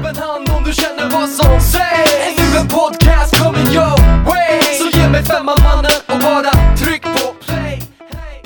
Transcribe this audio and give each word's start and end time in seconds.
upp 0.00 0.06
en 0.06 0.16
hand 0.16 0.48
om 0.56 0.62
du 0.64 0.72
känner 0.72 1.06
vad 1.16 1.28
som 1.28 1.60
sägs 1.60 2.12
Är 2.26 2.32
nu 2.38 2.46
en 2.60 2.68
podcast 2.78 3.32
coming 3.42 3.68
your 3.76 3.96
way 4.30 4.60
Så 4.80 4.98
ge 4.98 5.08
mig 5.14 5.22
femman 5.22 5.58
mannen 5.68 5.96
och 6.12 6.18
bara 6.28 6.52
tryck 6.82 7.02
på 7.02 7.26
play 7.44 7.76
hey. 8.14 8.40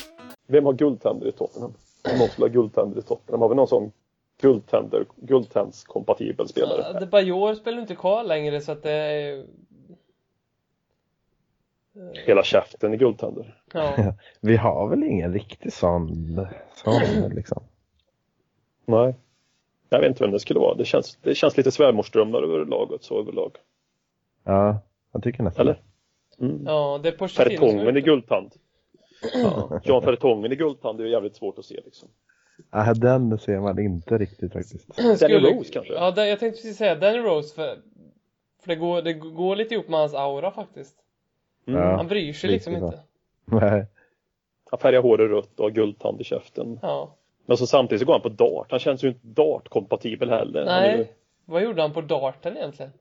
Vem 0.46 0.64
har 0.66 0.72
guldtänder 0.72 1.26
i 1.28 1.32
Tottenham? 1.32 1.74
Om 2.12 2.18
någon 2.18 2.28
skulle 2.28 2.44
ha 2.44 2.52
guldtänder 2.52 2.98
i 2.98 3.02
Tottenham, 3.02 3.40
har 3.40 3.48
vi 3.48 3.54
någon 3.54 3.68
sån 3.68 3.92
guldtänder, 4.40 5.06
guldtänds-kompatibel 5.16 6.48
spelare? 6.48 6.90
Ja, 6.92 7.00
det 7.00 7.06
Bajor 7.06 7.54
spelar 7.54 7.80
inte 7.80 7.94
kvar 7.94 8.24
längre 8.24 8.60
så 8.60 8.72
att 8.72 8.82
det 8.82 8.92
är... 8.92 9.44
Hela 12.26 12.42
käften 12.42 12.94
i 12.94 12.96
guldtänder. 12.96 13.58
Ja. 13.72 13.94
Vi 14.40 14.56
har 14.56 14.88
väl 14.88 15.04
ingen 15.04 15.32
riktig 15.32 15.72
sån, 15.72 16.46
sån 16.74 17.30
liksom. 17.34 17.62
Nej. 18.86 19.14
Jag 19.94 20.00
vet 20.00 20.08
inte 20.08 20.24
vem 20.24 20.32
det 20.32 20.40
skulle 20.40 20.60
vara. 20.60 20.74
Det 20.74 20.84
känns, 20.84 21.18
det 21.22 21.34
känns 21.34 21.56
lite 21.56 21.70
svärmorsdrömmar 21.70 22.42
över 22.42 22.64
laget 22.64 23.02
så 23.02 23.20
överlag. 23.20 23.56
Ja, 24.44 24.78
jag 25.12 25.22
tycker 25.22 25.42
nästan 25.42 25.66
Eller? 25.66 25.80
Mm. 26.40 26.62
ja, 26.66 27.00
det 27.02 27.08
är 27.08 27.28
Fertongen 27.28 27.86
är 27.86 27.96
i 27.96 28.00
guldtand. 28.00 28.52
Ja. 29.34 29.80
Jan 29.84 30.02
Fertongen 30.02 30.52
i 30.52 30.56
guldtand 30.56 31.00
är 31.00 31.04
ju 31.04 31.10
jävligt 31.10 31.36
svårt 31.36 31.58
att 31.58 31.64
se 31.64 31.80
liksom. 31.84 32.08
Nej, 32.72 32.94
den 32.94 33.38
ser 33.38 33.60
man 33.60 33.78
inte 33.78 34.18
riktigt 34.18 34.52
faktiskt. 34.52 34.94
Skulle- 35.16 35.50
Rose 35.50 35.72
kanske? 35.72 35.94
Ja, 35.94 36.10
det, 36.10 36.28
jag 36.28 36.38
tänkte 36.38 36.62
precis 36.62 36.76
säga 36.76 36.94
Danny 36.94 37.18
Rose 37.18 37.54
för, 37.54 37.78
för 38.62 38.68
det, 38.68 38.76
går, 38.76 39.02
det 39.02 39.12
går 39.12 39.56
lite 39.56 39.74
ihop 39.74 39.88
med 39.88 40.00
hans 40.00 40.14
aura 40.14 40.50
faktiskt. 40.50 40.96
Mm. 41.66 41.80
Ja. 41.80 41.96
Han 41.96 42.08
bryr 42.08 42.32
sig 42.32 42.50
liksom 42.50 42.72
så. 42.72 42.86
inte. 42.86 42.98
Nej. 43.44 43.86
Han 44.70 44.80
färgar 44.80 45.02
håret 45.02 45.30
rött 45.30 45.60
och 45.60 45.64
har 45.64 45.70
guldtand 45.70 46.20
i 46.20 46.24
käften. 46.24 46.78
Ja. 46.82 47.16
Men 47.46 47.56
så 47.56 47.66
samtidigt 47.66 48.00
så 48.00 48.06
går 48.06 48.12
han 48.12 48.22
på 48.22 48.28
dart. 48.28 48.70
Han 48.70 48.80
känns 48.80 49.04
ju 49.04 49.08
inte 49.08 49.26
dart-kompatibel 49.26 50.30
heller. 50.30 50.60
Är 50.60 50.90
ju, 50.90 50.96
Nej. 50.96 51.12
Vad 51.44 51.62
gjorde 51.62 51.82
han 51.82 51.92
på 51.92 52.00
darten 52.00 52.56
egentligen? 52.56 52.92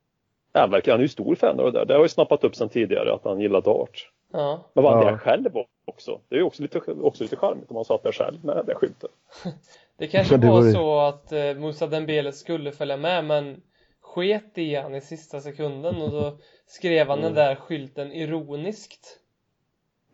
han, 0.53 0.71
verkar, 0.71 0.91
han 0.91 0.99
är 0.99 1.03
ju 1.03 1.09
stor 1.09 1.35
fan 1.35 1.59
av 1.59 1.65
det 1.65 1.79
där. 1.79 1.85
Det 1.85 1.93
har 1.93 2.01
ju 2.01 2.09
snappat 2.09 2.43
upp 2.43 2.55
sen 2.55 2.69
tidigare 2.69 3.13
att 3.13 3.23
han 3.23 3.39
gillar 3.41 3.61
dart. 3.61 4.11
Ja. 4.31 4.63
Men 4.73 4.83
var 4.83 4.95
han 4.95 5.13
Ja. 5.13 5.17
själv 5.17 5.49
också? 5.85 6.19
Det 6.29 6.35
är 6.35 6.39
ju 6.39 6.45
också 6.45 6.61
lite, 6.61 6.79
också 7.01 7.23
lite 7.23 7.35
charmigt 7.35 7.69
om 7.69 7.75
han 7.75 7.85
satt 7.85 8.03
där 8.03 8.11
själv 8.11 8.45
med 8.45 8.63
det 8.65 8.75
skylten. 8.75 9.09
Det 9.97 10.07
kanske 10.07 10.37
Det 10.37 10.47
var 10.47 10.71
så 10.71 10.99
att 10.99 11.31
eh, 11.31 11.53
Moussa 11.53 11.87
Dembele 11.87 12.31
skulle 12.31 12.71
följa 12.71 12.97
med 12.97 13.25
men 13.25 13.61
sket 14.01 14.57
i 14.57 14.75
han 14.75 14.95
i 14.95 15.01
sista 15.01 15.41
sekunden 15.41 16.01
och 16.01 16.11
då 16.11 16.37
skrev 16.65 17.07
han 17.07 17.21
den 17.21 17.33
där 17.33 17.55
skylten 17.55 18.11
ironiskt. 18.11 19.19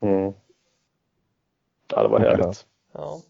Mm. 0.01 0.33
Ja, 1.95 2.03
det 2.03 2.07
var 2.09 2.19
härligt. 2.19 2.65
Ja. 2.91 3.21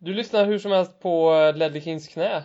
Du 0.00 0.14
lyssnar 0.14 0.46
hur 0.46 0.58
som 0.58 0.72
helst 0.72 1.00
på 1.00 1.32
eh, 1.32 1.56
Ledley 1.56 1.80
Kings 1.80 2.08
knä. 2.08 2.44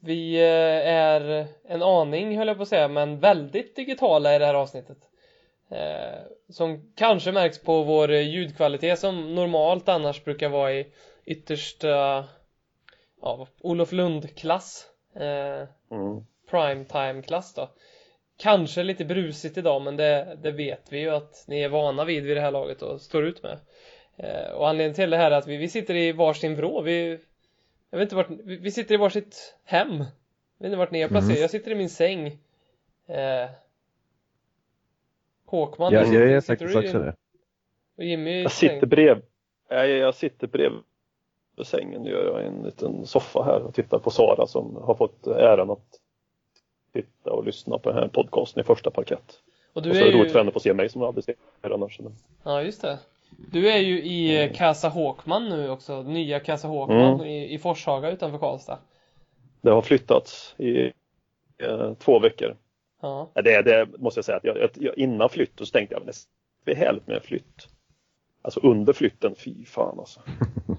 Vi 0.00 0.34
eh, 0.36 0.88
är 0.94 1.46
en 1.64 1.82
aning, 1.82 2.38
höll 2.38 2.48
jag 2.48 2.56
på 2.56 2.62
att 2.62 2.68
säga, 2.68 2.88
men 2.88 3.20
väldigt 3.20 3.76
digitala 3.76 4.34
i 4.34 4.38
det 4.38 4.46
här 4.46 4.54
avsnittet. 4.54 4.98
Eh, 5.70 6.20
som 6.48 6.92
kanske 6.96 7.32
märks 7.32 7.62
på 7.62 7.82
vår 7.82 8.12
ljudkvalitet 8.12 8.98
som 8.98 9.34
normalt 9.34 9.88
annars 9.88 10.24
brukar 10.24 10.48
vara 10.48 10.72
i 10.72 10.86
yttersta 11.24 12.24
ja, 13.22 13.46
Olof 13.60 13.92
Lund-klass. 13.92 14.86
Mm. 15.90 16.24
primetime-klass 16.50 17.54
då. 17.54 17.70
Kanske 18.38 18.82
lite 18.82 19.04
brusigt 19.04 19.58
idag 19.58 19.82
men 19.82 19.96
det, 19.96 20.38
det 20.42 20.50
vet 20.50 20.92
vi 20.92 20.98
ju 20.98 21.10
att 21.10 21.44
ni 21.46 21.60
är 21.60 21.68
vana 21.68 22.04
vid 22.04 22.22
vid 22.22 22.36
det 22.36 22.40
här 22.40 22.50
laget 22.50 22.82
och 22.82 23.00
står 23.00 23.24
ut 23.24 23.42
med. 23.42 23.58
Eh, 24.22 24.52
och 24.52 24.68
anledningen 24.68 24.94
till 24.94 25.10
det 25.10 25.16
här 25.16 25.30
är 25.30 25.36
att 25.38 25.46
vi, 25.46 25.56
vi 25.56 25.68
sitter 25.68 25.94
i 25.94 26.12
varsin 26.12 26.56
vrå. 26.56 26.80
Vi, 26.80 27.18
jag 27.90 27.98
vet 27.98 28.06
inte 28.06 28.16
vart, 28.16 28.30
vi, 28.30 28.56
vi 28.56 28.70
sitter 28.70 28.94
i 28.94 28.98
varsitt 28.98 29.54
hem. 29.64 29.90
Jag 29.98 30.04
vet 30.58 30.66
inte 30.66 30.76
vart 30.76 30.90
ni 30.90 31.00
är 31.00 31.08
placerade. 31.08 31.32
Mm. 31.32 31.40
Jag 31.42 31.50
sitter 31.50 31.70
i 31.70 31.74
min 31.74 31.90
säng. 31.90 32.26
Eh, 33.06 33.50
Håkman, 35.46 35.92
Jag, 35.92 36.10
du 36.10 36.14
jag 36.14 36.22
är 36.22 36.34
i- 36.34 36.38
också 36.38 36.98
det. 36.98 37.14
Och 37.96 38.04
Jimmy 38.04 38.42
Jag 38.42 38.52
sitter 38.52 38.86
brev. 38.86 39.22
Jag, 39.68 39.88
jag 39.88 40.14
sitter 40.14 40.46
bredvid 40.46 40.82
sängen. 41.64 42.02
Nu 42.02 42.10
gör 42.10 42.24
jag 42.24 42.46
en 42.46 42.62
liten 42.62 43.06
soffa 43.06 43.42
här 43.42 43.62
och 43.62 43.74
tittar 43.74 43.98
på 43.98 44.10
Sara 44.10 44.46
som 44.46 44.76
har 44.76 44.94
fått 44.94 45.26
äran 45.26 45.70
att 45.70 46.00
titta 46.92 47.32
och 47.32 47.44
lyssna 47.44 47.78
på 47.78 47.88
den 47.90 47.98
här 47.98 48.08
podcasten 48.08 48.60
i 48.60 48.64
första 48.64 48.90
parkett. 48.90 49.40
Och 49.72 49.82
du 49.82 49.90
och 49.90 49.96
så 49.96 50.02
är 50.02 50.06
det 50.06 50.12
roligt 50.12 50.26
ju... 50.28 50.32
för 50.32 50.38
henne 50.38 50.48
att 50.48 50.54
få 50.54 50.60
se 50.60 50.74
mig 50.74 50.88
som 50.88 51.02
aldrig 51.02 51.24
ser 51.24 51.34
annars. 51.62 52.00
Ja, 52.44 52.62
just 52.62 52.82
det. 52.82 52.98
Du 53.30 53.70
är 53.70 53.78
ju 53.78 54.02
i 54.02 54.44
eh, 54.44 54.52
Casa 54.52 54.88
Håkman 54.88 55.48
nu 55.48 55.70
också. 55.70 56.02
Nya 56.02 56.40
Casa 56.40 56.68
Håkman 56.68 57.14
Mm. 57.14 57.26
i, 57.26 57.54
i 57.54 57.58
Forshaga 57.58 58.10
utanför 58.10 58.38
Karlstad. 58.38 58.78
Det 59.60 59.70
har 59.70 59.82
flyttats 59.82 60.54
i 60.58 60.92
eh, 61.58 61.94
två 61.98 62.18
veckor. 62.18 62.56
Ja. 63.02 63.30
Det, 63.34 63.62
det 63.62 63.88
måste 63.98 64.18
jag 64.18 64.24
säga 64.24 64.36
att 64.38 64.44
jag, 64.44 64.70
jag, 64.74 64.98
innan 64.98 65.28
flytt 65.28 65.52
så 65.58 65.66
tänkte 65.66 65.94
jag 65.94 66.08
att 66.08 66.26
det 66.64 66.72
är 66.72 66.76
härligt 66.76 67.06
med 67.06 67.16
en 67.16 67.22
flytt. 67.22 67.68
Alltså 68.42 68.60
under 68.60 68.92
flytten, 68.92 69.34
fy 69.34 69.64
fan 69.64 69.98
alltså. 69.98 70.20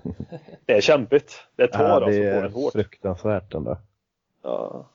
Det 0.66 0.74
är 0.74 0.82
kämpigt. 0.82 1.34
Det 1.56 1.68
tar 1.68 1.84
Ja, 1.84 1.90
alltså 1.94 2.10
det 2.22 2.32
på 2.32 2.38
en 2.40 2.46
är 2.46 2.50
hårt. 2.50 2.72
fruktansvärt 2.74 3.54
ändå. 3.54 3.78
Ja. 4.44 4.90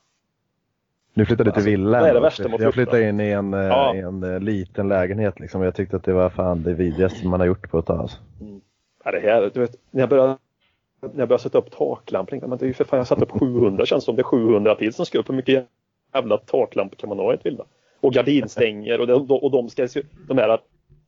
Nu 1.17 1.25
flyttade 1.27 1.49
jag 1.49 1.55
till 1.55 1.59
Alltså, 1.61 1.71
villa. 1.71 2.01
vad 2.01 2.09
är 2.09 2.15
det 2.15 2.21
värsta 2.21 2.43
Jag 2.43 2.51
flytta? 2.51 2.73
flyttade 2.73 3.09
in 3.09 3.21
i 3.21 3.31
en, 3.31 3.55
eh, 3.55 3.61
Ja. 3.61 3.95
i 3.95 3.99
en 3.99 4.23
eh, 4.23 4.41
liten 4.41 4.89
lägenhet 4.89 5.41
liksom. 5.41 5.63
Jag 5.63 5.75
tyckte 5.75 5.97
att 5.97 6.05
det 6.05 6.13
var 6.13 6.31
fan 6.31 6.63
det 6.63 6.73
vidrigaste 6.75 7.27
man 7.27 7.41
har 7.41 7.47
gjort 7.47 7.71
på 7.71 7.79
ett 7.79 7.87
tag. 7.87 7.99
Alltså. 8.01 8.19
Ja, 9.05 9.11
det 9.11 9.21
här, 9.21 9.51
du 9.55 9.61
vet, 9.61 9.75
när 9.91 10.01
jag 10.03 10.09
började 10.09 10.37
när 11.01 11.11
jag 11.19 11.29
började 11.29 11.43
sätta 11.43 11.59
upp 11.59 11.71
taklampor, 11.71 12.41
men 12.47 12.59
det 12.59 12.65
är 12.65 12.67
ju 12.67 12.73
för 12.75 12.85
fan, 12.85 12.97
jag 12.99 13.07
satte 13.07 13.23
upp 13.23 13.31
700 13.31 13.87
känns 13.87 14.05
som 14.05 14.17
det 14.17 14.21
är 14.23 14.25
700 14.25 14.75
till 14.75 14.93
som 14.93 15.07
ska 15.07 15.19
upp. 15.19 15.29
Hur 15.29 15.35
mycket 15.35 15.67
jävla 16.15 16.37
taklampor 16.39 16.97
kan 16.97 17.09
man 17.09 17.19
ha 17.19 17.33
i 17.33 17.35
ett 17.37 17.47
villa? 17.47 17.65
Och 18.01 18.13
gardinstänger 18.13 19.01
och, 19.01 19.07
de, 19.07 19.31
och 19.31 19.51
de 19.51 19.69
ska, 19.69 19.89
de 20.29 20.39
här 20.39 20.59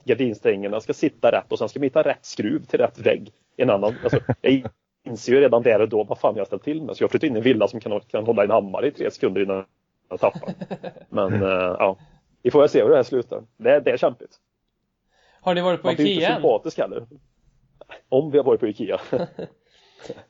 gardinstängerna 0.04 0.80
ska 0.80 0.92
sitta 0.92 1.32
rätt 1.32 1.52
och 1.52 1.58
sen 1.58 1.68
ska 1.68 1.78
man 1.80 1.84
hitta 1.84 2.02
rätt 2.02 2.24
skruv 2.24 2.64
till 2.64 2.78
rätt 2.80 2.98
vägg. 3.06 3.32
En 3.56 3.70
annan, 3.70 3.94
alltså, 4.02 4.18
jag 4.40 4.62
inser 5.06 5.32
ju 5.32 5.40
redan 5.40 5.62
där 5.62 5.80
och 5.80 5.88
då 5.88 6.04
vad 6.04 6.18
fan 6.18 6.32
jag 6.34 6.40
har 6.40 6.46
ställt 6.46 6.64
till 6.64 6.82
med. 6.82 6.96
Så 6.96 7.02
jag 7.02 7.10
flyttade 7.10 7.26
in 7.26 7.34
i 7.36 7.38
en 7.38 7.44
villa 7.44 7.68
som 7.68 7.80
kan, 7.80 8.00
kan 8.00 8.24
hålla 8.24 8.44
en 8.44 8.50
hammare 8.50 8.86
i 8.86 8.90
tre 8.90 9.10
sekunder 9.10 9.42
innan 9.42 9.64
jag 10.08 10.20
tappar. 10.20 10.54
Men 11.08 11.42
eh, 11.42 11.48
ja, 11.78 11.96
vi 12.42 12.50
får 12.50 12.60
väl 12.60 12.68
se 12.68 12.82
hur 12.82 12.90
det 12.90 12.96
här 12.96 13.02
slutar. 13.02 13.42
Det, 13.56 13.80
det 13.80 13.90
är 13.90 13.96
kämpigt. 13.96 14.36
Har 15.40 15.54
ni 15.54 15.60
varit 15.60 15.82
på 15.82 15.88
Man 15.88 15.94
blir 15.94 16.06
inte 16.06 16.18
Ikea 16.18 16.28
än? 16.28 16.34
sympatisk 16.34 16.78
heller. 16.78 17.06
Om 18.08 18.30
vi 18.30 18.38
har 18.38 18.44
varit 18.44 18.60
på 18.60 18.66
Ikea. 18.66 19.00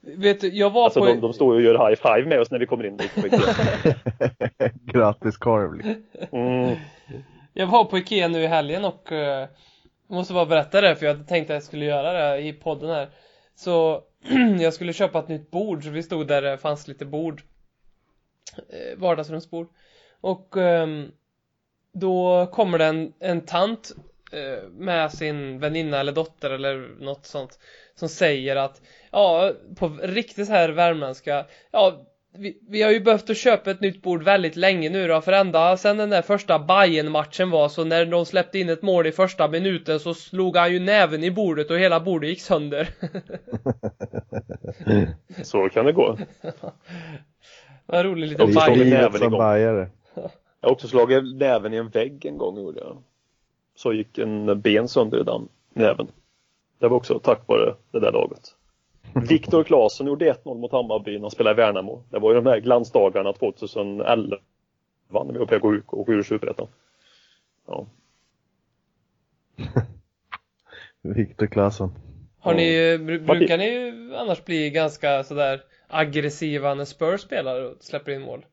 Vet 0.00 0.40
du, 0.40 0.48
jag 0.48 0.70
var 0.70 0.84
Alltså 0.84 1.00
på... 1.00 1.06
de, 1.06 1.20
de 1.20 1.32
står 1.32 1.60
ju 1.60 1.68
och 1.68 1.74
gör 1.74 1.88
high 1.88 2.00
five 2.02 2.28
med 2.28 2.40
oss 2.40 2.50
när 2.50 2.58
vi 2.58 2.66
kommer 2.66 2.86
in 2.86 2.96
dit 2.96 3.14
på 3.14 3.26
Ikea. 3.26 3.54
Gratis 4.84 5.36
korv. 5.36 5.96
Mm. 6.32 6.76
Jag 7.52 7.66
var 7.66 7.84
på 7.84 7.98
Ikea 7.98 8.28
nu 8.28 8.42
i 8.42 8.46
helgen 8.46 8.84
och 8.84 9.08
jag 9.10 9.48
måste 10.06 10.34
bara 10.34 10.46
berätta 10.46 10.80
det 10.80 10.96
för 10.96 11.06
jag 11.06 11.28
tänkte 11.28 11.52
att 11.52 11.56
jag 11.56 11.62
skulle 11.62 11.84
göra 11.84 12.12
det 12.12 12.40
i 12.40 12.52
podden 12.52 12.90
här. 12.90 13.08
Så 13.54 14.02
jag 14.60 14.74
skulle 14.74 14.92
köpa 14.92 15.18
ett 15.18 15.28
nytt 15.28 15.50
bord 15.50 15.84
så 15.84 15.90
vi 15.90 16.02
stod 16.02 16.26
där 16.26 16.42
det 16.42 16.58
fanns 16.58 16.88
lite 16.88 17.04
bord. 17.04 17.42
Eh, 18.56 18.98
vardagsrumsbord. 18.98 19.68
Och 20.20 20.56
ehm, 20.56 21.12
då 21.92 22.46
kommer 22.52 22.78
det 22.78 22.84
en, 22.84 23.12
en 23.18 23.40
tant 23.40 23.92
eh, 24.32 24.68
med 24.70 25.12
sin 25.12 25.58
väninna 25.58 26.00
eller 26.00 26.12
dotter 26.12 26.50
eller 26.50 27.04
något 27.04 27.26
sånt 27.26 27.58
som 27.94 28.08
säger 28.08 28.56
att 28.56 28.82
ja, 29.10 29.52
på 29.76 29.88
riktigt 30.02 30.46
så 30.46 30.52
här 30.52 30.68
värmländska 30.68 31.46
ja, 31.70 32.06
vi, 32.38 32.58
vi 32.68 32.82
har 32.82 32.90
ju 32.90 33.00
behövt 33.00 33.30
att 33.30 33.36
köpa 33.36 33.70
ett 33.70 33.80
nytt 33.80 34.02
bord 34.02 34.22
väldigt 34.22 34.56
länge 34.56 34.90
nu 34.90 35.08
då 35.08 35.20
för 35.20 35.32
ända 35.32 35.76
sen 35.76 35.96
den 35.96 36.10
där 36.10 36.22
första 36.22 36.58
bayern 36.58 37.10
matchen 37.10 37.50
var 37.50 37.68
så 37.68 37.84
när 37.84 38.06
de 38.06 38.26
släppte 38.26 38.58
in 38.58 38.68
ett 38.68 38.82
mål 38.82 39.06
i 39.06 39.12
första 39.12 39.48
minuten 39.48 40.00
så 40.00 40.14
slog 40.14 40.56
han 40.56 40.72
ju 40.72 40.80
näven 40.80 41.24
i 41.24 41.30
bordet 41.30 41.70
och 41.70 41.78
hela 41.78 42.00
bordet 42.00 42.30
gick 42.30 42.40
sönder. 42.40 42.88
Så 45.42 45.68
kan 45.68 45.86
det 45.86 45.92
gå. 45.92 46.18
Vad 47.92 48.04
rolig 48.04 48.28
liten 48.28 49.30
bajare. 49.30 49.88
Jag 50.60 50.68
har 50.68 50.72
också 50.72 50.88
slagit 50.88 51.36
näven 51.36 51.74
i 51.74 51.76
en 51.76 51.88
vägg 51.88 52.24
en 52.24 52.38
gång 52.38 52.56
gjorde 52.56 52.80
jag. 52.80 52.96
Så 53.74 53.92
gick 53.92 54.18
en 54.18 54.60
ben 54.60 54.88
sönder 54.88 55.20
i 55.20 55.22
den 55.22 55.48
näven. 55.72 56.08
Det 56.78 56.88
var 56.88 56.96
också 56.96 57.18
tack 57.18 57.40
vare 57.46 57.74
det 57.90 58.00
där 58.00 58.12
laget. 58.12 58.54
Viktor 59.28 59.64
Claesson 59.64 60.06
gjorde 60.06 60.32
1-0 60.32 60.58
mot 60.58 60.72
Hammarby 60.72 61.12
när 61.12 61.20
han 61.20 61.30
spelade 61.30 61.62
i 61.62 61.64
Värnamo. 61.64 62.02
Det 62.10 62.18
var 62.18 62.30
ju 62.30 62.40
de 62.40 62.50
här 62.50 62.60
glansdagarna 62.60 63.32
2011 63.32 64.36
när 65.10 65.32
vi 65.32 65.38
var 65.38 65.46
på 65.46 65.68
väg 65.68 65.80
att 65.80 65.92
och 65.92 66.06
gå 66.06 66.12
ur 66.12 66.22
Superettan. 66.22 66.66
Ja. 67.66 67.86
Viktor 71.02 71.46
Claesson. 71.46 71.90
Har 72.40 72.54
ni, 72.54 72.98
brukar 73.18 73.58
ni 73.58 73.92
annars 74.16 74.44
bli 74.44 74.70
ganska 74.70 75.24
sådär 75.24 75.60
aggressiva 75.88 76.74
när 76.74 76.84
Spurs 76.84 77.20
spelar 77.20 77.60
och 77.62 77.74
släpper 77.80 78.12
in 78.12 78.22
mål? 78.22 78.46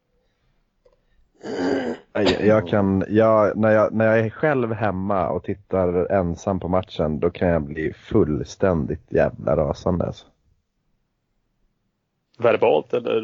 Jag, 2.14 2.46
jag 2.46 2.68
kan, 2.68 3.04
jag, 3.10 3.58
när, 3.58 3.72
jag, 3.72 3.94
när 3.94 4.06
jag 4.06 4.20
är 4.20 4.30
själv 4.30 4.74
hemma 4.74 5.30
och 5.30 5.44
tittar 5.44 6.12
ensam 6.12 6.60
på 6.60 6.68
matchen 6.68 7.20
då 7.20 7.30
kan 7.30 7.48
jag 7.48 7.62
bli 7.62 7.94
fullständigt 7.94 9.12
jävla 9.12 9.56
rasande 9.56 10.06
alltså. 10.06 10.26
verbalt 12.38 12.94
eller 12.94 13.22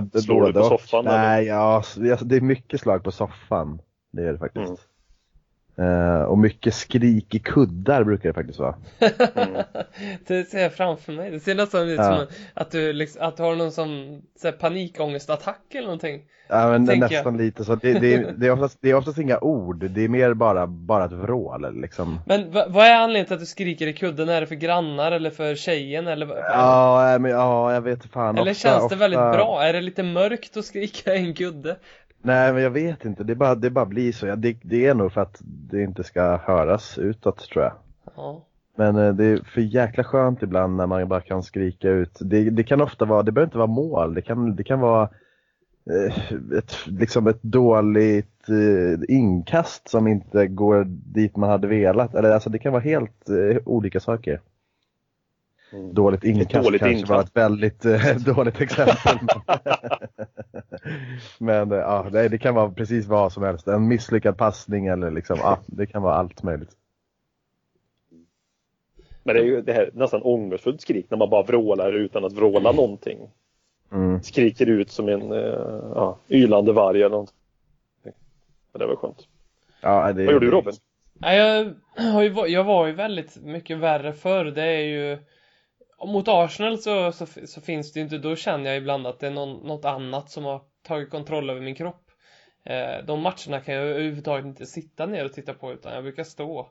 det- 0.00 0.20
slår 0.22 0.46
du 0.46 0.52
på 0.52 0.62
soffan? 0.64 1.06
eller? 1.06 1.18
Nej, 1.18 1.44
ja, 1.46 1.80
s- 1.80 1.96
ja, 2.00 2.16
det 2.22 2.36
är 2.36 2.40
mycket 2.40 2.80
slag 2.80 3.04
på 3.04 3.10
soffan. 3.12 3.80
Det 4.10 4.22
är 4.22 4.32
det 4.32 4.38
faktiskt. 4.38 4.66
Mm. 4.68 4.78
Eh, 5.78 6.22
och 6.22 6.38
mycket 6.38 6.74
skrik 6.74 7.34
i 7.34 7.38
kuddar 7.38 8.04
brukar 8.04 8.28
det 8.28 8.34
faktiskt 8.34 8.58
vara. 8.58 8.74
Mm. 9.34 9.62
Det 10.26 10.44
ser 10.44 10.62
jag 10.62 10.72
framför 10.72 11.12
mig. 11.12 11.30
Det 11.30 11.40
ser 11.40 11.54
nästan 11.54 11.88
ut 11.88 11.98
Ja. 11.98 12.16
som 12.16 12.26
att 12.54 12.70
du, 12.70 12.92
liksom, 12.92 13.22
att 13.22 13.36
du 13.36 13.42
har 13.42 13.56
någon 13.56 13.72
som 13.72 14.20
så 14.40 14.48
här, 14.48 14.52
panikångestattack 14.52 15.74
eller 15.74 15.86
någonting. 15.86 16.22
Ja, 16.48 16.70
men 16.70 16.84
nästan 16.84 17.36
lite 17.36 17.64
så. 17.64 17.74
Det, 17.74 17.92
det, 17.92 18.32
det, 18.36 18.46
är 18.46 18.50
oftast, 18.50 18.78
det 18.80 18.90
är 18.90 18.94
oftast 18.94 19.18
inga 19.18 19.38
ord, 19.38 19.84
det 19.90 20.04
är 20.04 20.08
mer 20.08 20.34
bara, 20.34 20.66
bara 20.66 21.04
ett 21.04 21.12
vrål 21.12 21.80
liksom. 21.80 22.20
Men 22.26 22.50
va, 22.50 22.66
vad 22.68 22.86
är 22.86 22.94
anledningen 22.94 23.26
till 23.26 23.34
att 23.34 23.40
du 23.40 23.46
skriker 23.46 23.86
i 23.86 23.92
kudden? 23.92 24.28
Är 24.28 24.40
det 24.40 24.46
för 24.46 24.54
grannar 24.54 25.12
eller 25.12 25.30
för 25.30 25.54
tjejen 25.54 26.06
eller? 26.06 26.28
Ja, 26.36 27.18
men, 27.20 27.30
ja 27.30 27.74
jag 27.74 27.80
vet 27.80 28.04
fan. 28.04 28.38
eller 28.38 28.50
ofta, 28.50 28.68
känns 28.68 28.78
det 28.78 28.84
ofta, 28.84 28.96
väldigt 28.96 29.18
bra? 29.18 29.62
Är 29.62 29.72
det 29.72 29.80
lite 29.80 30.02
mörkt 30.02 30.56
att 30.56 30.64
skrika 30.64 31.14
i 31.14 31.18
en 31.26 31.34
kudde? 31.34 31.76
Nej, 32.22 32.52
men 32.52 32.62
jag 32.62 32.70
vet 32.70 33.04
inte. 33.04 33.24
Det 33.24 33.34
bara, 33.34 33.54
det 33.54 33.70
bara 33.70 33.86
blir 33.86 34.12
så. 34.12 34.26
Ja, 34.26 34.36
det, 34.36 34.56
det 34.62 34.86
är 34.86 34.94
nog 34.94 35.12
för 35.12 35.20
att 35.20 35.38
det 35.42 35.82
inte 35.82 36.04
ska 36.04 36.36
höras 36.36 36.98
utåt 36.98 37.38
tror 37.38 37.64
jag. 37.64 37.72
Ja. 38.16 38.44
Men 38.76 38.96
eh, 38.96 39.14
det 39.14 39.24
är 39.24 39.36
för 39.36 39.60
jäkla 39.60 40.04
skönt 40.04 40.42
ibland 40.42 40.76
när 40.76 40.86
man 40.86 41.08
bara 41.08 41.20
kan 41.20 41.42
skrika 41.42 41.90
ut. 41.90 42.18
Det, 42.20 42.50
det 42.50 42.64
kan 42.64 42.80
ofta 42.80 43.04
vara, 43.04 43.22
det 43.22 43.32
behöver 43.32 43.46
inte 43.46 43.58
vara 43.58 43.66
mål, 43.66 44.14
det 44.14 44.22
kan, 44.22 44.56
det 44.56 44.64
kan 44.64 44.80
vara 44.80 45.08
eh, 45.90 46.32
ett, 46.58 46.74
liksom 46.86 47.26
ett 47.26 47.42
dåligt 47.42 48.48
eh, 48.48 49.16
inkast 49.16 49.88
som 49.88 50.06
inte 50.06 50.46
går 50.46 50.84
dit 50.88 51.36
man 51.36 51.50
hade 51.50 51.66
velat. 51.66 52.14
Eller 52.14 52.30
alltså 52.30 52.50
det 52.50 52.58
kan 52.58 52.72
vara 52.72 52.82
helt 52.82 53.30
olika 53.64 54.00
saker. 54.00 54.40
Mm. 55.72 55.94
Dåligt 55.94 56.24
inkast 56.24 56.64
dåligt 56.64 56.80
kanske 56.80 56.96
inkast. 56.96 57.10
var 57.10 57.20
ett 57.20 57.36
väldigt 57.36 57.84
eh, 57.84 58.16
dåligt 58.34 58.60
exempel. 58.60 59.18
Men 61.38 61.72
eh, 61.72 61.78
ja, 61.78 62.06
det, 62.12 62.28
det 62.28 62.38
kan 62.38 62.54
vara 62.54 62.70
precis 62.70 63.06
vad 63.06 63.32
som 63.32 63.42
helst. 63.42 63.68
En 63.68 63.88
misslyckad 63.88 64.36
passning 64.36 64.86
eller 64.86 65.10
liksom, 65.10 65.38
ja, 65.42 65.58
det 65.66 65.86
kan 65.86 66.02
vara 66.02 66.14
allt 66.14 66.42
möjligt. 66.42 66.70
Men 69.22 69.34
det 69.34 69.40
är 69.40 69.44
ju 69.44 69.62
det 69.62 69.72
här 69.72 69.90
nästan 69.94 70.22
ångestfullt 70.22 70.80
skrik 70.80 71.06
när 71.10 71.18
man 71.18 71.30
bara 71.30 71.42
vrålar 71.42 71.92
utan 71.92 72.24
att 72.24 72.32
vråla 72.32 72.72
någonting. 72.72 73.18
Mm. 73.92 74.22
Skriker 74.22 74.66
ut 74.66 74.90
som 74.90 75.08
en 75.08 75.32
eh, 75.32 75.38
ja, 75.94 76.18
ylande 76.28 76.72
varg 76.72 76.98
eller 76.98 77.10
någonting. 77.10 77.36
Men 78.72 78.78
det 78.80 78.86
var 78.86 78.96
skönt. 78.96 79.26
Ja, 79.80 80.12
det, 80.12 80.24
Vad 80.24 80.32
gjorde 80.32 80.46
du 80.46 80.50
Robin? 80.52 80.72
Jag, 81.20 81.74
har 82.12 82.22
ju, 82.22 82.28
va- 82.28 82.46
jag 82.46 82.64
var 82.64 82.86
ju 82.86 82.92
väldigt 82.92 83.36
mycket 83.42 83.78
värre 83.78 84.12
förr. 84.12 84.44
Det 84.44 84.62
är 84.64 84.80
ju 84.80 85.18
mot 86.06 86.28
Arsenal 86.28 86.78
så, 86.78 87.12
så, 87.12 87.26
så 87.26 87.60
finns 87.60 87.92
det 87.92 88.00
ju 88.00 88.04
inte, 88.04 88.18
då 88.18 88.36
känner 88.36 88.70
jag 88.70 88.76
ibland 88.76 89.06
att 89.06 89.20
det 89.20 89.26
är 89.26 89.30
någon, 89.30 89.66
något 89.66 89.84
annat 89.84 90.30
som 90.30 90.44
har 90.44 90.62
tagit 90.82 91.10
kontroll 91.10 91.50
över 91.50 91.60
min 91.60 91.74
kropp. 91.74 92.10
Eh, 92.64 93.04
de 93.04 93.20
matcherna 93.20 93.60
kan 93.60 93.74
jag 93.74 93.84
överhuvudtaget 93.84 94.44
inte 94.44 94.66
sitta 94.66 95.06
ner 95.06 95.24
och 95.24 95.32
titta 95.32 95.54
på 95.54 95.72
utan 95.72 95.94
jag 95.94 96.02
brukar 96.02 96.24
stå. 96.24 96.70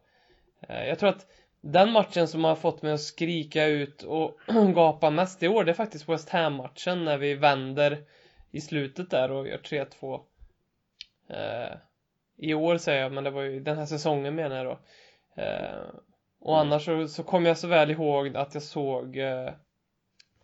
Eh, 0.62 0.88
jag 0.88 1.00
tror 1.00 1.10
att 1.10 1.28
den 1.62 1.92
matchen 1.92 2.28
som 2.28 2.44
har 2.44 2.56
fått 2.56 2.82
mig 2.82 2.94
att 2.94 3.02
skrika 3.02 3.66
ut 3.66 4.04
och 4.04 4.40
gapa 4.76 5.10
mest 5.10 5.44
i 5.44 5.48
år 5.48 5.64
det 5.64 5.72
är 5.72 5.74
faktiskt 5.74 6.10
West 6.10 6.30
Ham-matchen 6.30 7.06
när 7.06 7.18
vi 7.18 7.34
vänder 7.34 8.04
i 8.52 8.62
slutet 8.62 9.10
där 9.10 9.32
och 9.32 9.48
gör 9.48 9.58
3-2. 9.58 10.22
Eh, 11.30 11.78
I 12.38 12.54
år 12.54 12.78
säger 12.78 13.02
jag, 13.02 13.12
men 13.12 13.24
det 13.24 13.30
var 13.30 13.42
ju 13.42 13.60
den 13.60 13.78
här 13.78 13.86
säsongen 13.86 14.36
menar 14.36 14.56
jag 14.56 14.66
då. 14.66 14.80
Eh, 15.42 15.86
Eh, 16.48 16.52
och 16.52 16.60
annars 16.60 16.86
så, 16.86 17.08
så 17.08 17.24
kommer 17.24 17.48
jag 17.48 17.58
så 17.58 17.68
väl 17.68 17.92
ihåg 17.92 18.38
att 18.38 18.54
jag 18.54 18.64
såg 18.64 19.18
eh, 19.18 19.52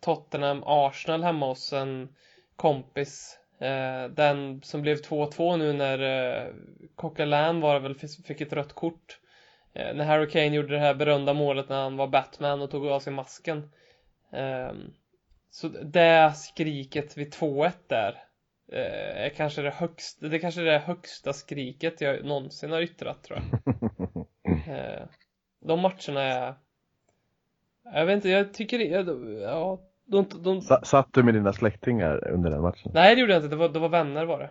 Tottenham-Arsenal 0.00 1.22
hemma 1.22 1.46
hos 1.46 1.72
en 1.72 2.08
kompis. 2.56 3.38
Eh, 3.58 4.04
den 4.10 4.62
som 4.62 4.82
blev 4.82 4.96
2-2 4.96 5.56
nu 5.56 5.72
när 5.72 5.98
eh, 5.98 6.52
Coquelin 6.94 7.60
var 7.60 7.80
väl 7.80 7.94
fick 8.24 8.40
ett 8.40 8.52
rött 8.52 8.72
kort. 8.72 9.18
Eh, 9.74 9.94
när 9.94 10.04
Harry 10.04 10.30
Kane 10.30 10.56
gjorde 10.56 10.74
det 10.74 10.80
här 10.80 10.94
berömda 10.94 11.34
målet 11.34 11.68
när 11.68 11.82
han 11.82 11.96
var 11.96 12.06
Batman 12.06 12.62
och 12.62 12.70
tog 12.70 12.86
av 12.86 13.00
sig 13.00 13.12
masken. 13.12 13.70
Ehm, 14.32 14.94
så 15.50 15.68
det 15.68 16.32
skriket 16.36 17.16
vid 17.16 17.34
2-1 17.34 17.72
där 17.86 18.22
eh, 18.72 19.24
är 19.24 19.28
kanske 19.28 19.62
det 19.62 19.70
högsta, 19.70 20.28
det 20.28 20.36
är 20.36 20.40
kanske 20.40 20.60
det 20.60 20.78
högsta 20.78 21.32
skriket 21.32 22.00
jag 22.00 22.24
någonsin 22.24 22.72
har 22.72 22.80
yttrat 22.80 23.22
tror 23.22 23.38
jag. 23.38 24.26
De 25.64 25.80
matcherna 25.80 26.22
är 26.22 26.54
jag 27.84 28.06
vet 28.06 28.14
inte, 28.14 28.28
jag 28.28 28.54
tycker 28.54 28.78
det, 28.78 28.84
ja, 29.42 29.80
de, 30.06 30.26
de, 30.42 30.62
Sa- 30.62 30.84
Satt 30.84 31.12
du 31.12 31.22
med 31.22 31.34
dina 31.34 31.52
släktingar 31.52 32.28
under 32.28 32.50
den 32.50 32.62
matchen? 32.62 32.90
Nej 32.94 33.14
det 33.14 33.20
gjorde 33.20 33.32
jag 33.32 33.38
inte, 33.44 33.48
det 33.48 33.56
var, 33.56 33.68
det 33.68 33.78
var 33.78 33.88
vänner 33.88 34.24
var 34.24 34.38
det. 34.38 34.50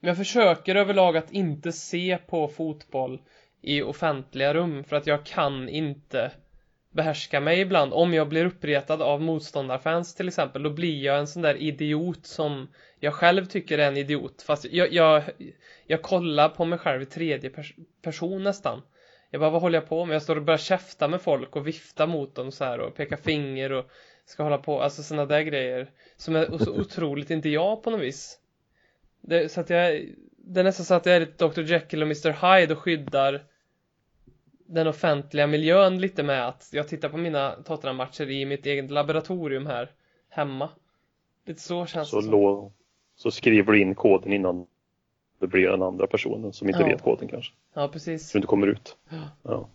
Men 0.00 0.08
jag 0.08 0.16
försöker 0.16 0.74
överlag 0.74 1.16
att 1.16 1.32
inte 1.32 1.72
se 1.72 2.18
på 2.26 2.48
fotboll 2.48 3.20
i 3.60 3.82
offentliga 3.82 4.54
rum 4.54 4.84
för 4.84 4.96
att 4.96 5.06
jag 5.06 5.24
kan 5.24 5.68
inte 5.68 6.30
behärska 6.90 7.40
mig 7.40 7.60
ibland. 7.60 7.92
Om 7.92 8.14
jag 8.14 8.28
blir 8.28 8.44
uppretad 8.44 9.02
av 9.02 9.20
motståndarfans 9.22 10.14
till 10.14 10.28
exempel, 10.28 10.62
då 10.62 10.70
blir 10.70 11.04
jag 11.04 11.18
en 11.18 11.26
sån 11.26 11.42
där 11.42 11.54
idiot 11.54 12.26
som 12.26 12.68
jag 13.00 13.14
själv 13.14 13.46
tycker 13.46 13.78
är 13.78 13.88
en 13.88 13.96
idiot. 13.96 14.42
Fast 14.42 14.64
jag, 14.64 14.92
jag, 14.92 15.22
jag 15.86 16.02
kollar 16.02 16.48
på 16.48 16.64
mig 16.64 16.78
själv 16.78 17.02
i 17.02 17.06
tredje 17.06 17.50
pers 17.50 17.74
person 18.02 18.42
nästan. 18.42 18.82
Jag 19.32 19.40
bara, 19.40 19.50
vad 19.50 19.62
håller 19.62 19.78
jag 19.78 19.88
på 19.88 20.04
med? 20.04 20.14
Jag 20.14 20.22
står 20.22 20.36
och 20.36 20.42
börjar 20.42 20.58
käfta 20.58 21.08
med 21.08 21.22
folk 21.22 21.56
och 21.56 21.66
vifta 21.66 22.06
mot 22.06 22.34
dem 22.34 22.52
så 22.52 22.64
här 22.64 22.80
och 22.80 22.94
peka 22.94 23.16
finger 23.16 23.72
och 23.72 23.90
ska 24.24 24.42
hålla 24.42 24.58
på, 24.58 24.82
alltså 24.82 25.02
såna 25.02 25.26
där 25.26 25.42
grejer. 25.42 25.90
Som 26.16 26.36
är 26.36 26.58
så 26.58 26.80
otroligt 26.80 27.30
inte 27.30 27.48
jag 27.48 27.82
på 27.82 27.90
något 27.90 28.00
vis. 28.00 28.38
Det, 29.20 29.52
så 29.52 29.60
att 29.60 29.70
jag, 29.70 30.06
det 30.36 30.60
är 30.60 30.64
nästan 30.64 30.86
så 30.86 30.94
att 30.94 31.06
jag 31.06 31.16
är 31.16 31.20
lite 31.20 31.48
Dr 31.48 31.60
Jekyll 31.60 32.02
och 32.02 32.06
Mr 32.06 32.58
Hyde 32.60 32.74
och 32.74 32.80
skyddar 32.80 33.44
den 34.66 34.86
offentliga 34.86 35.46
miljön 35.46 36.00
lite 36.00 36.22
med 36.22 36.48
att 36.48 36.68
jag 36.72 36.88
tittar 36.88 37.08
på 37.08 37.16
mina 37.16 37.50
Tottenham-matcher 37.64 38.30
i 38.30 38.44
mitt 38.44 38.66
eget 38.66 38.90
laboratorium 38.90 39.66
här 39.66 39.90
hemma. 40.28 40.68
Lite 41.46 41.60
så 41.60 41.86
känns 41.86 42.08
Så, 42.08 42.16
det 42.16 42.22
som. 42.22 42.32
lå, 42.32 42.72
så 43.16 43.30
skriver 43.30 43.72
du 43.72 43.80
in 43.80 43.94
koden 43.94 44.32
innan 44.32 44.66
det 45.42 45.48
blir 45.48 45.68
den 45.68 45.82
andra 45.82 46.06
personen 46.06 46.52
som 46.52 46.68
inte 46.68 46.80
Ja. 46.80 46.86
vet 46.86 47.02
koden 47.02 47.28
kanske. 47.28 47.52
Ja, 47.74 47.88
precis. 47.88 48.28
Så 48.28 48.32
du 48.32 48.38
inte 48.38 48.46
kommer 48.46 48.66
ut. 48.66 48.96
Ja. 49.08 49.16
Ja. 49.42 49.68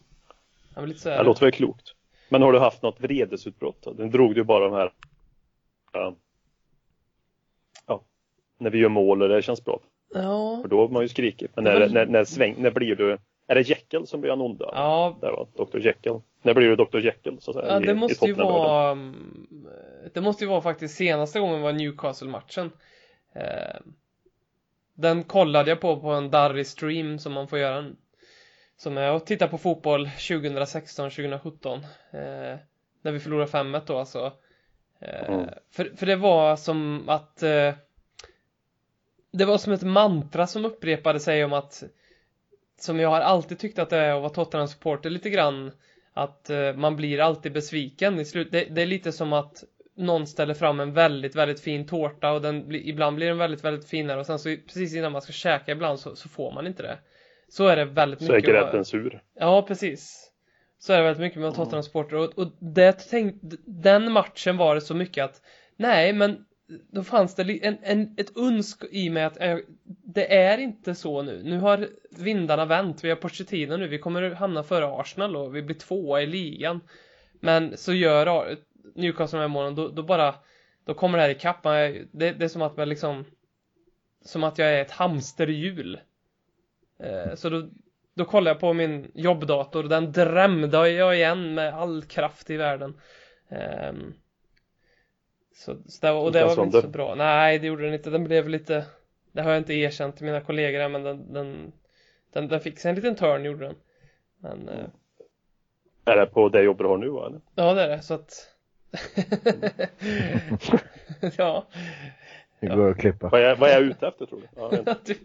Ja, 0.75 0.81
men 0.81 0.89
lite 0.89 0.99
så 1.01 1.09
är 1.09 1.13
Det 1.13 1.17
det. 1.19 1.23
låter 1.25 1.41
väl 1.45 1.51
klokt. 1.51 1.93
Men 2.29 2.41
har 2.41 2.51
du 2.51 2.59
haft 2.59 2.81
något 2.81 2.99
vredesutbrott? 3.01 3.81
då? 3.81 3.93
Den 3.93 4.11
drog 4.11 4.35
du 4.35 4.43
bara 4.43 4.63
de 4.69 4.73
här 4.73 4.91
ja, 5.93 6.15
ja, 7.87 8.01
när 8.57 8.69
vi 8.69 8.77
gör 8.79 8.89
mål 8.89 9.21
och 9.21 9.29
det 9.29 9.41
känns 9.41 9.65
bra. 9.65 9.79
Ja. 10.13 10.59
För 10.61 10.69
då 10.69 10.79
har 10.81 10.87
man 10.89 11.01
ju 11.01 11.07
skrikit. 11.09 11.51
Men 11.55 11.63
Det 11.63 11.79
när, 11.79 11.89
när, 11.89 12.05
när, 12.05 12.25
sväng, 12.25 12.55
när 12.57 12.71
blir 12.71 12.95
du 12.95 13.17
är 13.47 13.55
det 13.55 13.61
Jekyll 13.69 14.07
som 14.07 14.21
blir 14.21 14.29
han 14.31 14.41
onda? 14.41 14.69
Ja, 14.73 15.17
Där 15.21 15.31
var 15.31 15.47
Dr 15.65 15.77
Jekyll. 15.79 16.19
När 16.41 16.53
blir 16.53 16.67
du 16.67 16.75
Dr 16.75 16.99
Jekyll 16.99 17.37
så 17.39 17.51
att 17.51 17.57
säga? 17.57 17.67
Ja, 17.73 17.81
i- 17.81 17.85
det 17.85 17.91
i 17.91 17.95
måste 17.95 18.25
ju 18.27 18.33
Tottenham-världen? 18.33 18.63
vara 18.73 18.91
mm, 18.91 19.47
Det 20.13 20.21
måste 20.21 20.43
ju 20.43 20.49
vara 20.49 20.61
faktiskt 20.61 20.95
senaste 20.95 21.39
gången 21.39 21.61
var 21.61 21.73
Newcastle-matchen 21.73 22.71
eh, 23.35 23.79
Den 24.97 25.23
kollade 25.23 25.69
jag 25.71 25.81
på 25.81 25.99
på 26.01 26.09
en 26.09 26.31
darrig 26.31 26.67
stream 26.67 27.19
som 27.19 27.33
man 27.33 27.47
får 27.47 27.59
göra 27.59 27.91
Som 28.77 28.97
är 28.97 29.11
att 29.11 29.25
titta 29.25 29.47
på 29.47 29.57
fotboll 29.57 30.07
2016-2017 30.07 31.73
eh, 32.11 32.59
När 33.01 33.11
vi 33.11 33.19
förlorade 33.19 33.51
5-1 33.51 33.81
då 33.85 33.97
alltså 33.97 34.33
eh, 34.99 35.29
Mm. 35.33 35.49
för, 35.71 35.91
för 35.97 36.05
det 36.05 36.15
var 36.15 36.55
som 36.55 37.09
att 37.09 37.43
eh, 37.43 37.73
Det 39.31 39.45
var 39.45 39.57
som 39.57 39.73
ett 39.73 39.83
mantra 39.83 40.47
som 40.47 40.65
upprepade 40.65 41.19
sig 41.19 41.43
om 41.45 41.53
att 41.53 41.83
Som 42.79 42.99
jag 42.99 43.09
har 43.09 43.21
alltid 43.21 43.59
tyckt 43.59 43.79
att 43.79 43.89
det 43.89 43.97
är 43.97 44.13
att 44.13 44.21
vara 44.21 44.33
Tottenham-supporter 44.33 45.09
lite 45.09 45.29
grann 45.29 45.71
att 46.13 46.49
eh, 46.49 46.73
man 46.73 46.95
blir 46.95 47.19
alltid 47.19 47.53
besviken 47.53 48.19
i 48.19 48.25
slut. 48.25 48.51
Det, 48.51 48.63
det 48.63 48.81
är 48.81 48.85
lite 48.85 49.11
som 49.11 49.33
att 49.33 49.63
någon 49.97 50.27
ställer 50.27 50.53
fram 50.53 50.79
en 50.79 50.93
väldigt, 50.93 51.35
väldigt 51.35 51.59
fin 51.59 51.87
tårta 51.87 52.31
och 52.31 52.41
den 52.41 52.75
ibland 52.75 53.15
blir 53.15 53.27
den 53.27 53.37
väldigt, 53.37 53.63
väldigt 53.63 53.89
finare 53.89 54.19
och 54.19 54.25
sen 54.25 54.39
så 54.39 54.55
precis 54.67 54.95
innan 54.95 55.11
man 55.11 55.21
ska 55.21 55.33
käka 55.33 55.71
ibland 55.71 55.99
så, 55.99 56.15
så 56.15 56.29
får 56.29 56.51
man 56.51 56.67
inte 56.67 56.83
det. 56.83 56.97
Så 57.49 57.67
är 57.67 57.75
det 57.75 57.85
väldigt 57.85 58.21
mycket. 58.21 58.45
grädden 58.45 58.85
sur. 58.85 59.21
Ja, 59.39 59.61
precis. 59.61 60.31
Så 60.79 60.93
är 60.93 60.97
det 60.97 61.03
väldigt 61.03 61.21
mycket 61.21 61.39
med 61.39 61.55
Tottenham 61.55 61.83
supporter 61.83 62.15
och, 62.15 62.37
och 62.37 62.51
det 62.59 63.07
tänk, 63.09 63.35
den 63.65 64.11
matchen 64.11 64.57
var 64.57 64.75
det 64.75 64.81
så 64.81 64.95
mycket 64.95 65.25
att 65.25 65.41
nej, 65.77 66.13
men 66.13 66.45
då 66.91 67.03
fanns 67.03 67.35
det 67.35 67.65
en, 67.65 67.77
en, 67.81 68.15
ett 68.17 68.37
önsk 68.37 68.83
i 68.91 69.09
mig 69.09 69.23
att 69.23 69.41
eh, 69.41 69.57
det 70.13 70.35
är 70.35 70.57
inte 70.57 70.95
så 70.95 71.21
nu. 71.21 71.43
Nu 71.43 71.59
har 71.59 71.87
vindarna 72.17 72.65
vänt. 72.65 73.03
Vi 73.03 73.09
har 73.09 73.15
Pochettino 73.15 73.77
nu. 73.77 73.87
Vi 73.87 73.99
kommer 73.99 74.31
hamna 74.31 74.63
före 74.63 74.87
Arsenal 74.87 75.35
och 75.35 75.55
vi 75.55 75.61
blir 75.61 75.75
tvåa 75.75 76.21
i 76.21 76.25
ligan. 76.25 76.81
Men 77.39 77.77
så 77.77 77.93
gör 77.93 78.57
Newcastle 78.95 79.37
de 79.37 79.41
här 79.41 79.47
målen, 79.47 79.75
då, 79.75 79.87
då 79.87 80.03
bara 80.03 80.35
då 80.85 80.93
kommer 80.93 81.17
det 81.17 81.21
här 81.23 81.29
ikapp. 81.29 81.63
Det, 81.63 82.05
det 82.31 82.41
är 82.41 82.47
som 82.47 82.61
att 82.61 82.77
man 82.77 82.89
liksom 82.89 83.25
som 84.21 84.43
att 84.43 84.57
jag 84.57 84.67
är 84.73 84.81
ett 84.81 84.91
hamsterhjul. 84.91 85.99
Eh, 86.99 87.35
så 87.35 87.49
då, 87.49 87.69
då 88.13 88.25
kollar 88.25 88.51
jag 88.51 88.59
på 88.59 88.73
min 88.73 89.11
jobbdator 89.15 89.83
och 89.83 89.89
den 89.89 90.11
drämde 90.11 90.89
jag 90.89 91.15
igen 91.15 91.53
med 91.53 91.73
all 91.73 92.03
kraft 92.03 92.49
i 92.49 92.57
världen. 92.57 92.99
Ehm, 93.49 94.13
Så, 95.53 95.75
så 95.87 96.05
det, 96.05 96.11
var- 96.13 96.21
och 96.21 96.31
det 96.31 96.39
den 96.39 96.47
var 96.47 96.55
väl 96.55 96.65
inte 96.65 96.81
så 96.81 96.87
bra. 96.87 97.15
Nej, 97.15 97.59
det 97.59 97.67
gjorde 97.67 97.83
den 97.83 97.93
inte. 97.93 98.09
Den 98.09 98.23
blev 98.23 98.49
lite, 98.49 98.85
det 99.31 99.41
har 99.41 99.49
jag 99.51 99.57
inte 99.57 99.73
erkänt 99.73 100.15
till 100.17 100.25
mina 100.25 100.41
kollegor 100.41 100.89
men 100.89 101.03
den, 101.03 101.33
den, 101.33 101.71
den, 102.33 102.47
den 102.47 102.59
fick 102.59 102.79
sig 102.79 102.89
en 102.89 102.95
liten 102.95 103.15
turn 103.15 103.45
gjorde 103.45 103.65
den. 103.65 103.75
Men, 104.39 104.69
eh, 104.69 104.85
Är 106.05 106.17
det 106.17 106.25
på 106.25 106.49
det 106.49 106.63
jobb 106.63 106.77
du 106.77 106.83
har 106.85 106.97
nu 106.97 107.09
va? 107.09 107.27
Eller? 107.27 107.41
ja 107.55 107.73
det 107.73 107.81
är 107.83 107.87
det, 107.89 108.01
så 108.01 108.13
att 108.13 108.53
Ja, 111.37 111.67
Det 112.59 112.67
går 112.67 112.91
att 112.91 112.97
klippa. 112.97 113.29
Vad, 113.29 113.41
är, 113.41 113.55
vad 113.55 113.69
är 113.69 113.73
jag 113.73 113.83
ute 113.83 114.07
efter 114.07 114.25
tror 114.25 114.39
du? 114.41 114.47
Ja, 114.55 114.71
jag 114.85 114.95
du, 115.05 115.15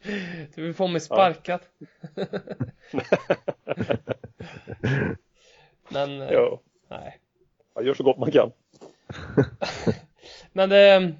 du 0.54 0.62
vill 0.62 0.74
få 0.74 0.86
mig 0.86 1.00
sparkad. 1.00 1.60
Men, 5.88 6.20
eh, 6.22 6.32
ja. 6.32 6.60
nej. 6.88 7.18
Jag 7.74 7.86
gör 7.86 7.94
så 7.94 8.02
gott 8.02 8.18
man 8.18 8.30
kan. 8.30 8.50
Men 10.52 10.68
det, 10.68 11.12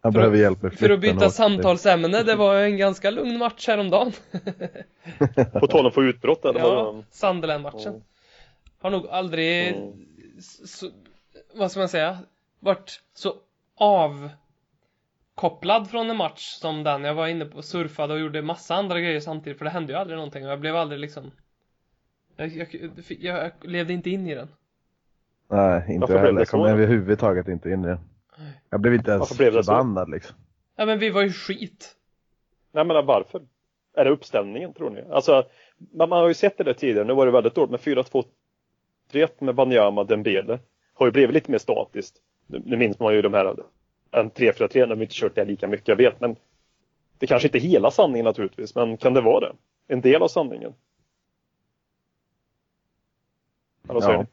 Han 0.00 0.12
För 0.12 0.18
behöver 0.20 0.36
att- 0.36 0.42
hjälp 0.42 0.62
med 0.62 0.74
för 0.74 0.90
att 0.90 1.00
byta 1.00 1.30
samtalsämne, 1.30 2.22
det 2.22 2.34
var 2.36 2.56
en 2.56 2.76
ganska 2.76 3.10
lugn 3.10 3.38
match 3.38 3.66
häromdagen. 3.68 4.12
På 5.60 5.66
tal 5.66 5.86
om 5.86 5.92
få 5.92 6.02
utbrott 6.04 6.44
eller 6.44 6.60
Ja? 6.60 7.02
Sunderland-matchen. 7.10 7.88
Mm. 7.88 8.02
Har 8.80 8.90
nog 8.90 9.06
aldrig, 9.08 9.68
Mm. 9.68 9.92
Vad 11.54 11.70
ska 11.70 11.80
man 11.80 11.88
säga, 11.88 12.18
varit 12.60 13.02
så 13.14 13.34
avkopplad 15.34 15.90
från 15.90 16.10
en 16.10 16.16
match 16.16 16.42
som 16.42 16.82
den. 16.82 17.04
Jag 17.04 17.14
var 17.14 17.26
inne 17.26 17.44
på 17.44 17.62
surfade 17.62 18.14
och 18.14 18.20
gjorde 18.20 18.42
massa 18.42 18.74
andra 18.74 19.00
grejer 19.00 19.20
samtidigt, 19.20 19.58
för 19.58 19.64
det 19.64 19.70
hände 19.70 19.92
ju 19.92 19.98
aldrig 19.98 20.16
någonting 20.16 20.44
och 20.44 20.50
jag 20.52 20.60
blev 20.60 20.76
aldrig 20.76 21.00
liksom 21.00 21.30
jag, 22.36 22.74
jag, 23.08 23.20
jag 23.20 23.52
levde 23.62 23.92
inte 23.92 24.10
in 24.10 24.26
i 24.26 24.34
den. 24.34 24.48
Nej, 25.48 25.84
inte 25.88 26.00
Varför 26.00 26.14
jag 26.14 26.20
heller. 26.20 26.40
Jag 26.40 26.48
kom 26.48 26.64
överhuvudtaget 26.64 27.48
inte 27.48 27.70
in 27.70 27.84
i 27.84 27.88
det. 27.88 27.98
Jag 28.70 28.80
blev 28.80 28.94
inte 28.94 29.10
ens 29.10 29.38
blev 29.38 29.52
förbannad 29.52 30.10
liksom. 30.10 30.36
Ja 30.76 30.86
men 30.86 30.98
vi 30.98 31.10
var 31.10 31.22
ju 31.22 31.32
skit. 31.32 31.96
Nej 32.72 32.84
men 32.84 33.06
varför? 33.06 33.42
Är 33.96 34.04
det 34.04 34.10
uppställningen 34.10 34.72
tror 34.74 34.90
ni? 34.90 35.04
Alltså, 35.10 35.44
man, 35.92 36.08
man 36.08 36.20
har 36.20 36.28
ju 36.28 36.34
sett 36.34 36.58
det 36.58 36.64
där 36.64 36.72
tidigare. 36.72 37.06
Nu 37.06 37.14
var 37.14 37.26
det 37.26 37.32
väldigt 37.32 37.54
dåligt 37.54 37.70
med 37.70 37.80
4-2-3 39.10 39.28
med 39.38 39.54
Banyama 39.54 40.04
Dembele. 40.04 40.58
Har 41.00 41.06
ju 41.06 41.12
blivit 41.12 41.34
lite 41.34 41.50
mer 41.50 41.58
statiskt. 41.58 42.14
Nu, 42.46 42.76
minns 42.76 42.98
man 42.98 43.14
ju 43.14 43.22
de 43.22 43.34
här 43.34 43.56
en 44.10 44.30
3-4-3 44.30 44.86
när 44.86 44.94
vi 44.94 45.02
inte 45.02 45.14
kört 45.14 45.34
det 45.34 45.44
lika 45.44 45.68
mycket, 45.68 45.88
jag 45.88 45.96
vet. 45.96 46.20
Men 46.20 46.36
det 47.18 47.26
kanske 47.26 47.48
inte 47.48 47.58
är 47.58 47.60
hela 47.60 47.90
sanningen 47.90 48.24
naturligtvis, 48.24 48.74
men 48.74 48.96
kan 48.96 49.14
det 49.14 49.20
vara 49.20 49.40
det? 49.40 49.52
En 49.88 50.00
del 50.00 50.22
av 50.22 50.28
sanningen? 50.28 50.72
Säger 53.86 54.12
Ja. 54.12 54.26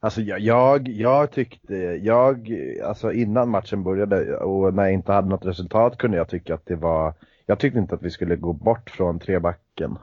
Alltså 0.00 0.20
jag, 0.20 0.40
jag, 0.40 0.88
jag 0.88 1.30
tyckte, 1.30 1.74
jag, 2.02 2.54
alltså 2.84 3.12
innan 3.12 3.48
matchen 3.48 3.82
började 3.82 4.36
och 4.36 4.74
när 4.74 4.82
jag 4.82 4.92
inte 4.92 5.12
hade 5.12 5.28
något 5.28 5.46
resultat 5.46 5.98
kunde 5.98 6.16
jag 6.16 6.28
tycka 6.28 6.54
att 6.54 6.66
det 6.66 6.76
var, 6.76 7.14
jag 7.46 7.58
tyckte 7.58 7.78
inte 7.78 7.94
att 7.94 8.02
vi 8.02 8.10
skulle 8.10 8.36
gå 8.36 8.52
bort 8.52 8.90
från 8.90 9.18
trebacken. 9.18 9.98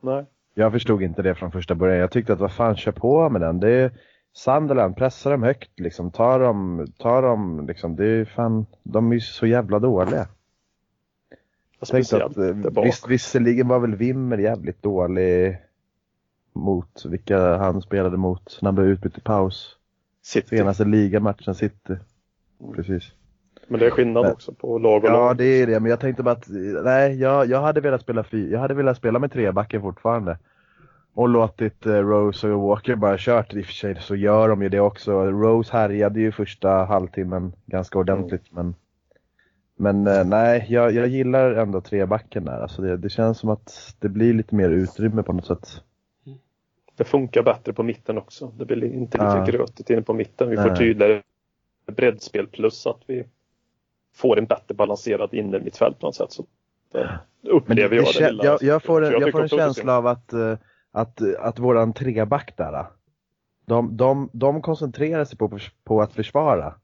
Nej. 0.00 0.24
Jag 0.54 0.72
förstod 0.72 1.02
inte 1.02 1.22
det 1.22 1.34
från 1.34 1.52
första 1.52 1.74
början. 1.74 1.98
Jag 1.98 2.10
tyckte 2.10 2.32
att 2.32 2.38
vad 2.38 2.52
fan, 2.52 2.76
kör 2.76 2.92
på 2.92 3.30
med 3.30 3.40
den. 3.40 3.60
Det 3.60 3.70
är 3.70 3.90
Sunderland, 4.32 4.96
pressa 4.96 5.30
dem 5.30 5.42
högt 5.42 5.80
liksom. 5.80 6.10
Ta 6.10 6.38
dem, 6.38 6.86
ta 6.98 7.20
dem 7.20 7.66
liksom. 7.66 7.96
Det 7.96 8.06
är 8.06 8.24
fan, 8.24 8.66
de 8.82 9.10
är 9.10 9.14
ju 9.14 9.20
så 9.20 9.46
jävla 9.46 9.78
dåliga. 9.78 10.28
Tänkte 11.90 12.24
att, 12.24 12.36
eh, 12.36 12.82
visst, 12.84 13.08
visserligen 13.08 13.68
var 13.68 13.78
väl 13.78 13.96
Wimmer 13.96 14.38
jävligt 14.38 14.82
dålig 14.82 15.58
mot 16.52 17.04
vilka 17.04 17.56
han 17.56 17.82
spelade 17.82 18.16
mot 18.16 18.58
när 18.62 18.66
han 18.66 18.74
blev 18.74 18.86
utbytt 18.86 19.18
i 19.18 19.20
paus. 19.20 19.76
City. 20.22 20.56
Senaste 20.56 20.84
ligamatchen 20.84 21.54
City. 21.54 21.96
Precis. 22.74 23.12
Men 23.70 23.80
det 23.80 23.86
är 23.86 23.90
skillnad 23.90 24.22
Men- 24.24 24.32
också 24.32 24.52
på 24.52 24.78
lag 24.78 25.04
och 25.04 25.10
Ja, 25.10 25.12
lag. 25.12 25.36
det 25.36 25.44
är 25.44 25.66
det. 25.66 25.80
Men 25.80 25.90
jag 25.90 26.00
tänkte 26.00 26.22
bara 26.22 26.30
att, 26.30 26.46
nej, 26.84 27.20
jag, 27.20 27.46
jag 27.46 27.60
hade 27.60 27.80
velat 27.80 28.00
spela 28.00 28.24
fy, 28.24 28.50
jag 28.50 28.60
hade 28.60 28.74
velat 28.74 28.96
spela 28.96 29.18
med 29.18 29.32
trebacken 29.32 29.80
fortfarande. 29.82 30.38
Och 31.14 31.28
låtit 31.28 31.86
eh, 31.86 31.92
Rose 31.92 32.48
och 32.50 32.60
Walker 32.62 32.94
bara 32.96 33.16
kört. 33.18 33.54
I 33.54 33.60
och 33.62 33.66
för 33.66 33.72
sig 33.72 33.96
så 34.00 34.16
gör 34.16 34.48
de 34.48 34.62
ju 34.62 34.68
det 34.68 34.80
också. 34.80 35.12
Rose 35.24 35.72
härjade 35.72 36.20
ju 36.20 36.32
första 36.32 36.68
halvtimmen 36.70 37.52
ganska 37.66 37.98
ordentligt. 37.98 38.44
Men, 38.50 38.74
men 39.76 40.06
eh, 40.06 40.24
nej, 40.24 40.66
jag, 40.68 40.92
jag 40.92 41.06
gillar 41.08 41.52
ändå 41.52 41.80
trebacken 41.80 42.44
där. 42.44 42.60
Alltså 42.60 42.82
det, 42.82 42.96
det 42.96 43.08
känns 43.10 43.38
som 43.38 43.50
att 43.50 43.94
det 43.98 44.08
blir 44.08 44.34
lite 44.34 44.54
mer 44.54 44.70
utrymme 44.70 45.22
på 45.22 45.32
något 45.32 45.46
sätt. 45.46 45.68
Det 46.96 47.04
funkar 47.04 47.42
bättre 47.42 47.72
på 47.72 47.82
mitten 47.82 48.18
också. 48.18 48.52
Det 48.58 48.64
blir 48.64 48.84
inte 48.84 49.18
lika 49.18 49.36
Ja. 49.38 49.44
grötigt 49.44 49.90
inne 49.90 50.02
på 50.02 50.14
mitten. 50.14 50.50
Vi 50.50 50.56
får 50.56 50.76
tydligare 50.76 51.22
breddspel 51.96 52.46
plus 52.46 52.86
att 52.86 53.00
vi 53.06 53.24
får 54.14 54.38
en 54.38 54.46
bättre 54.46 54.74
balanserad 54.74 55.34
innermittfält 55.34 55.98
på 55.98 56.06
något 56.06 56.14
sätt. 56.14 56.32
Så 56.32 56.44
det 56.92 57.50
upplever 57.50 57.96
jag 57.96 58.04
det, 58.04 58.20
det 58.20 58.44
jag, 58.44 58.62
jag 58.62 58.82
får 58.82 59.04
en, 59.04 59.12
jag 59.12 59.20
tycker 59.20 59.32
får 59.32 59.42
en 59.42 59.48
känsla 59.48 59.96
av 59.96 60.06
att, 60.06 60.32
eh, 60.32 60.58
att, 60.92 61.22
att 61.38 61.58
våran 61.58 61.92
treback 61.92 62.54
där, 62.56 62.86
de, 63.66 63.96
de, 63.96 64.30
de 64.32 64.62
koncentrerar 64.62 65.24
sig 65.24 65.38
på, 65.38 65.58
på 65.84 66.02
att 66.02 66.12
försvara. 66.12 66.74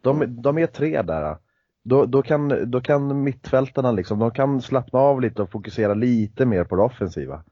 De, 0.00 0.42
de 0.42 0.58
är 0.58 0.66
tre 0.66 1.02
där. 1.02 1.36
Då, 1.82 2.06
då, 2.06 2.22
kan, 2.22 2.70
då 2.70 2.80
kan 2.80 3.22
mittfältarna 3.22 3.92
liksom, 3.92 4.18
de 4.18 4.30
kan 4.30 4.62
slappna 4.62 4.98
av 4.98 5.20
lite 5.20 5.42
och 5.42 5.50
fokusera 5.50 5.94
lite 5.94 6.46
mer 6.46 6.64
på 6.64 6.76
det 6.76 6.82
offensiva. 6.82 7.44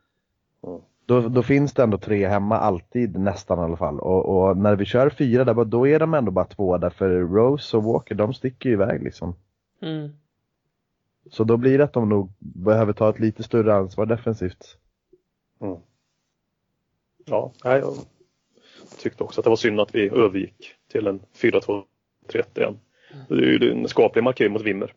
Mm. 0.67 0.81
Då, 1.11 1.21
då 1.29 1.43
finns 1.43 1.73
det 1.73 1.83
ändå 1.83 1.99
tre 1.99 2.29
hemma 2.29 2.59
alltid, 2.59 3.19
nästan 3.19 3.59
i 3.59 3.63
alla 3.63 3.77
fall. 3.77 4.01
Och, 4.01 4.29
och 4.49 4.57
när 4.57 4.77
vi 4.77 4.85
kör 4.85 5.11
fyra 5.11 5.45
där, 5.45 5.65
då 5.65 5.87
är 5.89 5.99
de 5.99 6.15
ändå 6.15 6.31
bara 6.31 6.45
två 6.45 6.79
där, 6.79 6.91
för 6.91 7.11
Rose 7.11 7.77
och 7.77 7.85
Walker, 7.85 8.15
de 8.15 8.35
sticker 8.35 8.69
ju 8.69 8.75
iväg 8.75 9.03
liksom. 9.03 9.35
Mm. 9.83 10.09
Så 11.31 11.45
då 11.45 11.57
blir 11.57 11.79
det 11.79 11.85
att 11.85 11.93
de 11.93 12.09
nog 12.09 12.33
behöver 12.39 12.93
ta 12.93 13.11
ett 13.11 13.19
lite 13.19 13.43
större 13.43 13.75
ansvar 13.75 14.07
defensivt. 14.07 14.77
Mm. 15.61 15.77
Ja, 17.25 17.53
jag 17.63 17.95
tyckte 18.99 19.25
också 19.25 19.41
att 19.41 19.45
det 19.45 19.51
var 19.51 19.57
synd 19.57 19.81
att 19.81 19.95
vi 19.95 20.09
övergick 20.09 20.75
till 20.93 21.07
en 21.07 21.21
4-2-3-1 21.37 21.85
igen. 22.55 22.79
Det 23.29 23.35
är 23.35 23.39
ju 23.63 23.73
en 23.73 23.89
skaplig 23.89 24.25
markering 24.25 24.53
mot 24.53 24.63
Wimmer. 24.63 24.95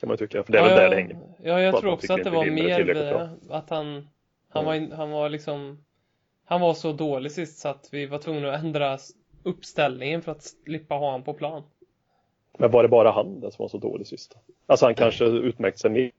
Kan 0.00 0.08
man 0.08 0.16
tycka, 0.18 0.42
för 0.42 0.52
det 0.52 0.58
är 0.58 0.62
väl 0.62 0.70
ja, 0.70 0.76
där 0.76 0.82
jag- 0.82 0.90
det 0.92 0.96
hänger. 0.96 1.18
Ja, 1.42 1.60
jag 1.60 1.80
tror 1.80 1.92
också 1.92 2.12
att 2.12 2.24
det 2.24 2.30
var 2.30 2.46
mer 2.46 3.30
att 3.50 3.70
han, 3.70 4.08
han, 4.54 4.64
var, 4.64 4.96
han 4.96 5.10
var 5.10 5.28
liksom, 5.28 5.78
han 6.44 6.60
var 6.60 6.74
så 6.74 6.92
dålig 6.92 7.32
sist 7.32 7.58
så 7.58 7.68
att 7.68 7.88
vi 7.92 8.06
var 8.06 8.18
tvungna 8.18 8.52
att 8.54 8.60
ändra 8.64 8.98
uppställningen 9.42 10.22
för 10.22 10.32
att 10.32 10.42
slippa 10.42 10.94
ha 10.94 11.06
honom 11.06 11.22
på 11.22 11.34
plan. 11.34 11.62
Men 12.58 12.70
var 12.70 12.82
det 12.82 12.88
bara 12.88 13.10
han 13.10 13.40
den 13.40 13.52
som 13.52 13.62
var 13.62 13.68
så 13.68 13.78
dålig 13.78 14.06
sist? 14.06 14.36
Alltså 14.66 14.86
han 14.86 14.94
kanske 14.94 15.24
utmärkte 15.24 15.80
sig 15.80 15.90
mer. 15.90 16.10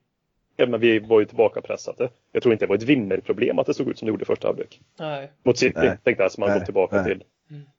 Men 0.68 0.80
vi 0.80 0.98
var 0.98 1.20
ju 1.20 1.26
tillbaka 1.26 1.60
pressade. 1.60 2.08
Jag 2.32 2.42
tror 2.42 2.52
inte 2.52 2.64
det 2.64 2.68
var 2.68 2.76
ett 2.76 2.82
Wimmer-problem 2.82 3.58
att 3.58 3.66
det 3.66 3.74
såg 3.74 3.88
ut 3.88 3.98
som 3.98 4.06
det 4.06 4.10
gjorde 4.10 4.22
i 4.22 4.26
första 4.26 4.48
halvlek. 4.48 4.80
Nej. 4.98 5.32
Mot 5.42 5.58
City 5.58 5.78
Nej. 5.78 5.98
tänkte 6.04 6.22
jag 6.22 6.32
som 6.32 6.40
man 6.40 6.50
Nej. 6.50 6.58
gått 6.58 6.64
tillbaka 6.64 6.96
Nej. 6.96 7.04
till. 7.04 7.24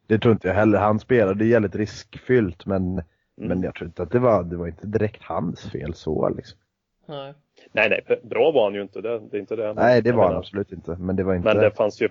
Det 0.08 0.20
tror 0.20 0.32
inte 0.32 0.48
jag 0.48 0.56
heller. 0.56 0.78
Han 0.80 1.00
spelade 1.00 1.46
jävligt 1.46 1.76
riskfyllt 1.76 2.66
men, 2.66 3.02
Mm. 3.40 3.50
men 3.50 3.64
jag 3.64 3.76
tror 3.76 3.88
inte 3.88 4.04
att 4.04 4.12
det 4.12 4.20
var, 4.20 4.44
det 4.44 4.58
var 4.58 4.68
inte 4.68 4.88
direkt 4.88 5.24
hans 5.24 5.72
fel 5.72 5.94
så 5.94 6.30
liksom. 6.30 6.60
Nej. 7.06 7.34
Nej, 7.72 7.90
nej, 7.90 8.20
bra 8.24 8.52
var 8.52 8.64
han 8.64 8.74
ju 8.74 8.82
inte. 8.82 9.02
Det, 9.02 9.20
det 9.20 9.38
är 9.38 9.40
inte 9.42 9.56
det. 9.56 9.74
Nej 9.74 10.02
det 10.02 10.12
var 10.12 10.28
han 10.28 10.36
absolut 10.36 10.72
inte. 10.72 10.98
Men 11.00 11.16
det 11.16 11.24
var 11.24 11.36
inte... 11.36 11.54
Men 11.54 11.58
det 11.58 11.72
fanns 11.72 12.02
ju 12.02 12.10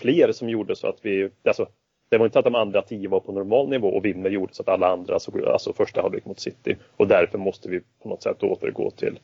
fler 0.00 0.32
som 0.32 0.48
gjorde 0.48 0.76
så 0.76 0.86
att 0.86 0.98
vi, 1.02 1.30
alltså, 1.44 1.66
det 2.08 2.18
var 2.18 2.24
inte 2.26 2.38
att 2.38 2.44
de 2.44 2.54
andra 2.54 2.82
tio 2.82 3.08
var 3.08 3.20
på 3.20 3.32
normal 3.32 3.68
nivå 3.68 3.88
och 3.88 4.04
Wimmer 4.04 4.30
gjorde 4.30 4.54
så 4.54 4.62
att 4.62 4.68
alla 4.68 4.88
andra 4.88 5.18
såg, 5.18 5.44
alltså 5.44 5.72
första 5.72 6.02
halvlek 6.02 6.24
mot 6.24 6.40
City. 6.40 6.76
Och 6.96 7.08
därför 7.08 7.38
måste 7.38 7.68
vi 7.68 7.80
på 8.02 8.08
något 8.08 8.22
sätt 8.22 8.42
återgå 8.42 8.90
till 8.90 9.20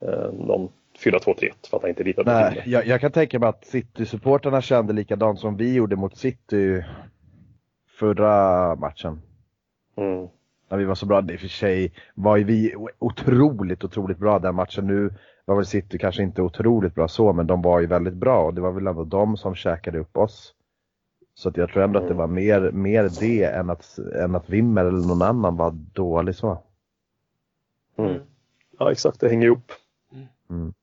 eh, 0.00 0.32
någon 0.32 0.68
4-2-3-1 0.98 1.50
för 1.70 1.76
att 1.76 1.82
han 1.82 1.88
inte 1.88 2.04
litade 2.04 2.24
på 2.24 2.30
Nej, 2.30 2.62
jag, 2.66 2.86
jag 2.86 3.00
kan 3.00 3.12
tänka 3.12 3.38
mig 3.38 3.48
att 3.48 3.64
City-supporterna 3.64 4.60
kände 4.60 4.92
likadant 4.92 5.40
som 5.40 5.56
vi 5.56 5.74
gjorde 5.74 5.96
mot 5.96 6.16
City 6.16 6.84
förra 7.98 8.74
matchen. 8.74 9.22
Mm. 9.96 10.28
När 10.74 10.78
vi 10.78 10.84
var 10.84 10.94
så 10.94 11.06
bra. 11.06 11.20
Det 11.20 11.32
i 11.32 11.36
och 11.36 11.40
för 11.40 11.48
sig 11.48 11.92
var 12.14 12.36
ju 12.36 12.44
vi 12.44 12.74
otroligt, 12.98 13.84
otroligt 13.84 14.18
bra 14.18 14.38
den 14.38 14.54
matchen. 14.54 14.86
Nu 14.86 15.14
var 15.44 15.56
väl 15.56 15.66
City 15.66 15.98
kanske 15.98 16.22
inte 16.22 16.42
otroligt 16.42 16.94
bra 16.94 17.08
så, 17.08 17.32
men 17.32 17.46
de 17.46 17.62
var 17.62 17.80
ju 17.80 17.86
väldigt 17.86 18.14
bra 18.14 18.44
och 18.44 18.54
det 18.54 18.60
var 18.60 18.72
väl 18.72 18.86
ändå 18.86 19.04
de 19.04 19.36
som 19.36 19.54
käkade 19.54 19.98
upp 19.98 20.16
oss. 20.16 20.54
Så 21.34 21.48
att 21.48 21.56
jag 21.56 21.70
tror 21.70 21.82
ändå 21.82 21.98
att 21.98 22.08
det 22.08 22.14
var 22.14 22.26
mer, 22.26 22.70
mer 22.70 23.10
det 23.20 23.44
än 23.44 23.70
att, 23.70 23.98
än 23.98 24.34
att 24.34 24.50
Wimmer 24.50 24.84
eller 24.84 25.08
någon 25.08 25.22
annan 25.22 25.56
var 25.56 25.70
dålig 25.70 26.34
så. 26.34 26.62
Mm. 27.96 28.10
Mm. 28.10 28.22
Ja, 28.78 28.92
exakt. 28.92 29.20
Det 29.20 29.28
hänger 29.28 29.46
ihop. 29.46 29.72
Mm. 30.50 30.74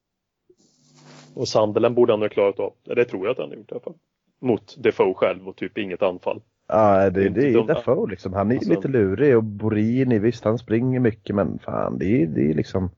Och 1.34 1.48
Sunderland 1.48 1.96
borde 1.96 2.14
han 2.14 2.22
ha 2.22 2.30
klarat 2.30 2.60
av. 2.60 2.74
Det 2.84 3.06
tror 3.06 3.26
jag 3.26 3.32
att 3.32 3.38
han 3.38 3.50
har 3.50 3.56
gjort 3.56 3.72
i 3.72 3.74
alla 3.74 3.84
fall. 3.84 3.98
Mot 4.40 4.84
Defoe 4.84 5.14
själv 5.14 5.48
och 5.48 5.56
typ 5.56 5.78
inget 5.78 6.02
anfall. 6.02 6.42
Ja, 6.72 7.10
det, 7.10 7.28
Inte 7.28 7.40
det 7.42 7.48
är. 7.48 7.64
Defoe 7.68 8.10
liksom. 8.10 8.34
Han 8.34 8.48
är 8.48 8.52
ju 8.52 8.58
Alltså- 8.58 8.74
lite 8.74 8.88
lurig 8.88 9.38
och 9.38 9.44
Borini, 9.44 10.20
visst 10.20 10.44
han 10.44 10.58
springer 10.58 11.00
mycket 11.00 11.36
men 11.36 11.60
fan 11.60 11.98
det 11.98 12.06
är, 12.06 12.28
det 12.28 12.50
är 12.50 12.54
liksom 12.54 12.90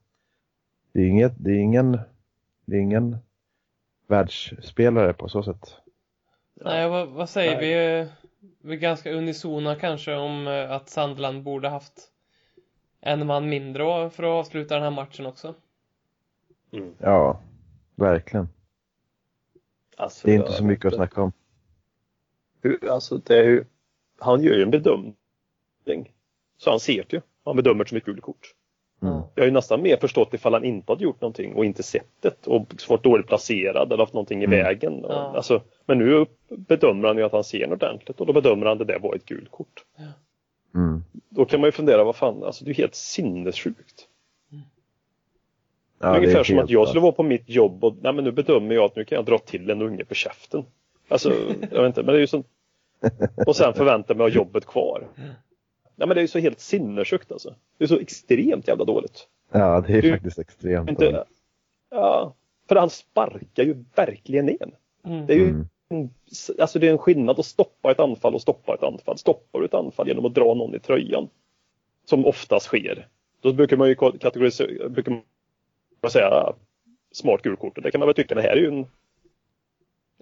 Det 0.92 1.00
är 1.02 1.06
inget, 1.08 1.34
det 1.38 1.52
är 1.52 1.58
ingen 1.60 2.00
Det 2.66 2.76
är 2.76 2.80
ingen 2.80 3.18
världsspelare 4.08 5.14
på 5.14 5.30
så 5.30 5.44
sätt. 5.44 5.76
Nej, 6.54 6.90
vad, 6.90 7.08
vad 7.10 7.30
säger 7.30 7.56
Nej. 7.56 8.06
vi? 8.06 8.10
vi 8.62 8.74
är 8.74 8.80
ganska 8.80 9.12
unisona 9.12 9.76
kanske 9.76 10.16
om 10.16 10.48
eh, 10.48 10.72
att 10.72 10.90
Sandland 10.90 11.44
borde 11.44 11.70
haft 11.70 12.10
en 13.02 13.28
man 13.28 13.50
mindre 13.50 14.10
för 14.10 14.24
att 14.24 14.46
avsluta 14.46 14.74
den 14.76 14.84
här 14.84 14.92
matchen 14.92 15.26
också. 15.26 15.54
Mm. 16.72 16.94
Ja, 16.98 17.40
verkligen. 17.96 18.50
Alltså, 19.98 20.28
Det 20.28 20.34
är 20.34 20.40
inte 20.40 20.52
så 20.52 20.64
mycket 20.64 20.86
att 20.86 20.92
vet 20.94 20.98
snacka 20.98 21.22
om. 21.22 21.32
Alltså 22.90 23.18
det 23.18 23.38
är 23.38 23.44
ju, 23.44 23.64
han 24.20 24.44
gör 24.44 24.54
ju 24.54 24.64
en 24.64 24.72
bedömning. 24.72 25.16
Så 26.58 26.70
han 26.70 26.80
ser 26.80 27.06
det 27.10 27.14
ju. 27.16 27.22
Han 27.46 27.56
bedömer 27.56 27.86
som 27.86 27.98
ett 27.98 28.06
gult 28.06 28.22
kort. 28.22 28.54
Mm. 29.02 29.14
Jag 29.36 29.42
har 29.42 29.46
ju 29.46 29.52
nästan 29.52 29.82
mer 29.82 29.98
förstått 29.98 30.34
ifall 30.34 30.54
han 30.54 30.64
inte 30.64 30.92
hade 30.92 31.04
gjort 31.04 31.22
någonting 31.22 31.56
och 31.56 31.66
inte 31.66 31.84
sett 31.84 32.08
det 32.22 32.48
och 32.48 32.74
varit 32.90 33.04
dåligt 33.04 33.28
placerad 33.28 33.88
eller 33.92 34.04
haft 34.04 34.14
någonting 34.14 34.42
i 34.42 34.46
Mm. 34.46 34.60
vägen. 34.64 35.00
Ja. 35.04 35.34
Alltså, 35.36 35.62
men 35.86 35.98
nu 35.98 36.26
bedömer 36.50 37.08
han 37.08 37.18
ju 37.18 37.24
att 37.24 37.32
han 37.32 37.44
ser 37.44 37.68
något 37.68 37.84
ordentligt 37.84 38.20
och 38.20 38.26
då 38.28 38.34
bedömer 38.34 38.66
han 38.66 38.78
det 38.78 38.86
där 38.86 39.00
var 39.00 39.16
ett 39.16 39.26
gult 39.26 39.52
kort. 39.52 39.86
Mm. 40.76 41.04
Då 41.30 41.46
kan 41.46 41.60
man 41.60 41.68
ju 41.68 41.72
fundera, 41.72 42.04
vad 42.04 42.16
fan, 42.16 42.44
alltså 42.44 42.66
det 42.66 42.72
är 42.72 42.76
helt 42.76 42.96
sinnessjukt. 42.96 44.08
Ja, 46.00 46.10
det 46.10 46.16
är 46.16 46.18
ungefär 46.18 46.44
som 46.44 46.60
att 46.60 46.70
jag 46.70 46.88
skulle 46.88 47.02
vara 47.02 47.12
på 47.12 47.24
mitt 47.24 47.50
jobb 47.50 47.84
och 47.84 47.96
nej 48.02 48.14
men 48.14 48.24
nu 48.24 48.32
bedömer 48.32 48.76
jag 48.76 48.84
att 48.86 48.96
nu 48.96 49.06
kan 49.06 49.16
jag 49.16 49.26
dra 49.26 49.38
till 49.38 49.70
en 49.70 49.82
unge 49.82 50.06
på 50.06 50.14
käften. 50.16 50.66
Alltså, 51.08 51.30
jag 51.72 51.82
vet 51.82 51.88
inte, 51.88 52.04
men 52.04 52.14
det 52.14 52.18
är 52.18 52.22
ju 52.22 52.28
så. 52.28 52.44
Och 53.48 53.56
sen 53.56 53.74
förvänta 53.74 54.14
mig 54.14 54.26
att 54.26 54.32
ha 54.34 54.36
jobbet 54.38 54.66
kvar. 54.66 55.08
Nej 55.96 56.08
men 56.08 56.10
det 56.10 56.20
är 56.20 56.22
ju 56.22 56.28
så 56.28 56.40
helt 56.40 56.60
sinnessjukt 56.60 57.32
alltså. 57.32 57.56
Det 57.78 57.84
är 57.84 57.88
så 57.88 58.00
extremt 58.00 58.68
jävla 58.68 58.86
dåligt. 58.86 59.28
Ja, 59.52 59.84
det 59.88 59.94
är 59.94 60.02
Du- 60.02 60.12
faktiskt 60.12 60.40
extremt 60.40 60.90
Inte, 60.90 61.06
dåligt. 61.06 61.28
ja, 61.92 62.36
för 62.70 62.76
han 62.76 62.90
sparkar 62.90 63.64
ju 63.64 63.84
verkligen 63.96 64.50
in. 64.50 64.72
Mm. 65.06 65.26
Det 65.26 65.34
är 65.34 65.38
ju 65.38 65.50
Mm. 65.50 65.68
en, 65.90 66.10
alltså 66.60 66.80
det 66.80 66.88
är 66.88 66.92
en 66.92 66.98
skillnad 66.98 67.40
att 67.40 67.46
stoppa 67.46 67.92
ett 67.92 68.00
anfall 68.00 68.36
och 68.36 68.42
stoppa 68.42 68.74
ett 68.74 68.84
anfall. 68.84 69.18
Stoppar 69.18 69.60
du 69.60 69.66
ett 69.66 69.74
anfall 69.74 70.08
genom 70.08 70.26
att 70.26 70.34
dra 70.36 70.54
någon 70.54 70.76
i 70.76 70.80
tröjan, 70.80 71.30
som 72.06 72.26
oftast 72.26 72.66
sker, 72.66 73.08
då 73.42 73.54
brukar 73.54 73.78
man 73.78 73.88
ju 73.90 73.96
kategorisera, 73.96 74.90
brukar 74.90 75.12
man 76.02 76.12
säga 76.12 76.54
smart 77.12 77.42
gult 77.42 77.60
kort. 77.60 77.78
Och 77.78 77.84
Det 77.84 77.92
kan 77.92 78.00
man 78.00 78.08
väl 78.08 78.16
tycka, 78.16 78.36
det 78.36 78.42
här 78.42 78.50
är 78.50 78.56
ju 78.62 78.68
en, 78.68 78.86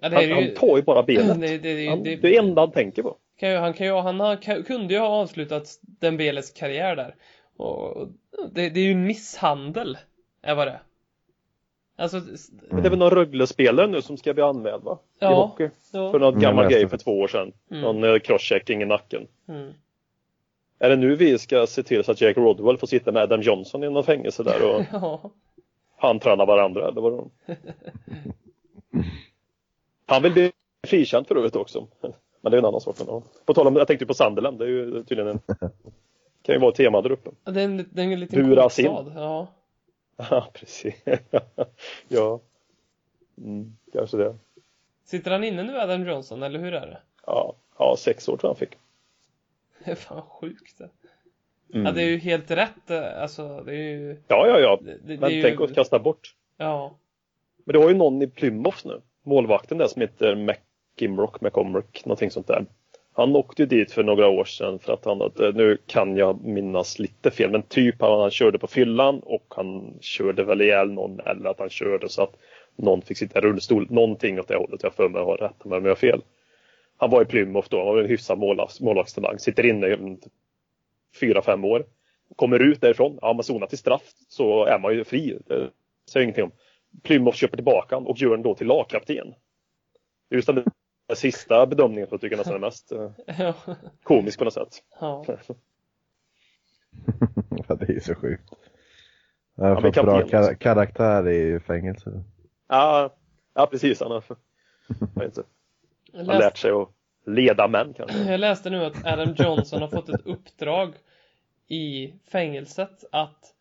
Ja, 0.02 0.08
det 0.08 0.16
han, 0.16 0.24
ju, 0.28 0.34
han 0.34 0.54
tar 0.54 0.76
ju 0.76 0.82
bara 0.82 1.02
benet. 1.02 1.40
det, 1.40 1.58
det, 1.58 1.74
det, 1.74 1.86
Han, 1.88 2.02
det, 2.02 2.16
det 2.16 2.28
är 2.28 2.30
det 2.32 2.36
enda 2.36 2.62
han 2.62 2.72
tänker 2.72 3.02
på. 3.02 3.16
kan 3.38 3.50
ju, 3.50 3.56
han, 3.56 3.72
kan 3.72 3.86
ju, 3.86 3.92
han 3.92 4.20
har, 4.20 4.36
kan, 4.36 4.62
kunde 4.62 4.94
ju 4.94 5.00
ha 5.00 5.06
avslutat 5.08 5.66
Dembeles 5.82 6.50
karriär 6.50 6.96
där. 6.96 7.14
Och 7.56 8.08
det, 8.52 8.68
det 8.70 8.80
är 8.80 8.84
ju 8.84 8.92
en 8.92 9.04
misshandel, 9.06 9.98
är 10.42 10.54
vad 10.54 10.66
det 10.66 10.70
är. 10.70 10.82
Alltså, 11.96 12.16
Men 12.70 12.82
det 12.82 12.88
är 12.88 12.90
väl 12.90 12.98
någon 12.98 13.10
Rögle-spelare 13.10 13.86
nu 13.86 14.02
som 14.02 14.16
ska 14.16 14.34
bli 14.34 14.42
anmäld 14.42 14.82
va? 14.84 14.98
I 15.02 15.16
Ja. 15.18 15.34
hockey. 15.34 15.68
ja. 15.92 16.10
För 16.10 16.18
någon 16.18 16.28
Mm, 16.34 16.42
gammal 16.42 16.68
grej 16.68 16.88
för 16.88 16.96
två 16.96 17.20
år 17.20 17.28
sedan. 17.28 17.52
Mm. 17.70 17.82
Någon 17.82 18.04
eh, 18.04 18.18
crosschecking 18.18 18.82
i 18.82 18.84
nacken. 18.84 19.26
Mm. 19.48 19.72
Är 20.78 20.88
det 20.88 20.96
nu 20.96 21.16
vi 21.16 21.38
ska 21.38 21.66
se 21.66 21.82
till 21.82 22.04
så 22.04 22.12
att 22.12 22.20
Jake 22.20 22.40
Rodwell 22.40 22.78
får 22.78 22.86
sitta 22.86 23.12
med 23.12 23.22
Adam 23.22 23.40
Johnson 23.42 23.84
i 23.84 23.90
någon 23.90 24.04
fängelse 24.04 24.42
där 24.42 24.76
och 24.76 24.82
Ja. 24.92 25.30
han 25.96 26.18
tränar 26.20 26.46
varandra 26.46 26.88
eller 26.88 27.00
vad 27.00 27.12
det 27.46 27.56
Han 30.06 30.22
vill 30.22 30.32
bli 30.32 30.52
frikänd 30.86 31.26
för 31.26 31.36
övrigt 31.36 31.56
också. 31.56 31.86
Men 32.40 32.50
det 32.52 32.56
är 32.56 32.58
en 32.58 32.64
annan 32.64 32.80
sak. 32.80 32.96
På 33.44 33.54
tal 33.54 33.66
om, 33.66 33.76
jag 33.76 33.86
tänkte 33.86 34.06
på 34.06 34.14
Sunderland, 34.14 34.58
det 34.58 34.64
är 34.64 34.68
ju 34.68 35.04
tydligen 35.04 35.28
en 35.30 35.40
kan 36.42 36.54
ju 36.54 36.58
vara 36.58 36.70
ett 36.70 36.76
tema 36.76 37.02
där 37.02 37.12
uppe. 37.12 37.30
Ja, 37.44 37.50
Det 37.52 37.60
är 37.60 37.64
en, 37.64 37.76
det 37.90 38.02
är 38.02 38.06
en 38.06 38.20
liten 38.20 38.54
kokstad. 38.56 39.12
Ja. 39.14 39.46
Ja, 40.30 40.48
precis. 40.52 40.94
ja. 42.08 42.40
Mm, 43.38 43.76
kanske 43.92 44.16
det. 44.16 44.36
Sitter 45.04 45.30
han 45.30 45.44
inne 45.44 45.62
nu, 45.62 45.78
Adam 45.78 46.06
Johnson, 46.06 46.42
eller 46.42 46.58
hur 46.58 46.74
är 46.74 46.86
det? 46.86 46.98
Ja, 47.26 47.54
ja, 47.78 47.96
sex 47.98 48.28
år 48.28 48.36
tror 48.36 48.48
jag 48.48 48.54
han 48.54 48.56
fick. 48.56 48.78
Det 49.84 49.90
är 49.90 49.94
fan 49.94 50.22
sjukt. 50.22 50.78
det. 50.78 50.88
Mm. 51.74 51.86
Ja, 51.86 51.92
det 51.92 52.02
är 52.02 52.06
ju 52.06 52.16
helt 52.18 52.50
rätt. 52.50 52.90
eh, 52.90 53.22
Alltså, 53.22 53.60
det 53.60 53.72
är 53.72 53.76
ju... 53.98 54.16
Ja, 54.28 54.46
ja, 54.48 54.58
ja. 54.60 54.78
Det, 54.82 54.98
det, 55.04 55.20
Men 55.20 55.30
tänk 55.42 55.60
ju, 55.60 55.64
att 55.64 55.74
kasta 55.74 55.98
bort. 55.98 56.34
Ja. 56.56 56.94
Men 57.64 57.72
det 57.72 57.78
var 57.78 57.88
ju 57.88 57.94
någon 57.96 58.22
i 58.22 58.26
Plymouth 58.26 58.86
nu, 58.86 59.00
målvakten 59.22 59.78
där 59.78 59.86
som 59.86 60.02
heter 60.02 60.34
McKimrock, 60.34 61.40
McComrock, 61.40 62.04
någonting 62.04 62.30
sånt 62.30 62.46
där. 62.46 62.66
Han 63.14 63.36
åkte 63.36 63.62
ju 63.62 63.66
dit 63.66 63.92
för 63.92 64.02
några 64.02 64.28
år 64.28 64.44
sedan 64.44 64.78
för 64.78 64.92
att 64.92 65.04
han 65.04 65.20
hade, 65.20 65.48
eh, 65.48 65.54
nu 65.54 65.78
kan 65.86 66.16
jag 66.16 66.44
minnas 66.44 66.98
lite 66.98 67.30
fel, 67.30 67.50
men 67.50 67.62
typ 67.62 68.00
han, 68.00 68.20
han 68.20 68.30
körde 68.30 68.58
på 68.58 68.66
fyllan 68.66 69.20
och 69.20 69.46
han 69.48 69.98
körde 70.00 70.44
väl 70.44 70.60
ihjäl 70.60 70.92
någon 70.92 71.20
eller 71.20 71.50
att 71.50 71.58
han 71.58 71.70
körde 71.70 72.08
så 72.08 72.22
att 72.22 72.34
någon 72.76 73.02
fick 73.02 73.18
sitta 73.18 73.38
i 73.38 73.42
rullstol, 73.42 73.86
någonting 73.90 74.40
åt 74.40 74.48
det 74.48 74.56
hållet. 74.56 74.82
Jag 74.82 74.94
för 74.94 75.08
mig 75.08 75.22
har 75.22 75.36
rätt, 75.36 75.64
men 75.64 75.78
om 75.78 75.84
jag 75.84 75.90
har 75.90 75.96
fel. 75.96 76.22
Han 76.96 77.10
var 77.10 77.22
i 77.22 77.24
Plymouth 77.24 77.68
då, 77.70 77.78
han 77.78 77.86
var 77.86 77.98
en 77.98 78.08
hyfsad 78.08 78.38
målvaktstalang, 78.80 79.38
sitter 79.38 79.66
inne 79.66 79.86
i 79.86 80.18
fyra, 81.20 81.42
fem 81.42 81.64
år. 81.64 81.84
Kommer 82.36 82.58
ut 82.58 82.80
därifrån, 82.80 83.18
ja 83.22 83.32
man 83.32 83.44
sonat 83.44 83.68
till 83.68 83.78
straff 83.78 84.12
så 84.28 84.64
är 84.64 84.78
man 84.78 84.94
ju 84.94 85.04
fri. 85.04 85.38
Det 85.46 85.70
säger 86.10 86.24
ingenting 86.24 86.44
om. 86.44 86.52
Plymouth 87.02 87.36
köper 87.36 87.56
tillbaka 87.56 87.96
han 87.96 88.06
och 88.06 88.18
gör 88.18 88.30
den 88.30 88.42
då 88.42 88.54
till 88.54 88.66
lagkapten. 88.66 89.34
Just 90.30 90.46
den 90.46 90.54
där 90.54 91.14
sista 91.14 91.66
bedömningen 91.66 92.06
som 92.08 92.14
jag 92.14 92.20
tycker 92.20 92.36
nästan 92.36 92.54
är 92.54 92.58
mest 92.58 92.92
eh, 92.92 93.54
komisk 94.02 94.38
på 94.38 94.44
något 94.44 94.54
sätt. 94.54 94.82
ja. 95.00 95.24
ja, 97.68 97.74
det 97.74 97.92
är 97.96 98.00
så 98.00 98.14
sjukt. 98.14 98.44
Han 99.56 99.66
har 99.70 99.80
fått 99.80 99.94
bra 99.94 100.22
kar- 100.22 100.54
karaktär 100.54 101.28
i 101.28 101.60
fängelse. 101.60 102.24
Ja, 102.68 103.14
ja 103.54 103.66
precis. 103.66 104.00
Han 104.00 104.10
har, 104.10 104.24
jag 105.14 105.24
inte, 105.24 105.42
Jag, 106.12 106.18
han 106.18 106.26
har 106.28 106.34
lärt 106.34 106.42
läste, 106.42 106.60
sig 106.60 106.70
att 106.70 106.88
leda 107.26 107.68
män 107.68 107.94
kanske. 107.96 108.18
jag 108.30 108.40
läste 108.40 108.70
nu 108.70 108.84
att 108.84 109.06
Adam 109.06 109.34
Johnson 109.38 109.80
har 109.80 109.88
fått 109.88 110.08
ett 110.08 110.26
uppdrag 110.26 110.94
i 111.66 112.14
fängelset 112.30 113.04
att 113.12 113.54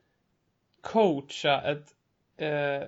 coacha 0.81 1.61
ett 1.61 1.87
eh, 2.37 2.87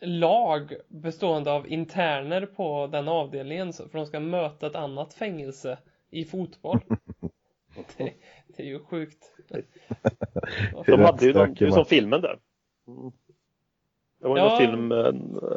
lag 0.00 0.74
bestående 0.88 1.52
av 1.52 1.68
interner 1.72 2.46
på 2.46 2.86
den 2.86 3.08
avdelningen 3.08 3.72
för 3.72 3.88
de 3.92 4.06
ska 4.06 4.20
möta 4.20 4.66
ett 4.66 4.74
annat 4.74 5.14
fängelse 5.14 5.78
i 6.10 6.24
fotboll. 6.24 6.80
Det, 7.96 8.12
det 8.46 8.62
är 8.62 8.66
ju 8.66 8.78
sjukt. 8.84 9.32
De 10.86 11.00
hade 11.00 11.26
ju 11.26 11.32
någon, 11.32 11.46
stökig 11.46 11.58
det 11.58 11.66
är 11.66 11.70
som 11.70 11.84
filmen 11.84 12.20
där. 12.20 12.38
Mm. 12.88 13.12
Det 14.20 14.28
var 14.28 14.36
ju 14.36 14.42
Ja. 14.42 14.48
någon 14.48 14.58
film 14.58 14.88
med, 14.88 15.14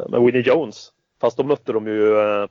med 0.10 0.22
Winnie 0.22 0.42
Jones. 0.48 0.94
Fast 1.22 1.38
då 1.38 1.44
mötte 1.44 1.74
de 1.74 1.88
ju 1.88 2.16
äh, 2.18 2.48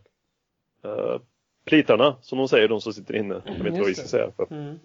äh, 0.85 1.21
plitarna, 1.65 2.17
som 2.21 2.39
de 2.39 2.49
säger, 2.49 2.69
de 2.69 2.81
som 2.81 2.93
sitter 2.93 3.17
inne. 3.17 3.43
Jag 3.45 3.53
vet 3.53 3.67
inte 3.67 3.79
vad 3.81 3.89
vi 3.89 3.95
ska 3.95 4.03
det. 4.03 4.09
säga. 4.09 4.31
För, 4.37 4.47
Mm. 4.51 4.79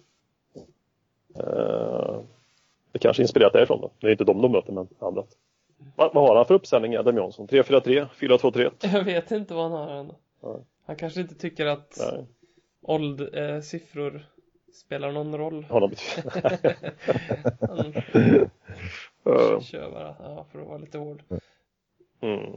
äh, 1.38 2.20
det 2.92 2.98
kanske 2.98 3.22
inspirerat 3.22 3.52
därifrån 3.52 3.80
då. 3.80 3.90
Det 4.00 4.06
är 4.06 4.10
inte 4.12 4.24
de 4.24 4.42
de 4.42 4.52
möter, 4.52 4.72
men 4.72 4.88
annat. 4.98 5.28
Vad, 5.96 6.14
vad 6.14 6.28
har 6.28 6.36
han 6.36 6.46
för 6.46 6.54
uppställning, 6.54 6.96
Adam 6.96 7.16
Johnson? 7.16 7.46
3-4-3? 7.48 8.08
4-2-3? 8.18 8.72
Jag 8.96 9.04
vet 9.04 9.30
inte 9.30 9.54
vad 9.54 9.70
han 9.70 9.72
har 9.72 9.88
än. 9.96 10.12
Nej. 10.42 10.64
Han 10.86 10.96
kanske 10.96 11.20
inte 11.20 11.34
tycker 11.34 11.66
att 11.66 11.96
Nej, 12.12 12.26
åld, 12.82 13.34
eh, 13.34 13.60
siffror 13.60 14.26
spelar 14.72 15.12
någon 15.12 15.38
roll. 15.38 15.64
har 15.70 15.80
Han 17.68 17.86
uh, 19.26 19.60
kör 19.60 19.90
bara, 19.90 20.16
ja, 20.18 20.46
för 20.52 20.60
att 20.60 20.66
vara 20.68 20.78
lite 20.78 20.98
hård. 20.98 21.22
mm. 22.20 22.56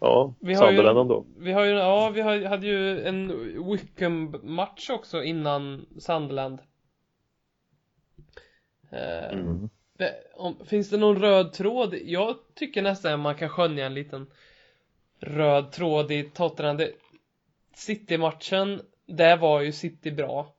Ja, 0.00 0.34
Vi 0.40 0.54
har 0.54 0.62
ju- 0.62 0.68
Sunderland 0.76 0.98
ändå. 0.98 1.24
Vi 1.38 1.52
har 1.52 1.64
ju, 1.64 1.70
ja, 1.72 2.10
vi 2.14 2.20
har, 2.20 2.44
hade 2.44 2.66
ju 2.66 3.04
en 3.04 3.28
Wickham-match 3.70 4.90
också 4.90 5.22
innan 5.22 5.86
Sunderland. 5.98 6.58
Eh, 8.90 9.32
Mm. 9.32 9.68
Om, 10.34 10.66
finns 10.66 10.90
det 10.90 10.96
någon 10.96 11.20
röd 11.22 11.52
tråd? 11.52 11.94
Jag 12.04 12.36
tycker 12.54 12.82
nästan 12.82 13.20
man 13.20 13.34
kan 13.34 13.48
skönja 13.48 13.86
en 13.86 13.94
liten 13.94 14.26
röd 15.20 15.72
tråd 15.72 16.10
i 16.12 16.22
Tottenham. 16.22 16.76
Det- 16.76 16.92
City-matchen, 17.74 18.82
där 19.06 19.36
var 19.36 19.60
ju 19.60 19.72
City 19.72 20.10
bra. 20.10 20.54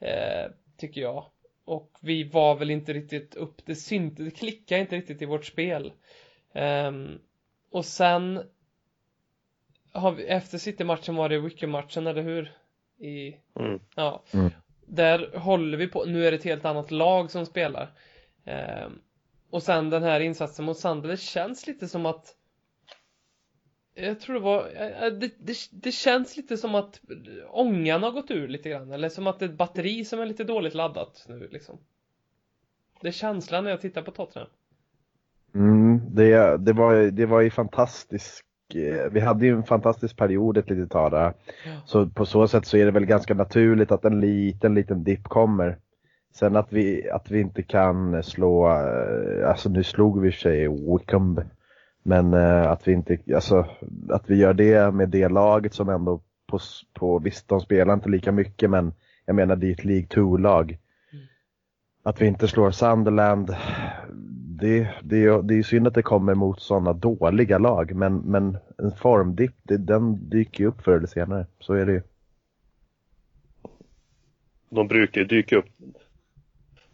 Eh, 0.00 0.50
tycker 0.76 1.00
jag. 1.00 1.26
Och 1.64 1.90
vi 2.00 2.24
var 2.24 2.54
väl 2.54 2.70
inte 2.70 2.92
riktigt 2.92 3.34
upp, 3.34 3.54
det 3.66 3.74
syntes, 3.74 4.24
det 4.24 4.30
klickade 4.30 4.80
inte 4.80 4.96
riktigt 4.96 5.22
i 5.22 5.24
vårt 5.24 5.44
spel. 5.44 5.92
Ehm, 6.52 7.18
och 7.70 7.84
sen 7.84 8.42
har 9.92 10.12
vi, 10.12 10.24
efter 10.24 10.58
City-matchen 10.58 11.14
var 11.16 11.28
det 11.28 11.38
Wickham-matchen, 11.38 12.06
eller 12.06 12.22
hur? 12.22 12.52
I, 12.98 13.36
Mm. 13.60 13.80
ja. 13.94 14.22
Mm. 14.34 14.50
Där 14.86 15.36
håller 15.38 15.78
vi 15.78 15.86
på, 15.88 16.04
nu 16.04 16.26
är 16.26 16.30
det 16.30 16.36
ett 16.36 16.44
helt 16.44 16.64
annat 16.64 16.90
lag 16.90 17.30
som 17.30 17.46
spelar. 17.46 17.90
Ehm, 18.44 18.98
och 19.50 19.62
sen 19.62 19.90
den 19.90 20.02
här 20.02 20.20
insatsen 20.20 20.64
mot 20.64 20.78
Sander, 20.78 21.08
det 21.08 21.16
känns 21.16 21.66
lite 21.66 21.88
som 21.88 22.06
att 22.06 22.34
jag 23.94 24.20
tror 24.20 24.34
det 24.34 24.40
var, 24.40 24.66
eh, 24.66 25.12
det, 25.12 25.30
det, 25.38 25.56
det 25.72 25.92
känns 25.92 26.36
lite 26.36 26.56
som 26.56 26.74
att 26.74 27.00
ångan 27.50 28.02
har 28.02 28.10
gått 28.10 28.30
ur 28.30 28.48
lite 28.48 28.70
grann, 28.70 28.92
eller 28.92 29.08
som 29.08 29.26
att 29.26 29.38
det 29.38 29.44
är 29.44 29.48
ett 29.48 29.58
batteri 29.58 30.04
som 30.04 30.20
är 30.20 30.26
lite 30.26 30.44
dåligt 30.44 30.74
laddat 30.74 31.24
nu 31.28 31.48
liksom. 31.52 31.78
Det 33.00 33.08
är 33.08 33.12
känslan 33.12 33.64
när 33.64 33.70
jag 33.70 33.80
tittar 33.80 34.02
på 34.02 34.10
Tottenham. 34.10 34.48
Mm, 35.54 36.14
det, 36.14 36.56
det, 36.56 36.72
var, 36.72 36.94
det 36.94 37.26
var 37.26 37.40
ju 37.40 37.50
fantastisk 37.50 38.44
eh, 38.74 39.10
vi 39.12 39.20
hade 39.20 39.46
ju 39.46 39.52
en 39.52 39.64
fantastisk 39.64 40.16
period 40.16 40.58
ett 40.58 40.70
litet 40.70 40.90
tag 40.90 41.10
där. 41.10 41.34
Ja. 41.66 41.80
Så 41.86 42.06
på 42.06 42.26
så 42.26 42.48
sätt 42.48 42.66
så 42.66 42.76
är 42.76 42.84
det 42.84 42.90
väl 42.90 43.06
ganska 43.06 43.34
naturligt 43.34 43.92
att 43.92 44.04
en 44.04 44.20
liten, 44.20 44.74
liten 44.74 45.04
dipp 45.04 45.24
kommer. 45.24 45.78
Sen 46.36 46.56
att 46.56 46.72
vi, 46.72 47.10
att 47.10 47.30
vi 47.30 47.40
inte 47.40 47.62
kan 47.62 48.22
slå, 48.22 48.66
eh, 48.68 49.48
alltså 49.48 49.68
nu 49.68 49.82
slog 49.82 50.20
vi 50.20 50.28
i 50.28 50.30
och 50.30 50.34
för 50.34 50.40
sig 50.40 50.68
Wickham. 50.68 51.40
Men 52.02 52.34
eh, 52.34 52.70
att 52.70 52.88
vi 52.88 52.92
inte, 52.92 53.18
alltså 53.34 53.66
att 54.10 54.30
vi 54.30 54.36
gör 54.36 54.54
det 54.54 54.94
med 54.94 55.08
det 55.08 55.28
laget 55.28 55.74
som 55.74 55.88
ändå 55.88 56.20
på, 56.46 56.58
på 56.92 57.18
visst 57.18 57.48
de 57.48 57.60
spelar 57.60 57.94
inte 57.94 58.08
lika 58.08 58.32
mycket 58.32 58.70
men 58.70 58.92
jag 59.26 59.36
menar 59.36 59.56
det 59.56 59.66
är 59.68 59.72
ett 59.72 59.84
League 59.84 60.06
2-lag. 60.06 60.78
Mm. 61.12 61.24
Att 62.02 62.20
vi 62.20 62.26
inte 62.26 62.48
slår 62.48 62.70
Sunderland, 62.70 63.56
det, 64.60 64.88
det, 65.02 65.24
är- 65.24 65.42
det 65.42 65.54
är 65.54 65.62
synd 65.62 65.86
att 65.86 65.94
det 65.94 66.02
kommer 66.02 66.34
mot 66.34 66.60
sådana 66.60 66.92
dåliga 66.92 67.58
lag 67.58 67.94
men, 67.94 68.16
men 68.16 68.58
en 68.78 68.92
formdipp, 68.92 69.54
den 69.64 70.28
dyker 70.30 70.64
ju 70.64 70.68
upp 70.68 70.82
förr 70.82 70.96
eller 70.96 71.06
senare. 71.06 71.46
Så 71.60 71.72
är 71.74 71.86
det 71.86 71.92
ju. 71.92 72.02
De 74.70 74.88
brukar 74.88 75.20
ju 75.20 75.26
dyka 75.26 75.56
upp. 75.56 75.66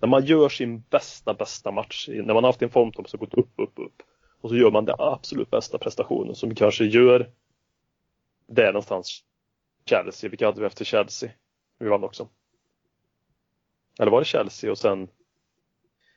När 0.00 0.08
man 0.08 0.24
gör 0.24 0.48
sin 0.48 0.80
bästa, 0.90 1.34
bästa 1.34 1.70
match, 1.70 2.08
när 2.08 2.34
man 2.34 2.44
har 2.44 2.48
haft 2.48 2.62
en 2.62 2.70
formtopp 2.70 3.08
som 3.10 3.20
gått 3.20 3.34
upp, 3.34 3.52
upp, 3.56 3.72
upp. 3.78 4.02
Och 4.40 4.50
så 4.50 4.56
gör 4.56 4.70
man 4.70 4.84
den 4.84 4.96
absolut 4.98 5.50
bästa 5.50 5.78
prestationen 5.78 6.34
som 6.34 6.54
kanske 6.54 6.84
gör 6.84 7.30
där 8.46 8.66
någonstans 8.66 9.24
Chelsea, 9.86 10.30
vilka 10.30 10.46
hade 10.46 10.60
vi 10.60 10.66
efter 10.66 10.84
Chelsea? 10.84 11.30
Vi 11.78 11.88
vann 11.88 12.04
också. 12.04 12.28
Eller 13.98 14.10
var 14.10 14.20
det 14.20 14.24
Chelsea 14.24 14.70
och 14.70 14.78
sen 14.78 15.08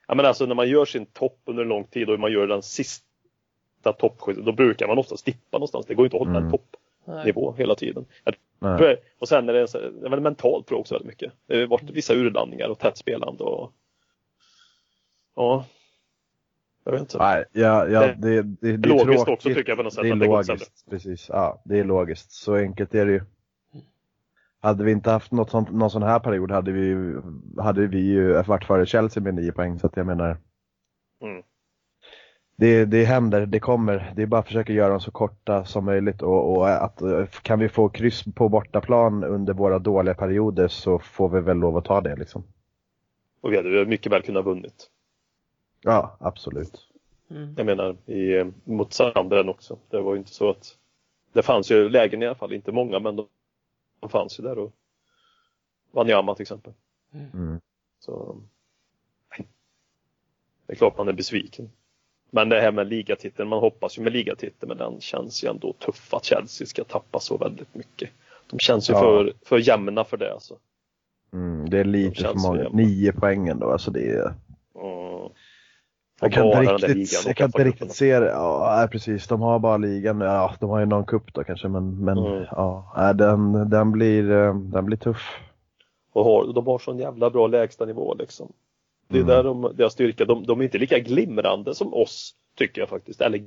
Ja 0.08 0.16
men 0.16 0.26
alltså 0.26 0.46
när 0.46 0.56
man 0.56 0.70
gör 0.70 0.86
sin 0.86 1.06
topp 1.06 1.42
under 1.46 1.64
en 1.64 1.70
lång 1.70 1.84
tid 1.84 2.10
och 2.10 2.20
man 2.20 2.32
gör 2.32 2.48
den 2.48 2.64
sista 2.64 3.94
toppskyddet, 3.98 4.46
då 4.46 4.52
brukar 4.52 4.88
man 4.88 4.98
oftast 4.98 5.26
dippa 5.26 5.58
någonstans. 5.58 5.86
Det 5.86 5.96
går 5.96 6.06
inte 6.06 6.18
att 6.18 6.20
hålla 6.20 6.32
Mm. 6.32 6.46
en 6.46 6.52
toppnivå 6.52 6.83
Nej. 7.06 7.34
hela 7.58 7.76
tiden. 7.76 8.06
Nej. 8.60 9.04
Och 9.20 9.28
sen 9.28 9.50
är 9.50 9.54
det, 9.54 9.60
det 10.02 10.06
är 10.06 10.10
väl 10.10 10.20
mentalt 10.22 10.68
tror 10.68 10.76
jag 10.78 10.82
också 10.82 10.94
väldigt 10.96 11.08
mycket. 11.08 11.34
Det 11.48 11.60
har 11.60 11.68
varit 11.68 11.90
vissa 11.90 12.14
urladdningar 12.14 12.70
och 12.70 12.80
tätt 12.80 12.98
spelande 12.98 13.44
och 13.44 13.72
Ja. 15.36 15.66
Jag 16.84 16.92
vet 16.92 17.02
inte. 17.02 17.18
Nej, 17.18 17.46
ja, 17.52 17.88
ja, 17.88 18.00
Det- 18.00 18.14
det, 18.14 18.42
det, 18.42 18.78
det, 18.78 18.88
är 18.88 18.90
logiskt 18.90 19.06
tråkigt. 19.26 19.28
också 19.34 19.50
tycker 19.50 19.70
jag 19.72 19.78
på 19.78 19.84
något 19.84 19.94
sätt 19.94 20.04
Det 20.04 20.10
är 20.10 20.16
logiskt, 20.16 20.90
precis. 20.90 21.30
Ja, 21.30 21.62
det 21.66 21.80
är 21.80 21.84
logiskt. 21.84 22.32
Så 22.32 22.56
enkelt 22.56 22.96
är 22.96 23.06
det 23.06 23.12
ju. 23.12 23.22
Hade 24.60 24.84
vi 24.84 24.92
inte 24.92 25.12
haft 25.12 25.32
något 25.32 25.50
sånt, 25.50 25.72
någon 25.72 25.90
sån 25.90 26.04
här 26.04 26.20
period 26.20 26.52
hade 26.52 26.72
vi, 26.72 26.82
ju- 26.82 27.22
hade 27.58 27.88
vi 27.88 28.00
ju 28.00 28.34
varit 28.44 28.66
före 28.66 28.86
Chelsea 28.86 29.24
med 29.24 29.34
nio 29.36 29.52
poäng. 29.52 29.80
Så 29.80 29.88
att 29.88 29.98
jag 29.98 30.06
menar, 30.06 30.38
Mm. 31.22 31.44
Det, 32.64 32.86
det 32.86 33.06
händer, 33.06 33.46
det 33.46 33.60
kommer. 33.60 34.14
Det 34.16 34.22
är 34.22 34.26
bara 34.26 34.40
att 34.40 34.48
försöka 34.48 34.74
göra 34.74 34.90
dem 34.90 35.02
så 35.02 35.12
korta 35.12 35.66
som 35.66 35.86
möjligt 35.86 36.22
och, 36.22 36.58
och 36.58 36.70
att 36.70 37.02
kan 37.42 37.60
vi 37.60 37.70
få 37.70 37.90
kryss 37.90 38.24
på 38.36 38.50
bortaplan 38.50 39.24
under 39.24 39.54
våra 39.54 39.80
dåliga 39.80 40.14
perioder 40.14 40.68
så 40.68 41.00
får 41.00 41.30
vi 41.30 41.42
väl 41.42 41.58
lov 41.58 41.78
att 41.78 41.86
ta 41.86 42.02
det 42.02 42.16
liksom. 42.16 42.44
Och 43.42 43.52
vi 43.52 43.58
hade 43.58 43.86
mycket 43.86 44.12
väl 44.12 44.22
kunnat 44.22 44.46
vunnit. 44.46 44.90
Ja, 45.82 46.18
absolut. 46.20 46.88
Mm. 47.30 47.54
Jag 47.58 47.66
menar 47.66 47.96
i, 48.12 48.52
mot 48.64 48.94
Sandren 48.94 49.50
också. 49.50 49.78
Det 49.90 50.02
var 50.02 50.14
ju 50.14 50.20
inte 50.20 50.34
så 50.34 50.50
att 50.50 50.78
det 51.34 51.42
fanns 51.42 51.72
ju 51.72 51.90
lägen 51.90 52.24
i 52.24 52.26
alla 52.26 52.36
fall, 52.36 52.54
inte 52.54 52.72
många 52.72 53.00
men 53.00 53.16
de, 53.16 53.28
de 54.00 54.10
fanns 54.10 54.40
ju 54.40 54.44
där 54.44 54.60
och 54.60 54.74
Wanyama 55.92 56.36
till 56.36 56.42
exempel. 56.42 56.74
Mm. 57.34 57.60
Så 58.00 58.42
nej. 59.38 59.48
Det 60.66 60.74
är 60.74 60.78
klart 60.78 60.98
man 60.98 61.08
är 61.08 61.14
besviken. 61.14 61.70
Men 62.36 62.50
det 62.50 62.62
här 62.62 62.72
med 62.72 62.88
ligatiteln, 62.88 63.50
man 63.50 63.60
hoppas 63.60 63.98
ju 63.98 64.02
med 64.02 64.14
ligatiteln 64.14 64.68
men 64.70 64.78
den 64.78 65.02
känns 65.02 65.44
ju 65.44 65.50
ändå 65.50 65.74
tuff 65.74 66.14
att 66.14 66.26
Chelsea 66.26 66.68
ska 66.68 66.84
tappa 66.84 67.20
så 67.20 67.38
väldigt 67.38 67.76
mycket. 67.76 68.10
De 68.50 68.60
känns 68.60 68.90
ju 68.90 68.94
Ja. 68.94 69.00
för, 69.00 69.34
för 69.46 69.58
jämna 69.58 70.04
för 70.04 70.18
det 70.18 70.34
alltså. 70.34 70.54
Mm, 71.34 71.70
det 71.70 71.80
är 71.80 71.84
lite 71.84 72.16
för 72.16 72.22
känns 72.22 72.44
så 72.44 72.48
många. 72.48 72.70
Nio 72.70 73.12
poäng 73.14 73.48
ändå, 73.48 73.72
alltså 73.72 73.92
det 73.92 74.10
är 74.10 74.34
Mm. 74.76 75.30
Jag 76.22 76.34
kan 76.34 76.48
inte 76.48 76.88
riktigt, 76.88 77.26
jag 77.26 77.36
kan 77.36 77.46
inte 77.46 77.64
riktigt 77.64 77.96
se 77.96 78.20
det. 78.20 78.30
Ja, 78.30 78.74
nej, 78.78 78.88
precis. 78.88 79.28
De 79.28 79.42
har 79.42 79.60
bara 79.60 79.78
ligan. 79.78 80.22
Ja, 80.22 80.54
de 80.60 80.70
har 80.70 80.80
ju 80.80 80.86
någon 80.86 81.06
cup 81.06 81.34
då 81.34 81.44
kanske, 81.44 81.68
men, 81.68 82.06
men 82.06 82.18
Mm. 82.18 82.46
ja, 82.52 82.94
nej, 82.98 83.16
den, 83.16 83.70
den, 83.70 83.92
blir, 83.92 84.32
eh, 84.32 84.56
den 84.56 84.86
blir 84.86 84.98
tuff. 84.98 85.40
Och 86.14 86.26
har, 86.26 86.54
de 86.54 86.68
har 86.68 86.80
sån 86.80 87.00
jävla 87.00 87.30
bra 87.30 87.48
lägstanivå 87.48 88.14
liksom. 88.20 88.54
Det 89.14 89.20
är 89.20 89.22
Mm. 89.22 89.36
där 89.36 89.44
de, 89.44 89.72
deras 89.76 89.94
styrka, 89.94 90.26
de, 90.26 90.46
de 90.46 90.60
är 90.60 90.64
inte 90.64 90.78
lika 90.78 91.00
glimrande 91.00 91.76
som 91.76 91.94
oss, 91.94 92.36
tycker 92.58 92.82
jag 92.82 92.90
faktiskt. 92.90 93.22
Eller 93.22 93.44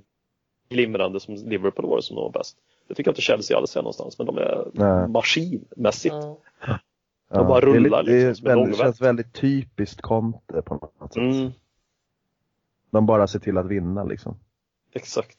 glimrande 0.68 1.20
som 1.20 1.34
Liverpool 1.34 1.86
var 1.90 2.00
som 2.00 2.16
de 2.16 2.22
var 2.22 2.30
bäst. 2.30 2.56
Det 2.88 2.94
tycker 2.94 3.08
jag 3.08 3.12
inte 3.12 3.22
Chelsea 3.22 3.56
alls 3.58 3.76
är 3.76 3.80
någonstans, 3.82 4.18
men 4.18 4.26
de 4.26 4.38
är 4.38 4.68
Nej. 4.72 5.08
maskinmässigt. 5.08 6.14
Ja. 6.14 6.38
Ja, 7.30 7.44
bara 7.44 7.60
det 7.60 7.66
rullar 7.66 8.02
lite- 8.02 8.12
det 8.16 8.22
är 8.22 8.28
liksom 8.28 8.44
väldigt, 8.44 8.62
ångvält. 8.64 8.78
känns 8.82 9.00
väldigt 9.00 9.32
typiskt 9.32 10.00
Conte 10.00 10.62
på 10.62 10.74
något 10.74 11.12
sätt. 11.14 11.16
Mm, 11.22 11.50
De 12.90 13.06
bara 13.06 13.26
ser 13.26 13.38
till 13.38 13.58
att 13.58 13.66
vinna 13.66 14.04
liksom. 14.04 14.36
exakt. 14.92 15.38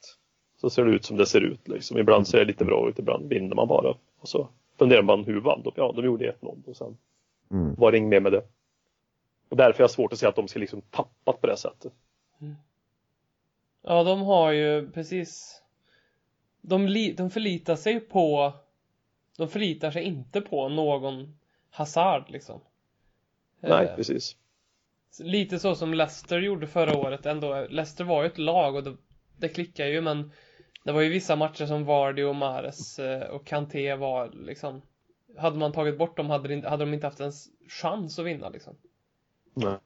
Så 0.62 0.70
ser 0.70 0.86
det 0.86 0.92
ut 0.92 1.06
som 1.06 1.18
det 1.18 1.26
ser 1.26 1.42
ut 1.42 1.68
liksom. 1.68 1.98
Ibland 1.98 2.28
ser 2.28 2.38
det 2.40 2.46
lite 2.46 2.66
bra 2.66 2.90
ut, 2.90 3.00
ibland 3.00 3.30
vinner 3.30 3.56
man 3.56 3.68
bara. 3.68 3.90
Och 4.20 4.28
så 4.28 4.48
funderar 4.80 5.02
man 5.04 5.24
hur 5.24 5.40
vann 5.42 5.62
de? 5.64 5.72
Ja, 5.76 5.94
de 5.96 6.06
gjorde 6.06 6.26
1-0 6.42 6.58
och 6.66 6.76
sen 6.78 6.98
Mm. 7.52 7.76
var 7.76 7.92
det 7.92 7.98
inget 7.98 8.10
mer 8.10 8.20
med 8.20 8.32
det. 8.32 8.42
Och 9.50 9.58
därför 9.58 9.80
är 9.80 9.84
jag 9.84 9.92
svårt 9.92 10.14
att 10.14 10.20
säga 10.20 10.30
att 10.30 10.36
de 10.36 10.48
ska 10.48 10.60
liksom 10.60 10.82
tappat 10.82 11.42
på 11.42 11.48
det 11.48 11.58
sättet. 11.58 11.94
Ja, 13.82 14.04
de 14.04 14.22
har 14.22 14.52
ju 14.52 14.92
precis 14.92 15.62
de, 16.62 16.88
li, 16.88 17.14
de 17.14 17.30
förlitar 17.30 17.76
sig 17.76 18.00
på 18.00 18.54
De 19.38 19.48
förlitar 19.48 19.92
sig 19.92 20.04
inte 20.04 20.42
på 20.42 20.70
någon 20.70 21.38
Hazard 21.70 22.30
liksom 22.30 22.62
Nej, 23.60 23.86
Eh, 23.86 23.96
precis. 23.96 24.36
Lite 25.20 25.60
så 25.60 25.76
som 25.76 25.94
Leicester 25.94 26.40
gjorde 26.40 26.68
förra 26.68 26.98
året 26.98 27.26
ändå 27.26 27.68
Leicester 27.70 28.04
var 28.04 28.24
ju 28.24 28.28
ett 28.28 28.38
lag 28.38 28.76
och 28.76 28.84
det, 28.84 28.98
det 29.38 29.50
klickar 29.50 29.86
ju 29.86 30.02
men 30.02 30.32
Det 30.84 30.92
var 30.92 31.02
ju 31.02 31.10
vissa 31.10 31.36
matcher 31.36 31.66
som 31.66 31.86
Vardy 31.86 32.24
och 32.24 32.36
Mares 32.36 33.00
eh, 33.00 33.30
och 33.30 33.46
Kanté 33.46 33.96
var 33.96 34.32
liksom 34.32 34.82
Hade 35.38 35.58
man 35.58 35.72
tagit 35.72 35.98
bort 35.98 36.18
dem 36.18 36.30
hade, 36.30 36.78
de 36.78 36.94
inte 36.94 37.08
haft 37.08 37.20
en 37.20 37.32
chans 37.70 38.20
att 38.20 38.26
vinna 38.26 38.50
liksom 38.50 38.78
Nej. 39.58 39.78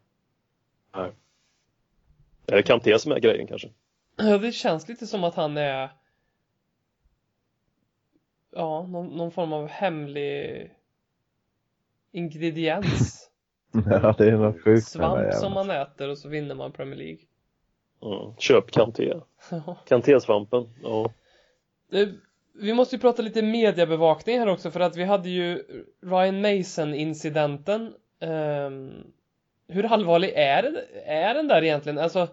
Nej. 0.95 1.11
Är 2.47 2.55
det 2.55 2.63
Kanté 2.63 2.99
som 2.99 3.11
är 3.11 3.19
grejen 3.19 3.47
kanske? 3.47 3.69
Ja, 4.15 4.37
det 4.37 4.51
känns 4.51 4.87
lite 4.87 5.07
som 5.07 5.23
att 5.23 5.35
han 5.35 5.57
är 5.57 5.89
Ja, 8.51 8.87
någon, 8.87 9.07
någon 9.07 9.31
form 9.31 9.53
av 9.53 9.67
hemlig 9.67 10.71
ingrediens. 12.11 13.27
Ja, 13.85 14.15
det 14.17 14.27
är 14.27 14.31
något 14.31 14.61
sjukt 14.61 14.87
Svamp 14.87 15.33
som 15.33 15.53
man 15.53 15.69
äter 15.69 16.09
och 16.09 16.17
så 16.17 16.29
vinner 16.29 16.55
man 16.55 16.71
Premier 16.71 16.97
League. 16.97 17.19
Mm. 18.01 18.35
Köp 18.37 18.71
Kanté. 18.71 19.13
Kanté-svampen. 19.87 20.69
Ja. 20.83 21.11
Vi 22.53 22.73
måste 22.73 22.95
ju 22.95 22.99
prata 22.99 23.21
lite 23.21 23.41
mediebevakning 23.41 24.39
här 24.39 24.47
också 24.47 24.71
för 24.71 24.79
att 24.79 24.95
vi 24.95 25.03
hade 25.03 25.29
ju 25.29 25.63
Ryan 26.01 26.41
Mason-incidenten. 26.41 27.93
Ehm, 28.19 28.91
hur 29.71 29.85
allvarlig 29.85 30.33
är, 30.35 30.83
är 31.05 31.33
den 31.33 31.47
där 31.47 31.63
egentligen? 31.63 31.97
Alltså, 31.97 32.27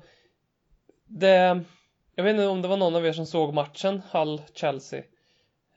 det... 1.07 1.61
Jag 2.14 2.24
vet 2.24 2.31
inte 2.31 2.46
om 2.46 2.62
det 2.62 2.68
var 2.68 2.77
någon 2.77 2.96
av 2.96 3.07
er 3.07 3.12
som 3.12 3.27
såg 3.27 3.55
matchen, 3.55 4.03
Hull-Chelsea. 4.12 5.03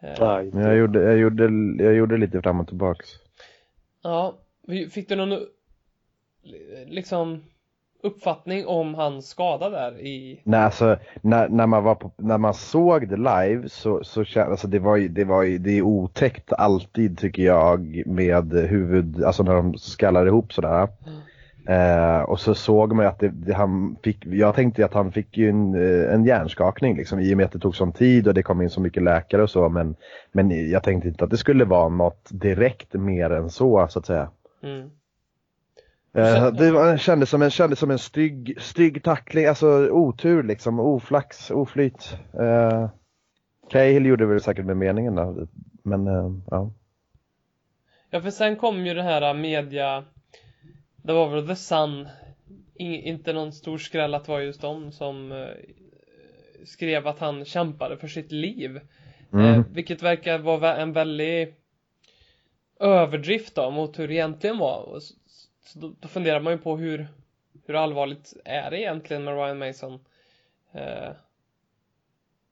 Eh, 0.02 0.14
Nej, 0.20 0.50
Men 0.54 0.64
jag 0.64 0.78
gjorde, 0.78 1.04
jag, 1.04 1.18
gjorde, 1.18 1.44
jag 1.84 1.94
gjorde 1.94 2.18
lite 2.18 2.42
fram 2.42 2.60
och 2.60 2.68
tillbaks. 2.68 3.10
Ja, 4.04 4.38
fick 4.92 5.10
du 5.10 5.16
någon 5.16 5.40
liksom 6.86 7.44
uppfattning 8.04 8.68
om 8.68 8.96
hans 8.96 9.30
skada 9.30 9.70
där 9.70 10.00
i... 10.00 10.42
Nej, 10.44 10.60
alltså, 10.60 10.98
när, 11.22 11.50
när, 11.50 11.68
man 11.68 11.84
var 11.84 11.96
på, 11.96 12.12
när 12.18 12.38
man 12.38 12.54
såg 12.54 13.10
det 13.10 13.18
live 13.18 13.70
så, 13.70 14.04
så 14.04 14.24
kändes 14.24 14.52
alltså, 14.52 14.68
det 14.68 14.80
var 14.80 14.96
ju, 14.96 15.08
det 15.08 15.24
var 15.24 15.44
ju, 15.44 15.58
det 15.58 15.78
är 15.78 15.82
otäckt 15.82 16.54
alltid 16.54 17.18
tycker 17.18 17.44
jag 17.44 18.04
med 18.06 18.54
huvud, 18.54 19.24
alltså 19.24 19.44
när 19.44 19.54
de 19.54 19.78
skallar 19.78 20.26
ihop 20.26 20.54
sådär. 20.54 20.88
Eh, 21.68 22.22
och 22.22 22.40
så 22.40 22.56
såg 22.56 22.94
man 22.94 23.06
ju 23.06 23.10
att 23.10 23.20
det, 23.20 23.30
det, 23.30 23.54
han 23.54 23.96
fick, 24.04 24.26
jag 24.26 24.56
tänkte 24.56 24.86
att 24.86 24.94
han 24.94 25.12
fick 25.12 25.38
ju 25.38 25.50
en, 25.50 25.76
eh, 25.76 26.14
en 26.14 26.26
hjärnskakning 26.26 26.98
liksom 26.98 27.20
i 27.20 27.34
och 27.34 27.38
med 27.38 27.46
att 27.46 27.52
det 27.52 27.60
tog 27.60 27.76
sån 27.76 27.92
tid 27.92 28.28
och 28.28 28.34
det 28.34 28.44
kom 28.44 28.62
in 28.62 28.70
så 28.70 28.82
mycket 28.82 29.04
läkare 29.04 29.44
och 29.44 29.50
så 29.50 29.70
men, 29.70 29.96
men 30.32 30.70
jag 30.72 30.84
tänkte 30.84 31.08
inte 31.08 31.24
att 31.24 31.30
det 31.30 31.38
skulle 31.38 31.66
vara 31.66 31.90
något 31.90 32.30
direkt 32.32 32.94
mer 32.94 33.30
än 33.30 33.50
så 33.50 33.88
så 33.90 34.00
att 34.00 34.06
säga. 34.06 34.30
Mm. 34.64 34.90
Eh, 36.14 36.52
det 36.52 36.72
var, 36.72 36.98
kändes 36.98 37.30
som 37.30 37.42
en, 37.42 37.50
kändes 37.50 37.80
som 37.80 37.92
en 37.92 38.00
stygg, 38.00 38.58
stygg 38.62 39.04
tackling, 39.04 39.46
alltså 39.46 39.90
otur 39.90 40.44
liksom, 40.44 40.80
oflax, 40.80 41.52
oflyt. 41.52 42.18
Eh, 42.40 42.90
Cahill 43.70 44.06
gjorde 44.06 44.26
väl 44.26 44.42
säkert 44.42 44.66
med 44.66 44.78
meningen 44.78 45.16
då, 45.16 45.48
men 45.84 46.08
eh, 46.08 46.32
ja. 46.50 46.72
Ja, 48.10 48.22
för 48.22 48.30
sen 48.30 48.56
kom 48.56 48.86
ju 48.86 48.94
det 48.94 49.04
här 49.04 49.34
media... 49.34 50.04
Det 51.02 51.14
var 51.14 51.30
väl 51.30 51.48
The 51.48 51.56
Sun. 51.56 52.08
In, 52.76 52.94
inte 52.94 53.34
någon 53.34 53.52
stor 53.52 53.78
skräll 53.78 54.14
att 54.14 54.26
det 54.26 54.32
var 54.32 54.40
just 54.40 54.62
de 54.62 54.92
som 54.92 55.32
eh, 55.32 55.48
skrev 56.66 57.08
att 57.08 57.20
han 57.20 57.46
kämpade 57.46 57.98
för 57.98 58.08
sitt 58.08 58.32
liv. 58.32 58.80
Mm. 59.34 59.46
Eh, 59.46 59.66
vilket 59.72 60.04
verkar 60.04 60.38
vara 60.40 60.78
en 60.78 60.94
väldig 60.94 61.56
överdrift 62.80 63.56
då 63.56 63.72
mot 63.72 64.00
hur 64.00 64.08
det 64.08 64.14
egentligen 64.14 64.58
var. 64.58 65.00
Så, 65.00 65.14
så 65.64 65.80
då, 65.80 65.96
då 66.00 66.08
funderar 66.08 66.40
man 66.40 66.54
ju 66.54 66.60
på 66.60 66.78
hur, 66.78 67.08
hur 67.66 67.76
allvarligt 67.76 68.34
är 68.46 68.72
det 68.72 68.82
egentligen 68.82 69.24
med 69.24 69.36
Ryan 69.36 69.58
Mason? 69.58 70.00
Eh, 70.74 71.12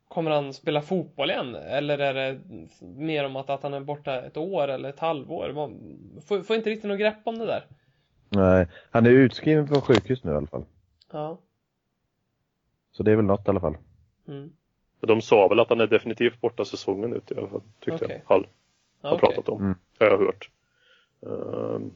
kommer 0.08 0.32
han 0.32 0.54
spela 0.54 0.82
fotboll 0.82 1.30
igen? 1.30 1.56
Eller 1.56 2.00
är 2.00 2.14
det 2.14 2.40
mer 2.82 3.26
om 3.26 3.36
att, 3.36 3.50
att 3.50 3.64
han 3.64 3.74
är 3.74 3.80
borta 3.80 4.22
ett 4.22 4.38
år 4.38 4.68
eller 4.68 4.90
ett 4.90 5.00
halvår? 5.00 5.54
Man 5.54 6.22
får, 6.28 6.42
får 6.42 6.56
inte 6.56 6.70
riktigt 6.70 6.90
något 6.90 7.00
grepp 7.00 7.22
om 7.24 7.40
det 7.40 7.46
där. 7.46 7.66
Nej, 8.30 8.68
han 8.92 9.06
är 9.06 9.10
utskriven 9.10 9.68
på 9.68 9.82
sjukhus 9.82 10.24
nu 10.24 10.32
i 10.32 10.36
alla 10.36 10.48
fall. 10.48 10.66
Ja. 11.12 11.38
Så 12.92 13.04
det 13.04 13.12
är 13.12 13.16
väl 13.16 13.26
något 13.26 13.48
i 13.48 13.50
alla 13.50 13.60
fall. 13.60 13.78
Mm. 14.28 14.50
De 15.00 15.22
sa 15.22 15.48
väl 15.48 15.60
att 15.60 15.70
han 15.70 15.82
är 15.82 15.88
definitivt 15.88 16.42
borta 16.42 16.66
säsongen 16.66 17.14
ut 17.14 17.32
i 17.32 17.36
alla 17.38 17.48
fall, 17.48 17.62
tyckte 17.80 18.06
Okej. 18.06 18.24
jag. 18.28 18.36
Hall 18.36 18.48
har 19.02 19.12
okej. 19.16 19.20
pratat 19.30 19.50
om. 19.50 19.62
Mm. 19.62 19.76
Har 20.00 20.08
jag 20.08 20.18
hört. 20.18 20.50
Ehm, 21.22 21.92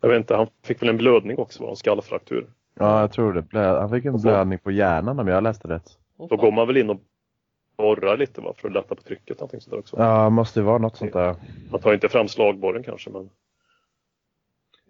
jag 0.00 0.08
vet 0.08 0.16
inte, 0.18 0.36
han 0.36 0.46
fick 0.62 0.82
väl 0.82 0.88
en 0.88 0.96
blödning 0.96 1.38
också, 1.38 1.62
var 1.62 1.70
en 1.70 1.76
skallfraktur. 1.76 2.50
Ja, 2.74 3.00
jag 3.00 3.12
tror 3.12 3.32
det. 3.52 3.58
Han 3.58 3.90
fick 3.90 4.04
en 4.04 4.18
så- 4.18 4.28
blödning 4.28 4.58
på 4.58 4.70
hjärnan 4.70 5.18
om 5.20 5.28
jag 5.28 5.42
läste 5.42 5.68
rätt. 5.68 5.98
Då 6.28 6.36
går 6.36 6.52
man 6.52 6.66
väl 6.66 6.76
in 6.76 6.90
och 6.90 7.00
borrar 7.76 8.16
lite 8.16 8.40
va, 8.40 8.54
för 8.56 8.68
att 8.68 8.74
lätta 8.74 8.94
på 8.94 9.02
trycket. 9.02 9.38
Någonting 9.38 9.60
sådär 9.60 9.78
också. 9.78 9.96
Ja, 9.98 10.30
måste 10.30 10.60
ju 10.60 10.64
vara 10.66 10.78
något 10.78 10.96
sånt 10.96 11.12
där. 11.12 11.34
Man 11.70 11.80
tar 11.80 11.94
inte 11.94 12.08
fram 12.08 12.28
slagborren 12.28 12.82
kanske 12.82 13.10
men 13.10 13.30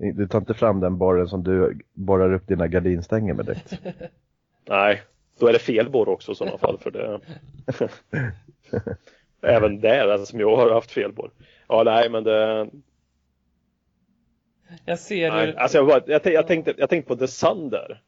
Du 0.01 0.29
tar 0.29 0.39
inte 0.39 0.55
fram 0.55 0.81
den 0.81 0.99
borren 0.99 1.29
som 1.29 1.43
du 1.43 1.79
borrar 1.95 2.33
upp 2.33 2.47
dina 2.47 2.69
gardinstänger 2.69 3.35
med 3.35 3.47
direkt. 3.47 3.81
nej, 4.69 5.03
då 5.39 5.47
är 5.47 5.53
det 5.53 5.59
fel 5.59 5.91
borr 5.91 6.09
också 6.09 6.33
i 6.33 6.35
sådana 6.35 6.59
fall 6.59 6.79
för 6.79 6.91
det. 6.91 7.21
Även 9.43 9.81
där, 9.81 10.09
alltså, 10.09 10.27
som 10.27 10.41
jag 10.41 10.57
har 10.57 10.71
haft 10.71 10.91
fel 10.91 11.13
borr. 11.13 11.31
Ja, 11.69 11.83
nej 11.83 12.11
men 12.11 12.25
det, 12.25 12.69
Jag 14.85 14.99
ser 14.99 15.31
nej. 15.31 15.47
hur... 15.47 15.59
Alltså 15.59 15.79
jag, 15.79 15.87
bara, 15.87 16.03
jag, 16.07 16.23
tänkte, 16.23 16.31
jag, 16.31 16.47
tänkte, 16.47 16.75
jag 16.79 16.89
tänkte 16.91 17.09
på 17.09 17.17
The 17.17 17.29
Sun 17.29 17.71
där. 17.71 18.03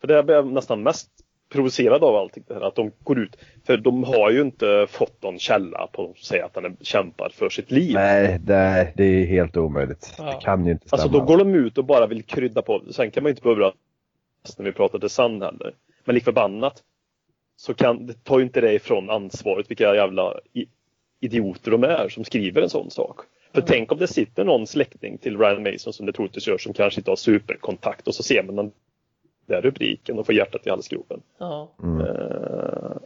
För 0.00 0.08
det 0.08 0.22
blev 0.22 0.36
jag 0.36 0.46
nästan 0.46 0.82
mest 0.82 1.10
provocerad 1.48 2.04
av 2.04 2.16
allting 2.16 2.44
det 2.46 2.54
här, 2.54 2.60
att 2.60 2.74
de 2.74 2.92
går 3.02 3.18
ut. 3.18 3.36
För 3.66 3.76
de 3.76 4.04
har 4.04 4.30
ju 4.30 4.40
inte 4.40 4.86
fått 4.90 5.22
någon 5.22 5.38
källa 5.38 5.86
på 5.86 6.10
att 6.10 6.24
säga 6.24 6.44
att 6.44 6.54
han 6.54 6.64
är, 6.64 6.72
kämpar 6.80 7.30
för 7.34 7.48
sitt 7.48 7.70
liv. 7.70 7.94
Nej, 7.94 8.38
det, 8.40 8.92
det 8.96 9.04
är 9.04 9.26
helt 9.26 9.56
omöjligt. 9.56 10.14
Ja. 10.18 10.24
Det 10.24 10.44
kan 10.44 10.66
ju 10.66 10.72
inte 10.72 10.88
stämma. 10.88 11.02
Alltså 11.02 11.18
då 11.18 11.24
går 11.24 11.38
de 11.38 11.54
ut 11.54 11.78
och 11.78 11.84
bara 11.84 12.06
vill 12.06 12.22
krydda 12.22 12.62
på. 12.62 12.82
Sen 12.90 13.10
kan 13.10 13.22
man 13.22 13.28
ju 13.28 13.30
inte 13.30 13.42
behöva 13.42 13.72
när 14.58 14.64
vi 14.64 14.72
pratar 14.72 14.98
The 14.98 15.08
Sun 15.08 15.42
heller. 15.42 15.74
Men 16.04 16.14
lik 16.14 16.24
förbannat 16.24 16.82
så 17.56 17.74
kan, 17.74 18.06
det 18.06 18.24
tar 18.24 18.38
ju 18.38 18.44
inte 18.44 18.60
det 18.60 18.72
ifrån 18.72 19.10
ansvaret 19.10 19.70
vilka 19.70 19.94
jävla 19.94 20.34
idioter 21.20 21.70
de 21.70 21.84
är 21.84 22.08
som 22.08 22.24
skriver 22.24 22.62
en 22.62 22.70
sån 22.70 22.90
sak. 22.90 23.20
För 23.54 23.60
tänk 23.60 23.92
om 23.92 23.98
det 23.98 24.06
sitter 24.06 24.44
någon 24.44 24.66
släkting 24.66 25.18
till 25.18 25.38
Ryan 25.38 25.62
Mason 25.62 25.92
som 25.92 26.06
det 26.06 26.12
troligtvis 26.12 26.46
gör 26.46 26.58
som 26.58 26.72
kanske 26.72 27.00
inte 27.00 27.10
har 27.10 27.16
superkontakt 27.16 28.08
och 28.08 28.14
så 28.14 28.22
ser 28.22 28.42
man 28.42 28.72
den 29.48 29.56
där 29.56 29.62
rubriken 29.62 30.18
och 30.18 30.26
får 30.26 30.34
hjärtat 30.34 30.66
i 30.66 30.70
halsgropen. 30.70 31.20
Ja. 31.38 31.68
Mm. 31.82 32.00
Uh, 32.00 32.96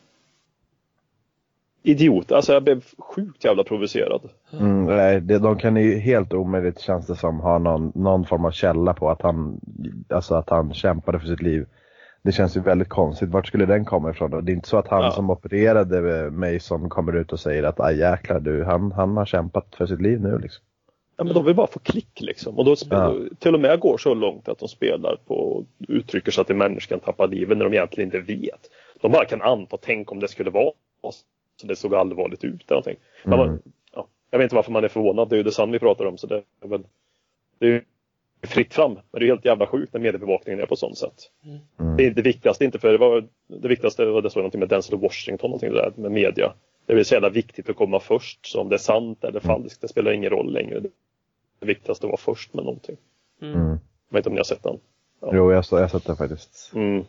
idiot, 1.82 2.32
alltså 2.32 2.52
jag 2.52 2.62
blev 2.62 2.84
sjukt 2.98 3.44
jävla 3.44 3.64
provocerad. 3.64 4.20
Mm, 4.52 4.84
nej, 4.84 5.20
det, 5.20 5.38
de 5.38 5.58
kan 5.58 5.76
ju 5.76 5.98
helt 5.98 6.34
omöjligt 6.34 6.80
känns 6.80 7.06
det 7.06 7.16
som 7.16 7.40
ha 7.40 7.58
någon, 7.58 7.92
någon 7.94 8.24
form 8.24 8.44
av 8.44 8.50
källa 8.50 8.94
på 8.94 9.10
att 9.10 9.22
han, 9.22 9.60
alltså 10.08 10.34
att 10.34 10.50
han 10.50 10.74
kämpade 10.74 11.20
för 11.20 11.26
sitt 11.26 11.42
liv. 11.42 11.66
Det 12.22 12.32
känns 12.32 12.56
ju 12.56 12.60
väldigt 12.60 12.88
konstigt. 12.88 13.28
Vart 13.28 13.46
skulle 13.46 13.66
den 13.66 13.84
komma 13.84 14.10
ifrån 14.10 14.30
då? 14.30 14.40
Det 14.40 14.52
är 14.52 14.54
inte 14.54 14.68
så 14.68 14.76
att 14.78 14.88
han 14.88 15.02
Ja. 15.02 15.10
som 15.10 15.30
opererade 15.30 16.00
mig 16.30 16.60
som 16.60 16.88
kommer 16.88 17.16
ut 17.16 17.32
och 17.32 17.40
säger 17.40 17.62
att 17.62 17.80
aj 17.80 17.98
jäklar 17.98 18.40
du, 18.40 18.64
han, 18.64 18.92
han 18.92 19.16
har 19.16 19.26
kämpat 19.26 19.74
för 19.76 19.86
sitt 19.86 20.00
liv 20.00 20.20
nu 20.20 20.38
liksom. 20.38 20.64
Ja, 21.22 21.24
men 21.24 21.34
de 21.34 21.44
vill 21.44 21.54
bara 21.54 21.66
få 21.66 21.78
klick 21.78 22.20
liksom. 22.20 22.58
Och 22.58 22.64
då 22.64 22.76
spelar, 22.76 23.14
Ja. 23.14 23.36
till 23.38 23.54
och 23.54 23.60
med 23.60 23.80
går 23.80 23.98
så 23.98 24.14
långt 24.14 24.48
att 24.48 24.58
de 24.58 24.68
spelar 24.68 25.16
på 25.26 25.34
och 25.34 25.64
uttrycker 25.88 26.32
så 26.32 26.40
att 26.40 26.50
en 26.50 26.58
människa 26.58 26.88
kan 26.88 27.00
tappa 27.00 27.26
livet 27.26 27.58
när 27.58 27.64
de 27.64 27.74
egentligen 27.74 28.08
inte 28.08 28.34
vet. 28.34 28.70
De 29.00 29.12
bara 29.12 29.24
kan 29.24 29.42
anta, 29.42 29.76
tänk 29.76 30.12
om 30.12 30.20
det 30.20 30.28
skulle 30.28 30.50
vara 30.50 30.72
så 31.56 31.66
det 31.66 31.76
såg 31.76 31.94
allvarligt 31.94 32.44
ut 32.44 32.70
eller 32.70 32.80
någonting. 32.80 32.96
Mm. 33.24 33.38
man, 33.38 33.62
ja, 33.94 34.08
jag 34.30 34.38
vet 34.38 34.44
inte 34.44 34.54
varför 34.54 34.72
man 34.72 34.84
är 34.84 34.88
förvånad, 34.88 35.28
det 35.28 35.34
är 35.34 35.36
ju 35.36 35.42
det 35.42 35.52
sann 35.52 35.72
vi 35.72 35.78
pratar 35.78 36.04
om 36.04 36.18
så 36.18 36.26
det 36.26 36.42
är 36.60 36.68
väl 36.68 36.82
det 37.58 37.66
är 37.66 37.70
ju 37.70 37.82
fritt 38.42 38.74
fram. 38.74 38.92
Men 38.94 39.20
det 39.20 39.24
är 39.24 39.28
helt 39.28 39.44
jävla 39.44 39.66
sjukt 39.66 39.92
när 39.92 40.00
mediebevakningen 40.00 40.60
är 40.60 40.66
på 40.66 40.76
sånt 40.76 40.98
sätt. 40.98 41.30
Mm. 41.78 41.96
Det, 41.96 42.06
är 42.06 42.10
det 42.10 42.22
viktigaste 42.22 42.64
inte 42.64 42.78
för 42.78 42.92
det 42.92 42.98
var 42.98 43.24
det 43.46 43.68
viktigaste 43.68 44.04
var 44.04 44.22
det 44.22 44.30
stod 44.30 44.40
någonting 44.40 44.60
med 44.60 44.68
Denzel 44.68 44.98
Washington, 44.98 45.50
någonting 45.50 45.72
där 45.72 45.92
med 45.96 46.12
media. 46.12 46.52
Det 46.86 46.92
är 46.92 47.02
så 47.02 47.14
jävla 47.14 47.28
viktigt 47.28 47.70
att 47.70 47.76
komma 47.76 48.00
först. 48.00 48.46
Så 48.46 48.60
om 48.60 48.68
det 48.68 48.76
är 48.76 48.78
sant 48.78 49.24
eller 49.24 49.40
falskt, 49.40 49.80
det 49.80 49.88
spelar 49.88 50.12
ingen 50.12 50.30
roll 50.30 50.52
längre. 50.52 50.80
Det 51.62 51.66
viktigaste 51.66 52.06
var 52.06 52.16
först 52.16 52.54
med 52.54 52.64
någonting. 52.64 52.96
Mm. 53.42 53.54
Mm. 53.54 53.68
Jag 54.08 54.14
vet 54.14 54.16
inte 54.16 54.28
om 54.28 54.34
ni 54.34 54.38
har 54.38 54.44
sett 54.44 54.62
den? 54.62 54.78
Jo, 55.32 55.52
jag, 55.52 55.64
så- 55.64 55.76
jag 55.76 55.82
har 55.82 55.88
sett 55.88 56.06
det 56.06 56.16
faktiskt. 56.16 56.72
Mm. 56.74 57.04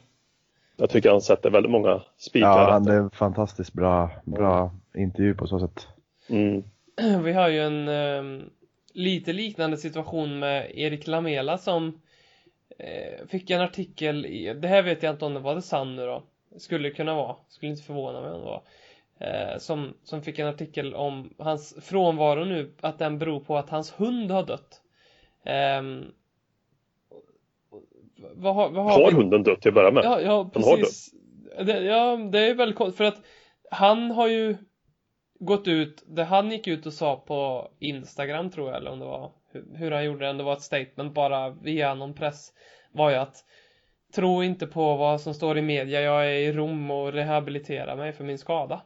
Jag 0.78 0.90
tycker 0.90 1.10
han 1.10 1.22
sätter 1.22 1.50
väldigt 1.50 1.72
många 1.72 2.02
spikar 2.18 2.48
Ja, 2.48 2.72
han, 2.72 2.84
det 2.84 2.94
är 2.94 2.98
en 2.98 3.10
fantastiskt 3.10 3.74
bra, 3.74 4.10
bra 4.26 4.72
intervju 4.96 5.36
på 5.36 5.48
så 5.48 5.60
sätt. 5.60 5.88
Mm. 6.30 6.64
Vi 7.24 7.34
har 7.34 7.50
ju 7.50 7.60
en 7.60 7.88
ehm, 7.88 8.50
lite 8.94 9.34
liknande 9.34 9.78
situation 9.78 10.40
med 10.40 10.72
Erik 10.78 11.08
Lamela 11.08 11.58
som 11.58 12.02
eh, 12.78 13.28
fick 13.28 13.50
en 13.50 13.62
artikel 13.62 14.26
i, 14.26 14.54
det 14.54 14.68
här 14.68 14.82
vet 14.84 15.04
jag 15.04 15.14
inte 15.14 15.26
om 15.26 15.34
det 15.34 15.40
var 15.40 15.56
The 15.56 15.62
Sun 15.62 15.96
nu 15.96 16.06
då. 16.06 16.24
Skulle 16.58 16.90
kunna 16.90 17.16
vara, 17.16 17.36
skulle 17.48 17.72
inte 17.72 17.84
förvåna 17.84 18.22
mig 18.22 18.32
om 18.32 18.40
det 18.40 18.46
var. 18.46 18.62
Eh, 19.20 19.58
som, 19.58 19.94
som 20.04 20.22
fick 20.22 20.40
en 20.40 20.48
artikel 20.48 20.96
om 20.96 21.34
hans 21.38 21.76
frånvaro 21.82 22.46
nu, 22.46 22.74
att 22.82 23.00
den 23.00 23.20
beror 23.20 23.40
på 23.40 23.58
att 23.58 23.70
hans 23.70 24.00
hund 24.00 24.32
har 24.32 24.44
dött. 24.44 24.82
Ehm, 25.46 26.06
vad 28.36 28.56
har, 28.56 28.70
vad 28.70 28.84
har, 28.84 29.04
Har 29.04 29.12
hunden 29.12 29.44
dött 29.44 29.62
till 29.62 29.70
att 29.70 29.76
börja 29.76 29.92
med? 29.92 30.04
Ja, 30.06 30.22
ja 30.22 30.50
precis. 30.54 31.14
Det, 31.66 31.80
ja, 31.80 32.18
det 32.32 32.40
är 32.40 32.56
väldigt 32.56 32.78
konstigt 32.78 32.98
för 32.98 33.04
att 33.04 33.22
han 33.72 34.12
har 34.12 34.28
ju 34.28 34.58
gått 35.40 35.68
ut, 35.68 36.04
det 36.08 36.24
han 36.24 36.52
gick 36.52 36.68
ut 36.68 36.86
och 36.86 36.94
sa 36.94 37.16
på 37.16 37.68
Instagram 37.80 38.52
tror 38.52 38.68
jag, 38.70 38.78
eller 38.78 38.92
om 38.92 39.00
det 39.00 39.06
var 39.06 39.32
hur, 39.52 39.66
hur 39.76 39.92
han 39.92 40.06
gjorde 40.06 40.26
det, 40.26 40.30
om 40.30 40.38
det 40.38 40.44
var 40.44 40.54
ett 40.54 40.62
statement 40.62 41.14
bara 41.14 41.50
via 41.50 41.94
någon 41.94 42.14
press, 42.14 42.54
var 42.92 43.10
ju 43.10 43.16
att 43.16 43.36
tro 44.16 44.44
inte 44.44 44.68
på 44.68 44.96
vad 44.96 45.22
som 45.22 45.34
står 45.34 45.58
i 45.58 45.62
media, 45.62 46.02
jag 46.02 46.26
är 46.26 46.34
i 46.34 46.54
Rom 46.54 46.92
och 46.92 47.14
rehabiliterar 47.14 47.96
mig 47.96 48.14
för 48.14 48.24
min 48.24 48.38
skada. 48.38 48.82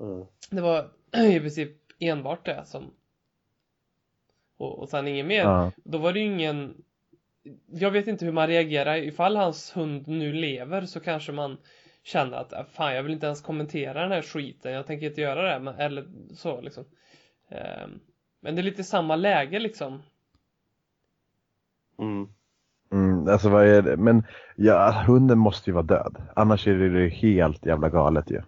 Mm. 0.00 0.26
Det 0.50 0.60
var 0.60 0.90
i 1.16 1.40
princip 1.40 1.72
enbart 1.98 2.46
det 2.46 2.64
som 2.64 2.90
och, 4.56 4.78
och 4.78 4.88
sen 4.88 5.08
inget 5.08 5.26
mer. 5.26 5.42
Ja. 5.42 5.72
Då 5.84 5.98
var 5.98 6.12
det 6.12 6.20
ju 6.20 6.26
ingen 6.26 6.84
Jag 7.66 7.90
vet 7.90 8.06
inte 8.06 8.24
hur 8.24 8.32
man 8.32 8.46
reagerar 8.46 8.96
ifall 8.96 9.36
hans 9.36 9.76
hund 9.76 10.08
nu 10.08 10.32
lever 10.32 10.82
så 10.86 11.00
kanske 11.00 11.32
man 11.32 11.56
känner 12.02 12.36
att 12.36 12.52
äh, 12.52 12.64
fan 12.72 12.94
jag 12.94 13.02
vill 13.02 13.12
inte 13.12 13.26
ens 13.26 13.40
kommentera 13.40 14.02
den 14.02 14.12
här 14.12 14.22
skiten 14.22 14.72
jag 14.72 14.86
tänker 14.86 15.06
inte 15.06 15.20
göra 15.20 15.52
det 15.52 15.60
men, 15.60 15.74
eller 15.74 16.06
så 16.34 16.60
liksom 16.60 16.84
Ehm, 17.50 18.00
Men 18.40 18.54
det 18.54 18.60
är 18.60 18.64
lite 18.64 18.84
samma 18.84 19.16
läge 19.16 19.58
liksom 19.58 20.02
Mm. 21.98 22.28
Mm, 22.92 23.28
alltså 23.28 23.48
vad 23.48 23.66
är 23.66 23.82
det? 23.82 23.96
Men 23.96 24.26
ja, 24.56 25.04
hunden 25.06 25.38
måste 25.38 25.70
ju 25.70 25.74
vara 25.74 25.82
död. 25.82 26.16
Annars 26.36 26.66
är 26.66 26.74
det 26.74 27.00
ju 27.00 27.08
helt 27.08 27.66
jävla 27.66 27.88
galet 27.88 28.30
ju. 28.30 28.36
ja, 28.36 28.42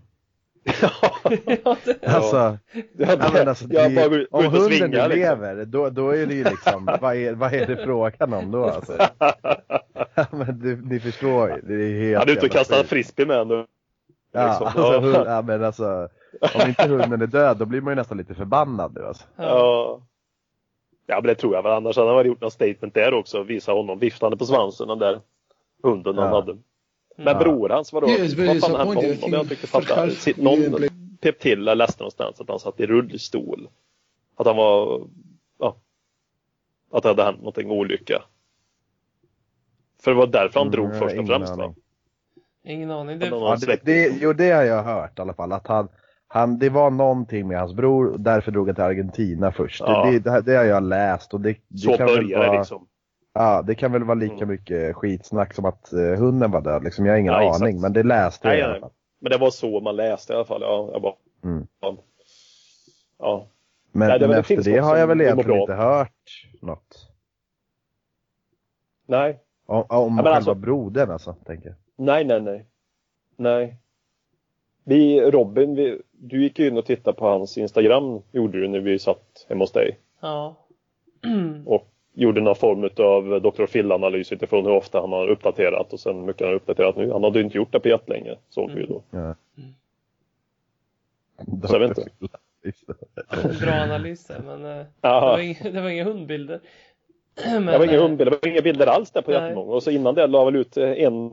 det, 1.84 2.06
Alltså, 2.06 2.58
Ja, 2.92 3.06
ja, 3.20 3.30
men 3.32 3.48
alltså 3.48 3.64
jag 3.70 3.94
det, 3.94 4.08
bara 4.30 4.38
om 4.38 4.44
hunden 4.44 4.62
svingar 4.78 5.08
liksom. 5.08 5.40
lever, 5.40 5.64
då, 5.64 5.90
då 5.90 6.10
är 6.10 6.26
det 6.26 6.34
ju 6.34 6.44
liksom, 6.44 6.84
vad 7.00 7.16
är, 7.16 7.32
vad 7.34 7.54
är 7.54 7.66
det 7.66 7.76
frågan 7.76 8.32
om 8.34 8.50
då 8.50 8.64
alltså? 8.64 8.96
Ja, 10.14 10.26
men 10.30 10.58
du, 10.60 10.76
ni 10.76 11.00
förstår 11.00 11.48
ju, 11.50 11.60
det 11.62 11.74
är 11.84 12.00
helt 12.02 12.18
Han 12.18 12.28
är 12.28 12.32
ute 12.32 12.46
och 12.46 12.52
kastar 12.52 12.84
frisbee 12.84 13.26
med 13.26 13.46
nu. 13.46 13.66
Ja, 14.32 14.46
liksom. 14.48 14.66
alltså, 14.66 14.82
Ja. 14.92 14.98
hund, 15.00 15.26
ja, 15.26 15.42
men 15.42 15.64
alltså, 15.64 16.08
om 16.54 16.68
inte 16.68 16.88
hunden 16.88 17.22
är 17.22 17.26
död 17.26 17.56
då 17.56 17.64
blir 17.64 17.80
man 17.80 17.90
ju 17.92 17.94
nästan 17.96 18.18
lite 18.18 18.34
förbannad 18.34 18.94
nu 18.94 19.06
alltså. 19.06 19.24
ja. 19.36 19.44
Ja. 19.44 20.00
Ja 21.06 21.14
men 21.16 21.24
det 21.26 21.34
tror 21.34 21.54
jag 21.54 21.62
väl. 21.62 21.72
Annars 21.72 21.96
hade 21.96 22.08
han 22.08 22.16
väl 22.16 22.26
gjort 22.26 22.40
något 22.40 22.52
statement 22.52 22.94
där 22.94 23.14
också. 23.14 23.42
Visa 23.42 23.72
honom 23.72 23.98
viftande 23.98 24.36
på 24.36 24.46
svansen 24.46 24.88
den 24.88 24.98
där 24.98 25.20
hunden 25.82 26.18
han 26.18 26.28
Ja. 26.28 26.34
hade. 26.34 26.56
Men 27.16 27.26
Ja. 27.26 27.38
bror 27.40 27.68
hans 27.68 27.92
vadå? 27.92 28.06
Vad 28.06 28.60
fan 28.60 28.74
hände 28.76 29.14
honom? 29.14 29.32
Jag 29.32 29.48
tyckte 29.48 29.66
for 29.66 29.80
fatta. 29.80 29.94
Khalf, 29.94 30.20
Sitt- 30.20 30.38
we 30.38 30.42
Någon 30.42 30.88
pep 31.20 31.38
till, 31.38 31.66
jag 31.66 31.78
läste 31.78 32.02
någonstans 32.02 32.40
att 32.40 32.48
han 32.48 32.58
satt 32.58 32.80
i 32.80 32.86
rullstol. 32.86 33.68
Att 34.36 34.46
han 34.46 34.56
var, 34.56 35.08
ja. 35.58 35.76
Att 36.92 37.02
det 37.02 37.08
hade 37.08 37.22
hänt 37.22 37.38
någonting 37.38 37.70
olycka. 37.70 38.22
För 40.02 40.10
det 40.10 40.16
var 40.16 40.26
därför 40.26 40.60
han 40.60 40.68
Mm, 40.68 40.72
drog 40.72 40.96
först 40.98 41.18
och 41.18 41.26
främst 41.26 41.56
va? 41.56 41.74
Ingen 42.64 42.90
aning 42.90 43.18
det, 43.18 43.26
Ja, 43.26 43.56
det, 43.66 43.80
det, 43.84 44.18
jo, 44.20 44.32
det 44.32 44.50
har 44.50 44.62
jag 44.62 44.82
hört 44.82 45.18
i 45.18 45.22
alla 45.22 45.34
fall. 45.34 45.52
Att 45.52 45.66
han, 45.66 45.88
han, 46.28 46.58
det 46.58 46.70
var 46.70 46.90
någonting 46.90 47.48
med 47.48 47.58
hans 47.58 47.74
bror 47.74 48.06
och 48.12 48.20
därför 48.20 48.52
drog 48.52 48.66
han 48.68 48.74
till 48.74 48.84
Argentina 48.84 49.52
först. 49.52 49.80
Ja. 49.80 50.10
Det, 50.10 50.18
det, 50.18 50.40
det 50.40 50.56
har 50.56 50.64
jag 50.64 50.82
läst. 50.82 51.34
Och 51.34 51.40
det, 51.40 51.56
det 51.68 51.78
Så 51.78 51.96
kan 51.96 52.06
väl 52.06 52.16
började 52.16 52.44
det 52.44 52.48
vara, 52.48 52.58
liksom. 52.58 52.86
Ja, 53.32 53.62
det 53.62 53.74
kan 53.74 53.92
väl 53.92 54.04
vara 54.04 54.14
lika 54.14 54.34
Mm. 54.34 54.48
mycket 54.48 54.96
skitsnack 54.96 55.54
som 55.54 55.64
att 55.64 55.92
eh, 55.92 55.98
hunden 56.18 56.50
var 56.50 56.60
död. 56.60 56.84
Liksom. 56.84 57.06
Jag 57.06 57.12
har 57.12 57.18
ingen 57.18 57.32
Ja, 57.32 57.42
exakt. 57.46 57.62
aning, 57.62 57.80
men 57.80 57.92
det 57.92 58.02
läste 58.02 58.48
jag 58.48 58.52
Nej, 58.52 58.60
i 58.60 58.62
alla 58.62 58.72
nej. 58.72 58.80
fall. 58.80 58.90
Men 59.18 59.30
det 59.32 59.38
var 59.38 59.50
så 59.50 59.80
man 59.80 59.96
läste 59.96 60.32
i 60.32 60.36
alla 60.36 60.44
fall. 60.44 60.62
Ja, 60.62 60.88
jag 60.92 61.02
bara, 61.02 61.14
Mm. 61.44 61.66
ja. 63.18 63.46
Men, 63.92 64.08
Nej, 64.08 64.18
det 64.18 64.28
men 64.28 64.38
efter 64.38 64.62
det 64.62 64.78
har 64.78 64.96
jag 64.96 65.06
väl 65.06 65.20
egentligen 65.20 65.60
inte 65.60 65.74
hört 65.74 66.46
något. 66.62 67.08
Nej, 69.06 69.38
Om, 69.66 69.76
om 69.76 69.84
Ja, 69.88 70.16
själva 70.16 70.30
alltså- 70.30 70.54
brodern 70.54 71.10
alltså, 71.10 71.32
tänker 71.44 71.68
jag. 71.68 71.76
nej, 71.96 72.24
nej, 72.24 72.40
nej. 72.40 72.66
Nej. 73.36 73.76
Vi, 74.84 75.20
Robin, 75.30 75.74
vi, 75.74 76.02
du 76.12 76.42
gick 76.42 76.58
ju 76.58 76.68
in 76.68 76.78
och 76.78 76.86
tittade 76.86 77.16
på 77.18 77.26
hans 77.28 77.58
Instagram, 77.58 78.22
gjorde 78.32 78.60
du 78.60 78.68
när 78.68 78.80
vi 78.80 78.98
satt 78.98 79.46
hemma 79.48 79.62
hos 79.62 79.72
dig. 79.72 79.98
Ja. 80.20 80.56
Och 81.66 81.86
gjorde 82.20 82.40
någon 82.40 82.56
form 82.56 82.84
av 82.84 83.40
Dr. 83.42 83.66
Phil-analys 83.66 84.32
utifrån 84.32 84.64
hur 84.64 84.72
ofta 84.72 85.00
han 85.00 85.12
har 85.12 85.28
uppdaterat 85.28 85.92
och 85.92 86.00
sen 86.00 86.16
hur 86.16 86.26
mycket 86.26 86.40
han 86.40 86.48
har 86.48 86.54
uppdaterat 86.54 86.96
nu. 86.96 87.12
Han 87.12 87.24
hade 87.24 87.38
ju 87.38 87.44
inte 87.44 87.56
gjort 87.56 87.72
det 87.72 87.80
på 87.80 87.88
jättelänge, 87.88 88.36
såg 88.48 88.70
vi 88.70 88.80
ju 88.80 88.86
då. 88.86 89.02
Ja. 89.10 89.34
Så 91.68 91.74
jag 91.74 91.80
vet 91.80 91.98
inte. 91.98 92.10
Bra 93.60 93.72
analyser, 93.72 94.42
men 94.46 94.64
eh, 94.64 94.86
det, 95.00 95.08
Aha. 95.08 95.26
var 95.26 95.38
inga, 95.38 95.70
det 95.70 95.80
var 95.80 95.88
inga 95.88 96.04
hundbilder. 96.04 96.60
Men, 97.44 97.66
Det 97.66 97.78
var 97.78 97.84
inga 97.84 97.94
eh, 97.94 98.02
hundbilder, 98.02 98.30
det 98.30 98.38
var 98.42 98.52
inga 98.52 98.62
bilder 98.62 98.86
alls 98.86 99.10
där 99.10 99.22
på 99.22 99.32
jättemånga. 99.32 99.72
Och 99.72 99.82
så 99.82 99.90
innan 99.90 100.14
det 100.14 100.26
la 100.26 100.44
väl 100.44 100.56
ut 100.56 100.76
eh, 100.76 100.90
en, 100.90 101.30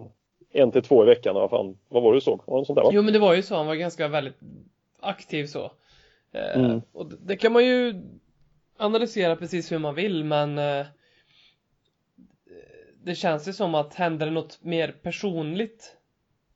en 0.52 0.72
till 0.72 0.84
två 0.84 1.04
i 1.04 1.06
veckan. 1.06 1.36
Vad, 1.36 1.50
fan, 1.50 1.78
vad 1.90 2.04
var 2.04 2.12
det 2.12 2.18
du 2.18 2.22
såg? 2.22 2.42
Var 2.46 2.60
det 2.60 2.66
sånt 2.66 2.78
där 2.78 2.84
va? 2.84 2.90
Jo 2.94 3.02
men 3.02 3.14
det 3.14 3.20
var 3.20 3.34
ju 3.34 3.42
så, 3.42 3.56
han 3.56 3.68
var 3.68 3.76
ganska 3.76 4.08
väldigt 4.08 4.40
aktiv 5.00 5.46
så. 5.46 5.72
Mm. 6.32 6.82
Och 6.92 7.06
det 7.08 7.36
kan 7.36 7.54
man 7.54 7.66
ju 7.66 8.02
analysera 8.78 9.36
precis 9.36 9.72
hur 9.72 9.80
man 9.80 9.96
vill 9.96 10.24
men 10.24 10.58
eh, 10.58 10.86
det 13.04 13.16
känns 13.16 13.48
ju 13.48 13.54
som 13.54 13.76
att 13.76 13.94
händer 13.96 14.26
det 14.26 14.32
något 14.32 14.64
mer 14.64 14.92
personligt 15.02 15.96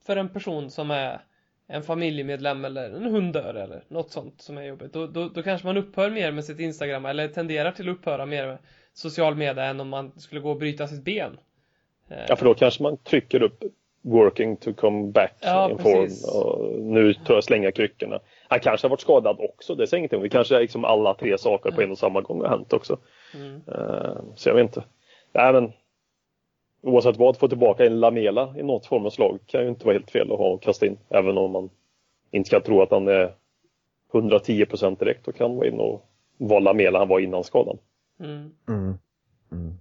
för 0.05 0.17
en 0.17 0.29
person 0.29 0.69
som 0.71 0.91
är 0.91 1.21
en 1.67 1.83
familjemedlem 1.83 2.65
eller 2.65 2.89
en 2.89 3.03
hund 3.11 3.33
dör 3.33 3.53
eller 3.53 3.83
något 3.87 4.11
sånt 4.11 4.41
som 4.41 4.57
är 4.57 4.63
jobbigt. 4.63 4.93
Då, 4.93 5.07
då, 5.07 5.29
då 5.29 5.43
kanske 5.43 5.67
man 5.67 5.77
upphör 5.77 6.09
mer 6.09 6.31
med 6.31 6.45
sitt 6.45 6.59
Instagram 6.59 7.05
eller 7.05 7.27
tenderar 7.27 7.71
till 7.71 7.89
att 7.89 7.97
upphöra 7.97 8.25
mer 8.25 8.47
med 8.47 8.57
social 8.93 9.35
media 9.35 9.65
än 9.65 9.79
om 9.79 9.89
man 9.89 10.11
skulle 10.19 10.41
gå 10.41 10.49
och 10.51 10.57
bryta 10.57 10.87
sitt 10.87 11.03
ben. 11.03 11.37
Eh, 12.09 12.17
Ja, 12.27 12.35
för 12.35 12.45
då 12.45 12.53
kanske 12.53 12.83
man 12.83 12.97
trycker 12.97 13.41
upp 13.43 13.63
working 14.01 14.57
to 14.57 14.73
come 14.73 15.11
back 15.11 15.33
Ja, 15.41 15.69
in 15.71 15.77
form. 15.77 16.03
precis. 16.03 16.27
Och 16.35 16.79
nu 16.81 17.13
tar 17.13 17.33
jag 17.33 17.43
slänga 17.43 17.71
kryckorna. 17.71 18.19
Han 18.51 18.59
kanske 18.59 18.85
har 18.87 18.89
varit 18.89 19.01
skadad 19.01 19.37
också, 19.39 19.75
det 19.75 19.87
säger 19.87 19.99
ingenting 19.99 20.17
om. 20.17 20.23
Det 20.23 20.29
kanske 20.29 20.55
är 20.55 20.59
liksom 20.59 20.85
alla 20.85 21.13
tre 21.13 21.37
saker 21.37 21.71
på 21.71 21.81
en 21.81 21.91
och 21.91 21.97
samma 21.97 22.21
gång 22.21 22.41
har 22.41 22.49
hänt 22.49 22.73
också. 22.73 22.97
Mm. 23.35 23.61
Eh, 23.67 24.21
så 24.35 24.49
jag 24.49 24.55
vet 24.55 24.63
inte. 24.63 24.83
Nej, 25.33 25.53
men 25.53 25.71
oavsett 26.81 27.17
vad, 27.17 27.37
få 27.37 27.47
tillbaka 27.47 27.85
en 27.85 27.99
Lamela 27.99 28.53
i 28.57 28.63
något 28.63 28.85
form 28.85 29.05
av 29.05 29.09
slag 29.09 29.39
kan 29.45 29.61
ju 29.61 29.69
inte 29.69 29.85
vara 29.85 29.93
helt 29.93 30.11
fel 30.11 30.31
att 30.31 30.37
ha 30.37 30.47
och 30.49 30.61
kasta 30.61 30.85
in. 30.85 30.97
Även 31.09 31.37
om 31.37 31.51
man 31.51 31.69
inte 32.31 32.47
ska 32.47 32.59
tro 32.59 32.81
att 32.81 32.91
han 32.91 33.07
är 33.07 33.33
110% 34.13 34.99
direkt 34.99 35.27
och 35.27 35.35
kan 35.35 35.55
vara 35.55 35.67
in 35.67 35.79
och 35.79 36.05
vara 36.37 36.59
Lamela 36.59 36.99
han 36.99 37.07
var 37.07 37.19
innan 37.19 37.43
skadan. 37.43 37.77
Mm. 38.19 38.51
Mm. 38.69 38.93
Mm. 39.51 39.73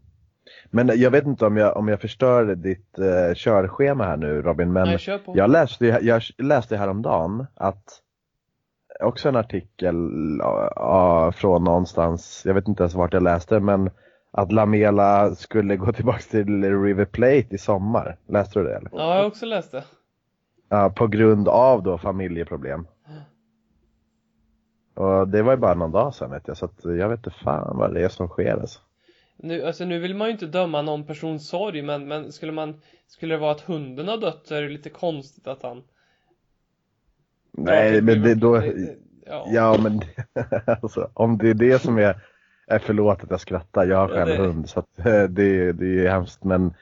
Men 0.70 0.90
jag 1.00 1.10
vet 1.10 1.26
inte 1.26 1.46
om 1.46 1.56
jag, 1.56 1.76
om 1.76 1.88
jag 1.88 2.00
förstör 2.00 2.54
ditt 2.54 2.98
eh, 2.98 3.34
körschema 3.34 4.04
här 4.04 4.16
nu 4.16 4.42
Robin, 4.42 4.72
men 4.72 4.88
Nej, 4.88 4.98
jag 5.34 5.50
läste, 5.50 5.86
ju- 5.86 5.98
jag 6.02 6.22
läste 6.38 6.76
häromdagen 6.76 7.46
att 7.54 8.02
också 9.02 9.28
en 9.28 9.36
artikel 9.36 9.96
ja, 10.76 11.32
från 11.32 11.64
någonstans, 11.64 12.42
jag 12.46 12.54
vet 12.54 12.68
inte 12.68 12.82
ens 12.82 12.94
vart 12.94 13.12
jag 13.12 13.22
läste, 13.22 13.60
men 13.60 13.90
att 14.30 14.52
Lamela 14.52 15.34
skulle 15.34 15.76
gå 15.76 15.92
tillbaka 15.92 16.18
till 16.18 16.82
River 16.82 17.04
Plate 17.04 17.46
i 17.50 17.58
sommar. 17.58 18.16
Läste 18.26 18.58
du 18.58 18.64
det? 18.64 18.76
Eller? 18.76 18.90
Ja, 18.92 19.14
jag 19.14 19.22
har 19.22 19.26
också 19.26 19.46
läst 19.46 19.72
det. 19.72 19.84
Ja, 20.68 20.92
på 20.96 21.06
grund 21.06 21.48
av 21.48 21.82
då 21.82 21.98
familjeproblem. 21.98 22.86
Och 24.94 25.28
det 25.28 25.42
var 25.42 25.52
ju 25.52 25.58
bara 25.58 25.74
någon 25.74 25.92
dag 25.92 26.14
sedan 26.14 26.30
vet 26.30 26.48
jag, 26.48 26.56
så 26.56 26.64
att 26.64 26.84
jag 26.84 27.08
vet 27.08 27.18
inte 27.18 27.30
fan 27.30 27.76
vad 27.76 27.94
det 27.94 28.04
är 28.04 28.08
som 28.08 28.28
sker 28.28 28.56
alltså. 28.56 28.80
Nu, 29.36 29.64
alltså 29.64 29.84
nu 29.84 29.98
vill 29.98 30.14
man 30.14 30.26
ju 30.28 30.32
inte 30.32 30.46
döma 30.46 30.82
någon 30.82 31.06
persons 31.06 31.48
sorg 31.48 31.82
men, 31.82 32.08
men 32.08 32.32
skulle 32.32 32.52
man 32.52 32.80
Skulle 33.06 33.34
det 33.34 33.40
vara 33.40 33.52
att 33.52 33.60
hunden 33.60 34.08
har 34.08 34.16
dött 34.16 34.40
så 34.44 34.54
är 34.54 34.62
det 34.62 34.68
lite 34.68 34.90
konstigt 34.90 35.46
att 35.46 35.62
han 35.62 35.82
Nej, 37.52 38.02
men 38.02 38.22
det, 38.22 38.34
då, 38.34 38.62
ja. 39.26 39.44
ja 39.48 39.76
men 39.82 40.00
alltså, 40.82 41.10
om 41.14 41.38
det 41.38 41.50
är 41.50 41.54
det 41.54 41.82
som 41.82 41.98
är, 41.98 42.16
är 42.66 42.78
förlåt 42.78 43.24
att 43.24 43.30
jag 43.30 43.40
skrattar, 43.40 43.86
jag 43.86 43.96
har 43.96 44.08
själv 44.08 44.36
hund 44.44 44.68
så 44.68 44.80
att 44.80 44.98
eh, 44.98 45.22
det, 45.22 45.72
det 45.72 46.06
är 46.06 46.10
hemskt 46.10 46.44
men 46.44 46.74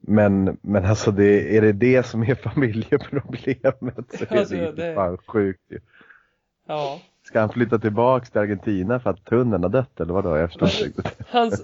men, 0.00 0.58
men 0.62 0.84
alltså 0.84 1.10
det, 1.10 1.56
är 1.56 1.62
det 1.62 1.72
det 1.72 2.06
som 2.06 2.22
är 2.22 2.34
familjeproblemet 2.50 4.18
så 4.18 4.24
är 4.34 4.38
Alltså, 4.38 4.54
det, 4.54 4.72
det- 4.72 4.94
fan 4.94 5.18
sjukt 5.26 5.62
ju. 5.70 5.78
ja. 6.68 7.00
Ska 7.22 7.40
han 7.40 7.48
flytta 7.48 7.78
tillbaks 7.78 8.30
till 8.30 8.40
Argentina 8.40 9.00
för 9.00 9.10
att 9.10 9.28
hunden 9.28 9.62
har 9.62 9.70
dött 9.70 10.00
eller 10.00 10.14
vadå? 10.14 10.36
Jag 10.36 10.48
förstår 10.52 10.68
inte 10.68 10.84
riktigt. 10.84 11.26
Hans 11.30 11.62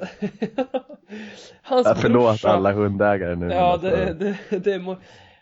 Hans 1.62 1.87
Ja, 1.87 1.95
förlåt 1.95 2.29
brorsa 2.29 2.49
alla 2.49 2.73
hundägare 2.73 3.35
nu. 3.35 3.49
Ja 3.49 3.73
alltså, 3.73 3.90
det, 3.90 4.37
det, 4.51 4.59
det. 4.59 4.97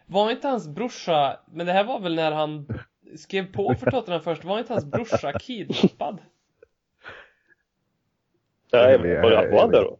Var 0.07 0.31
inte 0.31 0.49
hans 0.49 0.69
brorsa 0.69 1.37
Men 1.53 1.67
det 1.67 1.73
här 1.73 1.85
var 1.85 2.01
väl 2.01 2.15
när 2.15 2.33
han 2.33 2.67
Skrev 3.17 3.53
på 3.53 3.75
för 3.75 3.91
Tottenham 3.91 4.23
först 4.23 4.45
Var 4.45 4.59
inte 4.59 4.73
hans 4.73 4.85
brorsa 4.85 5.39
kidnappad? 5.39 6.19
Nej, 8.73 8.99
vet- 8.99 9.23
var 9.23 9.61
han 9.61 9.71
det 9.71 9.81
då? 9.81 9.99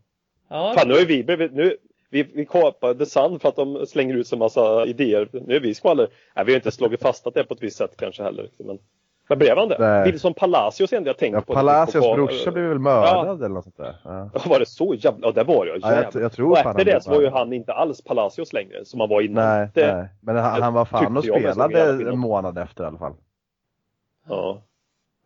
Ja, 0.49 0.75
Fan, 0.79 0.89
nu 0.89 0.95
är 0.95 1.07
vi 1.07 1.25
blivit, 1.25 1.53
nu, 1.53 1.77
vi, 2.11 2.23
vi 2.23 2.47
kapar 2.47 2.95
The 2.95 3.07
Sun 3.07 3.41
för 3.41 3.49
att 3.49 3.57
de 3.57 3.87
slänger 3.87 4.15
ut 4.15 4.27
så 4.27 4.37
massa 4.37 4.87
idéer. 4.87 5.29
Nu 5.33 5.57
är 5.57 5.61
vi 5.61 5.75
skvaller. 5.75 6.09
Nej, 6.37 6.45
vi 6.45 6.53
har 6.53 6.57
inte 6.57 6.71
slagit 6.71 7.03
fast 7.03 7.27
att 7.27 7.35
det 7.35 7.41
är 7.41 7.45
på 7.45 7.55
ett 7.55 7.63
visst 7.63 7.77
sätt 7.77 7.97
kanske 7.97 8.23
heller. 8.23 8.49
Men, 8.59 8.79
men 9.29 9.39
blev 9.39 9.57
han 9.59 9.69
det? 9.69 9.77
Nej. 9.79 10.05
Wilson 10.13 10.35
Palacios 10.35 10.93
enda 10.93 11.09
jag 11.09 11.19
tänkte 11.19 11.37
Ja, 11.37 11.41
på. 11.41 11.53
Palacios 11.55 12.05
på- 12.07 12.15
brorsa 12.15 12.51
blev 12.51 12.65
väl 12.65 12.79
mördad 12.79 13.39
eller 13.43 13.55
något 13.55 13.65
sånt 13.65 13.77
där. 13.77 13.97
Ja. 14.05 14.31
Ja, 14.35 14.41
Var 14.47 14.59
det 14.59 14.67
så 14.69 14.95
jävla? 14.95 15.19
Ja, 15.27 15.33
det 15.33 15.45
var 15.45 15.67
det. 15.67 15.71
Ja, 15.71 15.91
Jävlar. 15.91 16.11
jag, 16.15 16.23
jag 16.23 16.33
tror 16.33 16.51
och 16.51 16.59
efter 16.59 16.85
det 16.85 17.03
så 17.03 17.11
var 17.11 17.21
ju 17.21 17.31
han 17.31 17.53
inte 17.53 17.73
alls 17.73 18.05
Palacios 18.05 18.53
längre 18.53 18.85
som 18.85 19.01
han 19.01 19.09
var 19.09 19.21
innan. 19.21 19.45
Nej, 19.45 19.69
det, 19.75 19.95
nej. 19.97 20.09
Men 20.21 20.37
han, 20.37 20.63
han 20.63 20.75
var 20.75 20.85
fan 20.85 21.17
och 21.17 21.25
jag 21.25 21.35
som 21.35 21.43
jävla 21.43 21.69
spelade 21.69 22.11
en 22.11 22.19
månad 22.19 22.59
efter 22.59 22.85
i 22.85 22.87
alla 22.87 22.99
fall. 22.99 23.13
Ja, 24.29 24.63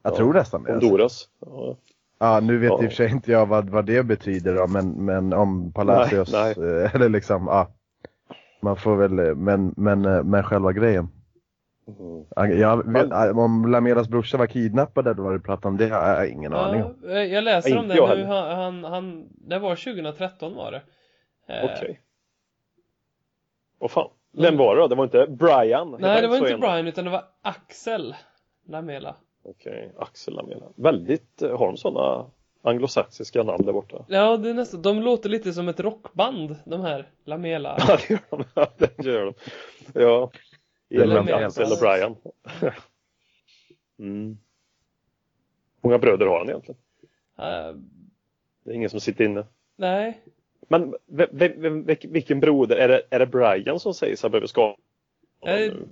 Jag 0.02 0.12
Ja. 0.12 0.16
tror 0.16 0.32
nästan 0.34 0.62
det. 0.62 0.72
Honduras. 0.72 1.28
Ja. 1.46 1.76
Ja, 2.18 2.40
nu 2.40 2.58
vet 2.58 2.70
Ja. 2.70 2.74
i 2.82 2.86
och 2.86 2.90
för 2.90 2.96
sig 2.96 3.10
inte 3.10 3.32
jag 3.32 3.46
vad, 3.46 3.70
vad 3.70 3.84
det 3.86 4.02
betyder 4.02 4.54
då, 4.54 4.66
men, 4.66 4.88
men 5.04 5.32
om 5.32 5.72
Palacios, 5.72 6.32
Nej, 6.32 6.50
eh, 6.82 6.94
eller 6.94 7.08
liksom, 7.08 7.46
ja. 7.46 7.68
Man 8.62 8.76
får 8.76 8.96
väl, 8.96 9.18
eh, 9.18 9.34
men, 9.34 9.74
men, 9.76 10.04
eh, 10.04 10.22
men 10.22 10.42
själva 10.42 10.72
grejen. 10.72 11.08
Mm. 11.88 12.58
Jag 12.60 12.92
vet, 12.92 13.12
eh, 13.12 13.38
om 13.38 13.70
Lamelas 13.70 14.08
brorsa 14.08 14.36
var 14.36 14.46
kidnappad 14.46 15.06
eller 15.06 15.22
vad 15.22 15.34
du 15.34 15.40
pratar 15.40 15.68
om, 15.68 15.76
det 15.76 15.88
har 15.88 16.08
jag 16.08 16.28
ingen 16.28 16.52
aning 16.52 16.84
om. 16.84 16.94
ja, 17.02 17.24
jag 17.24 17.44
läser 17.44 17.70
Ja, 17.70 17.80
om 17.80 17.88
det 17.88 17.94
nu 17.94 18.24
han, 18.24 18.56
han, 18.58 18.84
han 18.84 19.28
Det 19.30 19.58
var 19.58 19.76
2013 19.76 20.54
var 20.54 20.72
det 20.72 20.82
Eh, 21.48 21.64
Okej. 21.64 22.00
Vad 23.78 23.90
fan. 23.90 24.10
Vem 24.32 24.56
var 24.56 24.76
det 24.76 24.82
då? 24.82 24.88
Det 24.88 24.94
var 24.94 25.04
inte 25.04 25.26
Brian? 25.26 25.96
Nej 26.00 26.22
det 26.22 26.28
var 26.28 26.36
inte? 26.36 26.56
Brian 26.56 26.86
utan 26.86 27.04
det 27.04 27.10
var 27.10 27.24
Axel 27.42 28.14
Lamela 28.68 29.16
Okej, 29.44 29.92
Axel 29.98 30.34
Lamela. 30.34 30.66
Väldigt, 30.76 31.42
eh, 31.42 31.58
har 31.58 31.66
de 31.66 31.76
sådana 31.76 32.26
anglosaxiska 32.62 33.42
namn 33.42 33.66
där 33.66 33.72
borta? 33.72 34.04
Ja 34.08 34.36
det 34.36 34.50
är 34.50 34.54
nästan, 34.54 34.82
de 34.82 35.02
låter 35.02 35.28
lite 35.28 35.52
som 35.52 35.68
ett 35.68 35.80
rockband 35.80 36.56
de 36.64 36.80
här 36.80 37.08
Lamela 37.24 37.76
Ja, 37.88 37.96
det 38.08 38.10
gör 38.10 38.20
de. 38.30 38.44
Ja, 38.54 38.66
det 38.76 39.04
gör 39.04 39.24
de. 39.24 39.34
Ja. 40.00 40.30
Axel 41.44 41.72
och 41.72 41.78
Brian. 41.80 42.16
Mm. 43.98 44.38
Många 45.80 45.98
bröder 45.98 46.26
har 46.26 46.38
han 46.38 46.48
egentligen? 46.48 46.80
Eh, 47.38 47.76
Det 48.64 48.70
är 48.70 48.74
ingen 48.74 48.90
som 48.90 49.00
sitter 49.00 49.24
inne. 49.24 49.46
Nej 49.76 50.20
Men 50.68 50.94
vilken 52.02 52.40
broder? 52.40 52.76
Är 52.76 52.88
det, 52.88 53.02
är 53.10 53.18
det 53.18 53.26
Brian 53.26 53.80
som 53.80 53.94
sägs 53.94 54.22
ha 54.22 54.28
blivit 54.28 54.50
skadad? 54.50 54.76
Nu? 55.44 55.86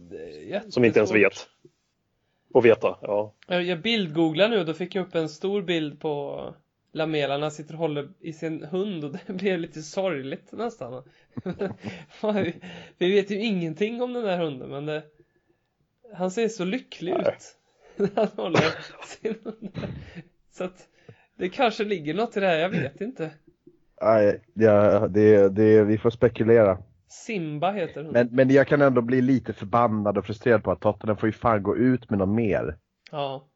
Som 0.69 0.85
inte 0.85 0.99
ens 0.99 1.15
vet. 1.15 1.49
Och 2.53 2.65
veta, 2.65 2.99
ja. 3.03 3.35
Jag 3.47 3.81
bildgooglar 3.81 4.49
nu 4.49 4.59
och 4.61 4.67
då 4.67 4.75
fick 4.75 4.95
jag 4.95 5.07
upp 5.07 5.15
en 5.15 5.29
stor 5.29 5.63
bild 5.63 6.01
på 6.01 6.55
Lamela 6.95 7.35
när 7.35 7.43
han 7.43 7.51
sitter 7.51 7.75
och 7.75 7.79
håller 7.79 8.09
i 8.21 8.33
sin 8.33 8.65
hund 8.65 9.05
och 9.05 9.13
det 9.27 9.33
blev 9.33 9.59
lite 9.59 9.83
sorgligt 9.83 10.53
nästan. 10.53 11.03
Vi 12.99 13.13
vet 13.13 13.31
ju 13.31 13.41
ingenting 13.41 14.03
om 14.03 14.13
den 14.13 14.25
där 14.25 14.39
hunden 14.39 14.71
men 14.71 14.87
det, 14.87 15.03
han 16.15 16.31
ser 16.31 16.49
så 16.49 16.65
lycklig 16.65 17.13
Nej. 17.13 17.21
ut 17.21 17.57
när 17.97 18.11
han 18.17 18.29
håller 18.37 18.61
sin 19.07 19.35
hund. 19.45 19.79
Så 20.51 20.65
att 20.65 20.89
det 21.37 21.49
kanske 21.49 21.85
ligger 21.85 22.15
något 22.15 22.37
i 22.37 22.41
det 22.41 22.47
här, 22.47 22.59
jag 22.59 22.71
vet 22.71 23.01
inte. 23.01 23.31
Nej, 24.03 24.41
ja, 24.55 25.09
det, 25.09 25.49
det, 25.49 25.85
vi 25.85 25.99
får 25.99 26.11
spekulera. 26.11 26.79
Simba 27.09 27.73
heter 27.73 28.03
hunden. 28.03 28.27
Men, 28.27 28.37
men 28.37 28.55
jag 28.55 28.67
kan 28.67 28.83
ändå 28.83 29.03
bli 29.03 29.23
lite 29.23 29.53
förbannad 29.53 30.19
och 30.19 30.27
frustrerad 30.27 30.65
på 30.65 30.71
att 30.71 30.81
Tottenham 30.81 31.17
får 31.17 31.29
ju 31.29 31.33
fan 31.33 31.63
gå 31.63 31.77
ut 31.77 32.11
med 32.11 32.19
något 32.19 32.37
mer. 32.37 32.77
Ja. 33.11 33.49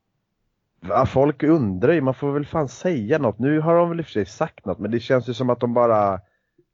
Ja, 0.81 1.07
folk 1.07 1.43
undrar 1.43 1.93
ju, 1.93 2.01
man 2.01 2.15
får 2.15 2.33
väl 2.33 2.47
fan 2.47 2.69
säga 2.69 3.19
något. 3.19 3.39
Nu 3.39 3.61
har 3.61 3.75
de 3.77 3.89
väl 3.89 3.99
i 4.01 4.03
och 4.03 4.07
för 4.07 4.13
sig 4.13 4.27
sagt 4.27 4.67
något, 4.67 4.79
men 4.79 4.91
det 4.91 5.01
känns 5.01 5.29
ju 5.29 5.35
som 5.35 5.51
att 5.51 5.61
de 5.61 5.75
bara 5.75 6.21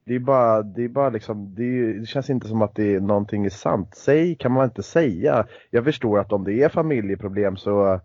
Det 0.07 0.15
är 0.15 0.19
bara, 0.19 0.63
det 0.63 0.85
är 0.85 0.89
bara 0.89 1.11
liksom, 1.11 1.55
det, 1.55 1.63
är, 1.65 1.95
det 2.01 2.07
känns 2.07 2.31
inte 2.31 2.49
som 2.49 2.63
att 2.63 2.75
det 2.75 2.95
är 2.95 3.01
någonting 3.01 3.45
är 3.45 3.51
sant. 3.51 3.95
Säg 3.95 4.35
kan 4.37 4.53
man 4.53 4.65
inte 4.65 4.83
säga. 4.83 5.47
Jag 5.71 5.85
förstår 5.85 6.19
att 6.19 6.33
om 6.33 6.45
det 6.45 6.63
är 6.63 6.69
familjeproblem 6.69 7.57
så, 7.57 8.01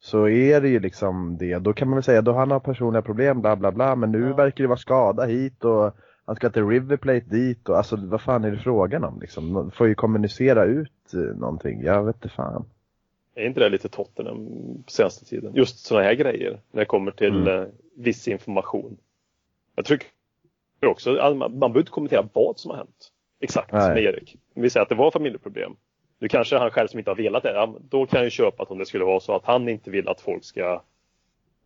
så 0.00 0.28
är 0.28 0.60
det 0.60 0.68
ju 0.68 0.80
liksom 0.80 1.38
det. 1.38 1.58
Då 1.58 1.72
kan 1.72 1.88
man 1.88 1.96
väl 1.96 2.02
säga, 2.04 2.22
då 2.22 2.32
han 2.32 2.50
har 2.50 2.60
personliga 2.60 3.02
problem, 3.02 3.40
bla 3.40 3.56
bla 3.56 3.72
bla. 3.72 3.96
Men 3.96 4.12
nu 4.12 4.28
Ja. 4.28 4.34
verkar 4.36 4.64
det 4.64 4.68
vara 4.68 4.78
skada 4.78 5.24
hit 5.24 5.64
och 5.64 5.96
han 6.26 6.36
ska 6.36 6.50
till 6.50 6.66
River 6.68 6.96
Plate 6.96 7.26
dit 7.26 7.68
och 7.68 7.76
alltså 7.76 7.96
vad 7.96 8.20
fan 8.20 8.44
är 8.44 8.50
det 8.50 8.58
frågan 8.58 9.04
om 9.04 9.20
liksom? 9.20 9.52
Man 9.52 9.70
får 9.70 9.88
ju 9.88 9.94
kommunicera 9.94 10.64
ut 10.64 11.14
eh, 11.14 11.20
någonting. 11.38 11.82
Jag 11.82 12.04
vet 12.04 12.16
inte 12.16 12.28
fan. 12.28 12.64
Är 13.34 13.46
inte 13.46 13.60
det 13.60 13.68
lite 13.68 13.88
Tottenham 13.88 14.46
på 14.86 14.90
senaste 14.92 15.24
tiden? 15.24 15.54
Just 15.54 15.78
sådana 15.78 16.06
här 16.06 16.14
grejer 16.14 16.60
när 16.70 16.80
det 16.80 16.86
kommer 16.86 17.10
till 17.10 17.34
Mm. 17.36 17.62
eh, 17.62 17.68
viss 17.96 18.28
information. 18.28 18.96
Jag 19.76 19.84
tycker 19.84 20.08
också 20.86 21.12
man, 21.12 21.38
man 21.38 21.58
behöver 21.58 21.78
inte 21.80 21.90
kommentera 21.92 22.28
vad 22.32 22.58
som 22.58 22.70
har 22.70 22.78
hänt. 22.78 23.10
Exakt 23.40 23.70
som 23.70 23.78
Nej. 23.78 24.04
Erik. 24.04 24.36
Vi 24.54 24.70
säger 24.70 24.82
att 24.82 24.88
det 24.88 24.94
var 24.94 25.10
familjeproblem. 25.10 25.76
Nu 26.18 26.28
kanske 26.28 26.56
han 26.56 26.70
själv 26.70 26.88
som 26.88 26.98
inte 26.98 27.10
har 27.10 27.16
velat 27.16 27.42
det. 27.42 27.72
Då 27.88 28.06
kan 28.06 28.18
jag 28.18 28.24
ju 28.24 28.30
köpa 28.30 28.62
att 28.62 28.70
om 28.70 28.78
det 28.78 28.86
skulle 28.86 29.04
vara 29.04 29.20
så 29.20 29.34
att 29.36 29.44
han 29.44 29.68
inte 29.68 29.90
vill 29.90 30.08
att 30.08 30.20
folk 30.20 30.44
ska 30.44 30.82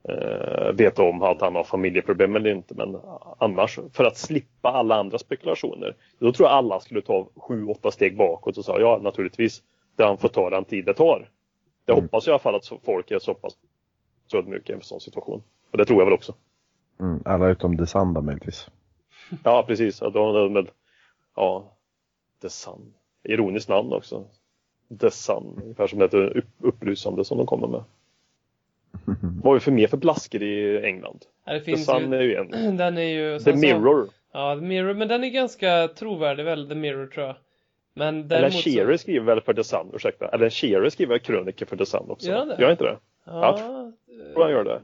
eh, 0.08 0.72
veta 0.74 1.02
om 1.02 1.22
att 1.22 1.40
han 1.40 1.54
har 1.54 1.64
familjeproblem 1.64 2.36
eller 2.36 2.50
inte. 2.50 2.74
Men 2.74 2.96
annars, 3.38 3.78
för 3.92 4.04
att 4.04 4.16
slippa 4.16 4.68
alla 4.68 4.94
andra 4.96 5.18
spekulationer. 5.18 5.96
Då 6.18 6.32
tror 6.32 6.48
jag 6.48 6.56
alla 6.56 6.80
skulle 6.80 7.02
ta 7.02 7.28
sju, 7.36 7.66
åtta 7.66 7.90
steg 7.90 8.16
bakåt 8.16 8.58
och 8.58 8.64
säga 8.64 8.80
ja 8.80 9.00
naturligtvis. 9.02 9.62
Det 9.96 10.04
han 10.04 10.18
får 10.18 10.28
ta 10.28 10.50
den 10.50 10.64
tid 10.64 10.84
det 10.84 10.94
tar. 10.94 11.28
Jag 11.88 11.94
Mm. 11.98 12.04
hoppas 12.04 12.26
i 12.26 12.30
alla 12.30 12.38
fall 12.38 12.54
att 12.54 12.64
så- 12.64 12.80
folk 12.84 13.10
är 13.10 13.18
så 13.18 13.34
pass 13.34 13.56
ödmjuka 14.34 14.72
i 14.72 14.76
en 14.76 14.82
sån 14.82 15.00
situation. 15.00 15.42
Och 15.70 15.78
det 15.78 15.84
tror 15.84 16.00
jag 16.00 16.04
väl 16.06 16.14
också. 16.14 16.34
Mm, 17.00 17.22
alla 17.24 17.48
utom 17.48 17.76
Desanda 17.76 18.20
möjligtvis. 18.20 18.68
Ja, 19.44 19.64
precis. 19.66 20.00
Ja, 20.00 20.10
då, 20.10 20.32
då, 20.32 20.48
med, 20.48 20.68
ja, 21.36 21.76
The 22.42 22.48
Sun. 22.48 22.94
Ironiskt 23.22 23.68
namn 23.68 23.92
också. 23.92 24.24
The 25.00 25.10
Sun. 25.10 25.60
Ungefär 25.62 25.86
som 25.86 25.98
det 25.98 26.14
upp, 26.14 26.44
upplysande 26.58 27.24
som 27.24 27.38
de 27.38 27.46
kommer 27.46 27.68
med. 27.68 27.84
Vad 29.22 29.44
har 29.44 29.54
vi 29.54 29.60
för 29.60 29.72
mer 29.72 29.86
för 29.86 29.96
blaskor 29.96 30.42
i 30.42 30.84
England? 30.86 31.24
Ja, 31.44 31.52
det 31.52 31.60
finns 31.60 31.86
Sun 31.86 32.12
ju, 32.12 32.18
är 32.18 32.22
ju 32.22 32.34
en. 32.34 32.50
den 32.76 32.98
är 32.98 33.02
ju... 33.02 33.38
The 33.38 33.44
sen 33.44 33.52
så- 33.52 33.66
Mirror. 33.66 34.08
Ja, 34.32 34.54
The 34.54 34.60
Mirror, 34.66 34.94
men 34.94 35.08
den 35.08 35.24
är 35.24 35.28
ganska 35.28 35.88
trovärdig 35.88 36.44
väl, 36.44 36.68
The 36.68 36.74
Mirror 36.74 37.06
tror 37.06 37.26
jag. 37.26 37.36
Men 37.98 38.08
Ellen 38.14 38.28
däremot 38.28 38.52
så... 38.52 38.70
Shearer 38.70 38.96
skriver 38.96 39.26
väl 39.26 39.40
för 39.40 39.54
The 39.54 39.64
Sun, 39.64 39.90
ursäkta. 39.94 40.28
Ellen 40.28 40.50
Shearer 40.50 40.90
skriver 40.90 41.10
väl 41.14 41.20
krönikor 41.20 41.66
för 41.66 41.76
The 41.76 41.86
Sun 41.86 42.10
också? 42.10 42.28
Gör 42.30 42.46
det? 42.46 42.56
Gör 42.62 42.70
inte 42.70 42.84
det? 42.84 42.96
Ja, 43.26 43.58
Jag 44.06 44.34
tror 44.34 44.42
han 44.42 44.52
gör 44.52 44.64
det. 44.64 44.80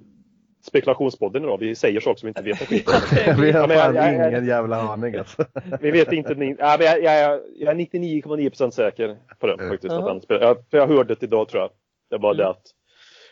Spekulationspodden 0.66 1.44
idag, 1.44 1.58
vi 1.60 1.74
säger 1.74 2.00
saker 2.00 2.20
som 2.20 2.26
vi 2.26 2.30
inte 2.30 2.42
vet. 2.42 2.60
en 2.60 2.66
skit 2.66 2.88
om. 2.88 2.94
Vi 3.42 3.52
har 3.52 3.60
Ja, 3.60 3.68
fan 3.68 3.94
jag- 3.94 4.14
jag- 4.14 4.30
ingen 4.30 4.46
jävla 4.46 4.76
aning 4.76 5.14
alltså. 5.16 5.44
Vi 5.80 5.90
vet 5.90 6.12
inte. 6.12 6.34
Ni, 6.34 6.56
ja, 6.58 6.76
men 6.78 6.86
jag, 6.86 7.02
jag, 7.02 7.40
jag 7.56 7.70
är 7.70 7.74
99,9% 7.74 8.70
säker 8.70 9.16
på 9.38 9.46
det 9.46 9.68
faktiskt. 9.68 9.92
Att 9.92 10.00
Jaha. 10.00 10.08
han 10.08 10.20
spelar. 10.20 10.46
Jag, 10.46 10.56
för 10.70 10.78
jag 10.78 10.86
hörde 10.86 11.14
det 11.14 11.22
idag 11.22 11.48
tror 11.48 11.62
jag. 11.62 11.70
Det 12.10 12.18
var 12.18 12.34
det 12.34 12.42
Mm. 12.42 12.50
att, 12.50 12.62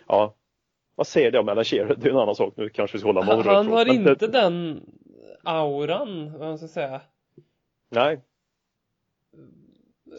ja. 0.08 0.34
Vad 0.94 1.06
säger 1.06 1.30
det 1.30 1.38
om 1.38 1.48
Alan 1.48 1.64
Shearer? 1.64 1.94
Det 1.98 2.06
är 2.08 2.10
en 2.10 2.18
annan 2.18 2.34
sak. 2.34 2.54
Nu 2.56 2.68
kanske 2.68 2.96
vi 2.96 2.98
ska 3.00 3.08
hålla 3.08 3.20
någon 3.24 3.44
han, 3.46 3.56
han 3.56 3.68
har 3.68 3.84
det- 3.84 3.94
inte 3.94 4.26
den 4.26 4.80
auran, 5.44 6.32
vad 6.32 6.40
man 6.48 6.58
ska 6.58 6.68
säga. 6.68 7.00
Nej. 7.90 8.20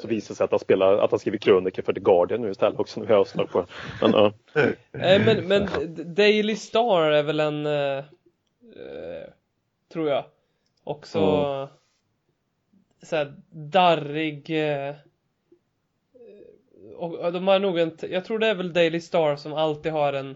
Så 0.01 0.07
visar 0.07 0.33
det 0.33 0.37
sig 0.37 0.43
att 0.43 0.51
han 0.51 0.59
spelar, 0.59 0.97
att 0.97 1.11
han 1.11 1.19
skriver 1.19 1.37
krönikor 1.37 1.83
för 1.83 1.93
The 1.93 1.99
Guardian 1.99 2.41
nu 2.41 2.51
istället 2.51 2.79
också. 2.79 2.99
Nu 2.99 3.05
har 3.05 3.13
jag 3.13 3.27
snart 3.27 3.51
på. 3.51 3.65
Men, 4.01 4.11
ja. 4.11 4.33
Eh, 4.93 5.25
men, 5.25 5.47
men 5.47 5.67
Daily 6.13 6.55
Star 6.55 7.01
är 7.01 7.23
väl 7.23 7.39
en, 7.39 7.65
eh, 7.65 8.03
tror 9.93 10.09
jag, 10.09 10.25
också 10.83 11.19
Mm. 11.19 11.67
såhär 13.01 13.33
darrig 13.49 14.49
eh, 14.49 14.95
och 16.95 17.33
de 17.33 17.47
har 17.47 17.59
nog 17.59 17.79
en, 17.79 17.97
jag 18.01 18.25
tror 18.25 18.39
det 18.39 18.47
är 18.47 18.55
väl 18.55 18.73
Daily 18.73 18.99
Star 18.99 19.35
som 19.35 19.53
alltid 19.53 19.91
har 19.91 20.13
en 20.13 20.35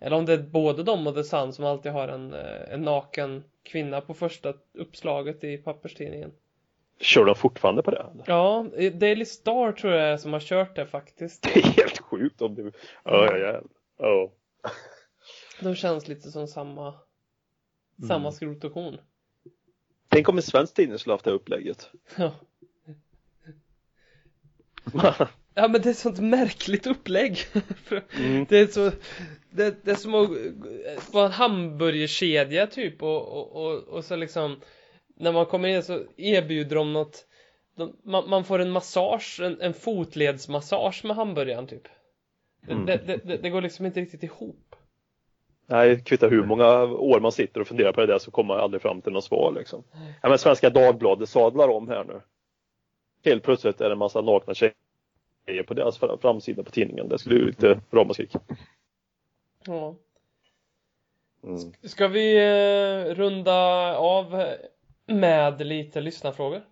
eller 0.00 0.16
om 0.16 0.26
det 0.26 0.32
är 0.32 0.38
både 0.38 0.82
de 0.82 1.06
och 1.06 1.14
The 1.14 1.24
Sun 1.24 1.52
som 1.52 1.64
alltid 1.64 1.92
har 1.92 2.08
en, 2.08 2.34
en 2.70 2.82
naken 2.82 3.44
kvinna 3.62 4.00
på 4.00 4.14
första 4.14 4.54
uppslaget 4.74 5.44
i 5.44 5.56
papperstidningen. 5.58 6.32
Kör 7.00 7.24
de 7.24 7.34
fortfarande 7.34 7.82
på 7.82 7.90
det? 7.90 8.06
Ja, 8.26 8.66
Daily 8.94 9.24
Star 9.24 9.72
tror 9.72 9.92
jag 9.92 10.08
är 10.08 10.16
som 10.16 10.32
har 10.32 10.40
kört 10.40 10.76
det 10.76 10.86
faktiskt. 10.86 11.42
Det 11.42 11.56
är 11.56 11.62
helt 11.62 11.98
sjukt 11.98 12.42
om 12.42 12.54
du... 12.54 12.72
Ja, 13.04 13.36
ja, 13.38 13.62
ja. 13.98 14.32
De 15.60 15.74
känns 15.74 16.08
lite 16.08 16.30
som 16.30 16.46
samma, 16.48 16.94
samma 18.08 18.32
skrot 18.32 18.64
och 18.64 18.74
korn. 18.74 18.98
Tänk 20.08 20.28
om 20.28 20.36
en 20.36 20.42
svensk 20.42 20.74
tidning 20.74 20.98
skulle 20.98 21.14
haft 21.14 21.24
det 21.24 21.30
här 21.30 21.36
upplägget. 21.36 21.90
Ja. 22.16 22.34
Ja 25.54 25.68
men 25.68 25.82
det 25.82 25.88
är 25.88 25.90
ett 25.90 25.98
sånt 25.98 26.20
märkligt 26.20 26.86
upplägg. 26.86 27.38
Mm. 28.18 28.46
Det 28.48 28.58
är 28.58 28.66
så 28.66 28.90
det, 29.50 29.84
det 29.84 29.90
är 29.90 29.94
som 29.94 30.14
att 30.14 31.14
vara 31.14 31.26
en 31.26 31.32
hamburgerkedja 31.32 32.66
typ 32.66 33.02
och, 33.02 33.28
och, 33.28 33.66
och, 33.66 33.78
och 33.82 34.04
så 34.04 34.16
liksom 34.16 34.60
när 35.16 35.32
man 35.32 35.46
kommer 35.46 35.68
in 35.68 35.82
så 35.82 36.02
erbjuder 36.16 36.76
de 36.76 36.92
något 36.92 37.26
de, 37.76 37.96
man, 38.02 38.28
man 38.30 38.44
får 38.44 38.58
en 38.58 38.70
massage, 38.70 39.40
en, 39.42 39.60
en 39.60 39.74
fotledsmassage 39.74 41.04
med 41.04 41.16
hamburgaren 41.16 41.66
typ. 41.66 41.82
Det, 42.60 42.72
Mm. 42.72 42.86
det, 42.86 42.96
det, 43.06 43.16
det, 43.16 43.36
det 43.36 43.50
går 43.50 43.62
liksom 43.62 43.86
inte 43.86 44.00
riktigt 44.00 44.22
ihop. 44.22 44.76
Nej, 45.66 46.00
kvittar 46.04 46.30
hur 46.30 46.44
många 46.44 46.82
år 46.84 47.20
man 47.20 47.32
sitter 47.32 47.60
och 47.60 47.66
funderar 47.66 47.92
på 47.92 48.00
det 48.00 48.06
där 48.06 48.18
så 48.18 48.30
kommer 48.30 48.54
man 48.54 48.62
aldrig 48.62 48.82
fram 48.82 49.00
till 49.02 49.12
något 49.12 49.24
svar 49.24 49.52
liksom. 49.58 49.84
Ja, 50.22 50.28
men 50.28 50.38
Svenska 50.38 50.70
Dagbladet 50.70 51.28
sadlar 51.28 51.68
om 51.68 51.88
här 51.88 52.04
nu. 52.04 52.20
Helt 53.24 53.42
plötsligt 53.42 53.80
är 53.80 53.84
det 53.88 53.92
en 53.92 53.98
massa 53.98 54.20
nakna 54.20 54.54
tjejer 54.54 55.62
på 55.66 55.74
deras 55.74 55.98
fram- 55.98 56.18
framsida 56.18 56.62
på 56.62 56.70
tidningen. 56.70 57.08
Det 57.08 57.18
skulle 57.18 57.34
ju 57.36 57.46
lite 57.46 57.80
ramaskrik. 57.90 58.32
Ja. 59.66 59.94
Mm. 61.44 61.72
Ska 61.82 62.08
vi 62.08 62.36
eh, 62.36 63.14
runda 63.14 63.54
av 63.96 64.44
med 65.06 65.66
lite 65.66 66.00
lyssnarfrågor? 66.00 66.62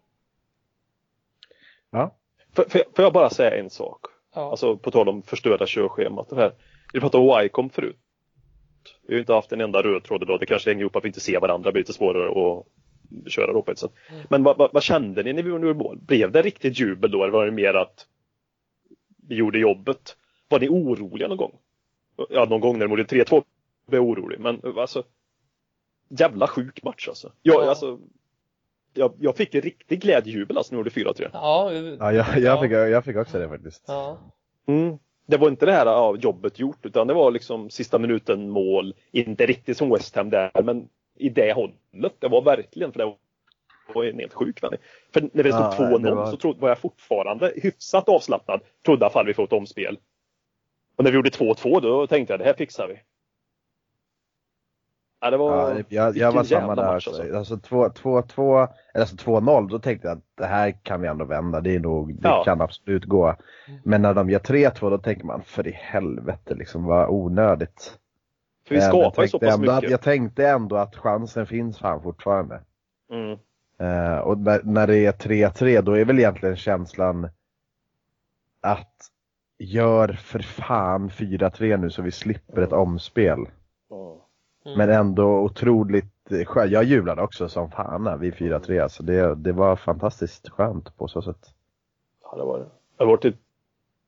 Ja. 1.91 2.17
Får, 2.57 2.65
får 2.65 2.79
jag- 2.81 2.97
får 2.97 3.03
jag 3.05 3.13
bara 3.13 3.31
säga 3.31 3.59
en 3.59 3.71
sak? 3.71 4.01
Ja. 4.35 4.51
Alltså 4.51 4.77
på 4.77 4.91
tal 4.91 5.09
om 5.09 5.23
förstörda 5.23 5.67
körschemat. 5.67 6.29
Det 6.29 6.37
här. 6.37 6.53
Vi 6.93 7.01
pratade 7.01 7.25
om 7.25 7.45
YCOM 7.45 7.71
förut. 7.71 7.97
Vi 9.03 9.09
har 9.09 9.15
ju 9.15 9.21
inte 9.21 9.33
haft 9.33 9.53
en 9.53 9.61
enda 9.61 9.83
röd 9.83 10.05
tråd 10.05 10.23
idag. 10.23 10.41
Det 10.41 10.47
kanske 10.47 10.71
hänger 10.71 10.81
ihop 10.81 10.97
att 10.97 11.05
vi 11.05 11.09
inte 11.09 11.21
ser 11.21 11.41
varandra. 11.41 11.69
Det 11.69 11.73
blir 11.73 11.81
lite 11.83 11.93
svårare 11.93 12.29
att 12.31 12.67
köra 13.33 13.53
då 13.53 13.63
på 13.63 13.71
ett 13.71 13.79
sätt. 13.79 13.93
Men 14.31 14.43
vad, 14.43 14.57
vad, 14.59 14.73
vad 14.73 14.83
kände 14.83 15.23
ni 15.23 15.33
när 15.33 15.43
vi 15.43 15.49
gjorde 15.49 15.75
mål? 15.75 15.99
Blev 16.01 16.33
det 16.33 16.43
riktigt 16.43 16.81
jubel 16.81 17.11
då 17.11 17.23
eller 17.23 17.33
var 17.33 17.45
det 17.47 17.53
mer 17.53 17.75
att 17.75 18.07
vi 19.29 19.35
gjorde 19.35 19.59
jobbet? 19.59 20.17
Var 20.49 20.61
ni 20.61 20.69
oroliga 20.69 21.29
någon 21.29 21.37
gång? 21.37 21.59
Ja, 22.31 22.45
någon 22.45 22.61
gång 22.61 22.79
när 22.79 22.87
de 22.87 22.91
gjorde 22.99 23.03
3-2 23.25 23.43
blev 23.87 24.03
jag 24.03 24.09
orolig. 24.09 24.41
Men 24.41 24.61
alltså 24.79 25.03
jävla 26.09 26.47
sjuk 26.47 26.83
match 26.83 27.09
alltså. 27.09 27.33
Jag, 27.43 27.65
Ja. 27.65 27.69
alltså 27.69 27.99
jag, 28.95 29.13
jag 29.19 29.37
fick 29.37 29.55
en 29.55 29.61
riktig 29.61 30.01
glädjejubel 30.01 30.57
alltså 30.57 30.75
när 30.75 30.79
gjorde 30.79 30.91
4-3. 30.91 31.29
Ja, 31.33 31.73
Ja, 31.99 32.13
jag, 32.13 32.39
jag, 32.39 32.61
fick, 32.61 32.73
jag 32.73 33.05
fick 33.05 33.17
också 33.17 33.39
det 33.39 33.49
faktiskt. 33.49 33.85
Ja. 33.87 34.19
Mm. 34.67 34.99
Det 35.27 35.37
var 35.37 35.49
inte 35.49 35.67
det 35.67 35.73
här 35.73 35.87
ja, 35.87 36.17
jobbet 36.17 36.59
gjort 36.59 36.87
utan 36.87 37.07
det 37.07 37.15
var 37.15 37.31
liksom 37.31 37.71
sista 37.71 37.99
minuten 37.99 38.49
mål. 38.51 38.95
Inte 39.13 39.47
riktigt 39.47 39.77
som 39.77 39.91
West 39.91 40.17
Ham 40.17 40.31
där 40.31 40.51
men 40.65 40.89
i 41.19 41.29
det 41.29 41.53
hållet. 41.53 42.15
Det 42.19 42.29
var 42.29 42.43
verkligen 42.43 42.93
för 42.93 42.99
det 42.99 43.15
var 43.95 44.05
en 44.05 44.19
helt 44.19 44.33
sjuk 44.35 44.63
vändning. 44.63 44.81
För 45.13 45.21
när 45.33 45.43
det 45.45 45.53
stod 45.53 45.65
Ja, 45.65 45.99
2-0 45.99 46.03
det 46.03 46.15
var- 46.15 46.27
så 46.31 46.37
trodde, 46.37 46.61
var 46.61 46.69
jag 46.69 46.79
fortfarande 46.79 47.53
hyfsat 47.57 48.09
avslappnad. 48.09 48.61
Trodde 48.85 49.07
att 49.07 49.27
vi 49.27 49.35
får 49.35 49.45
ett 49.45 49.53
omspel. 49.53 49.99
Och 50.97 51.05
när 51.05 51.11
vi 51.11 51.17
gjorde 51.17 51.31
2-2 51.31 51.81
då 51.81 52.07
tänkte 52.07 52.33
jag 52.33 52.41
det 52.41 52.45
här 52.45 52.55
fixar 52.55 52.89
vi. 52.89 53.01
Ja, 55.25 55.31
det 55.31 55.37
var... 55.37 55.71
Ja, 55.77 55.83
jag, 55.89 56.17
jag 56.17 56.33
var 56.33 56.45
samma 56.45 56.75
där. 56.75 56.83
match, 56.93 57.09
Alltså. 57.09 57.23
alltså. 57.37 57.55
Alltså 57.55 57.55
2-2, 57.57 58.69
eller 58.95 59.01
alltså 59.03 59.17
2-0, 59.17 59.69
då 59.69 59.79
tänkte 59.79 60.09
jag 60.09 60.17
att 60.19 60.25
det 60.35 60.47
här 60.47 60.71
kan 60.83 61.01
vi 61.01 61.09
ändå 61.09 61.25
vända. 61.25 61.61
Det 61.61 61.75
är 61.75 61.81
nog, 61.81 62.15
det 62.15 62.29
Ja. 62.29 62.45
kan 62.45 62.61
absolut 62.61 63.05
gå. 63.05 63.37
Men 63.85 64.03
när 64.03 64.15
de 64.15 64.31
gör 64.31 64.39
3-2 64.39 64.91
då 64.91 64.99
tänker 64.99 65.25
man, 65.25 65.43
för 65.43 65.67
i 65.67 65.71
helvete 65.73 66.55
liksom, 66.55 66.85
vad 66.85 67.09
onödigt. 67.09 67.99
För 68.69 68.75
vi 68.75 68.81
Eh, 68.81 68.89
skapar 68.89 69.23
ju 69.23 69.29
så 69.29 69.39
pass 69.39 69.55
ändå 69.55 69.71
att, 69.73 69.77
mycket. 69.77 69.91
Jag 69.91 70.01
tänkte 70.03 70.49
ändå 70.49 70.77
att 70.77 70.97
chansen 70.97 71.47
finns 71.47 71.79
fan 71.79 72.03
fortfarande. 72.03 72.61
Mm. 73.13 73.39
Eh, 73.79 74.19
och 74.19 74.39
när, 74.39 74.61
när 74.65 74.87
det 74.87 74.99
är 75.07 75.13
3-3 75.13 75.83
då 75.83 75.93
är 75.99 76.05
väl 76.05 76.19
egentligen 76.19 76.57
känslan 76.57 77.29
att 78.61 78.95
gör 79.59 80.09
för 80.09 80.39
fan 80.39 81.11
4-3 81.11 81.77
nu 81.77 81.91
så 81.91 82.03
vi 82.03 82.11
slipper 82.11 82.63
ett 82.63 82.73
omspel. 82.73 83.39
Ja. 83.91 84.24
Mm. 84.65 84.79
Men 84.79 84.91
ändå 84.91 85.41
otroligt 85.41 86.15
skönt. 86.47 86.73
Jag 86.73 86.85
jublade 86.85 87.23
också 87.23 87.49
som 87.49 87.71
fan 87.71 88.05
när 88.05 88.17
vi 88.17 88.31
4-3. 88.31 88.83
Alltså 88.83 89.03
det, 89.03 89.35
det 89.35 89.53
var 89.53 89.77
fantastiskt 89.77 90.49
skönt 90.49 90.97
på 90.97 91.09
så 91.09 91.23
sätt. 91.23 91.55
Ja, 92.23 92.37
det 92.37 92.45
var 92.45 92.59
det. 92.59 92.65
Det 92.65 93.05
har 93.05 93.07
varit 93.07 93.25
ett 93.25 93.39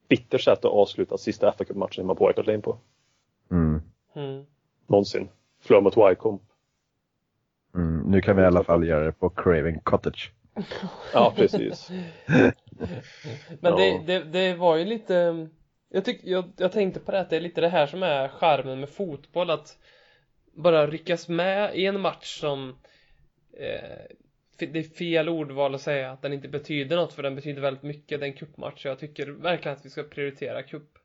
bittert 0.09 0.41
sätt 0.41 0.59
att 0.59 0.73
avsluta 0.73 1.19
sista 1.19 1.53
fa 1.53 1.65
matchen 1.75 2.05
hemma 2.05 2.15
på 2.15 2.27
White 2.27 2.43
Lane 2.43 2.59
på. 2.59 2.79
Mm. 3.51 3.83
Mm. 4.15 4.45
Någonsin. 4.87 5.29
Förlora 5.61 5.81
mot 5.81 5.97
Wycombe. 5.97 6.43
Mm, 7.75 8.11
nu 8.11 8.21
kan 8.21 8.37
vi 8.37 8.43
i 8.43 8.47
alla 8.47 8.65
fall 8.65 8.87
göra 8.87 9.05
det 9.05 9.13
på 9.13 9.31
Craven 9.31 9.81
Cottage. 9.81 10.33
Ja, 11.13 11.33
precis. 11.37 11.91
Men 12.27 12.53
Ja. 13.61 13.77
det, 13.77 13.99
det, 14.07 14.25
det 14.25 14.55
var 14.55 14.77
ju 14.77 14.85
lite 14.85 15.49
jag, 15.89 16.05
tyck, 16.05 16.21
jag, 16.25 16.45
jag 16.57 16.73
tänkte 16.73 17.01
på 17.01 17.13
det 17.13 17.21
att 17.21 17.31
det 17.31 17.37
är 17.37 17.41
lite 17.41 17.61
det 17.61 17.69
här 17.69 17.87
som 17.87 18.03
är 18.03 18.29
charmen 18.29 18.81
med 18.81 18.89
fotboll 18.89 19.51
att 19.51 19.79
bara 20.57 20.87
ryckas 20.87 21.29
med 21.29 21.77
i 21.79 21.87
en 21.87 22.01
match 22.01 22.41
som 22.41 22.69
eh, 23.53 24.01
det 24.59 24.79
är 24.79 24.83
fel 24.83 25.29
ordval 25.29 25.75
att 25.75 25.81
säga 25.81 26.11
att 26.11 26.23
den 26.23 26.33
inte 26.33 26.49
betyder 26.49 26.97
något 26.97 27.13
för 27.13 27.23
den 27.23 27.35
betyder 27.35 27.63
väldigt 27.63 27.83
mycket, 27.83 28.21
det 28.21 28.27
är 28.27 28.31
en 28.31 28.37
cupmatch 28.37 28.85
och 28.85 28.91
jag 28.91 28.99
tycker 28.99 29.27
verkligen 29.27 29.77
att 29.77 29.85
vi 29.85 29.91
ska 29.91 30.03
prioritera 30.03 30.63
cup, 30.63 30.99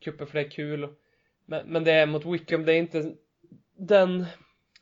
cupen 0.00 0.26
för 0.26 0.38
det 0.38 0.44
är 0.44 0.50
kul. 0.50 0.88
Men, 1.46 1.66
men 1.66 1.84
det 1.84 1.92
är 1.92 2.06
mot 2.06 2.24
Wickham, 2.24 2.64
det 2.64 2.72
är 2.72 2.78
inte 2.78 3.14
den 3.76 4.26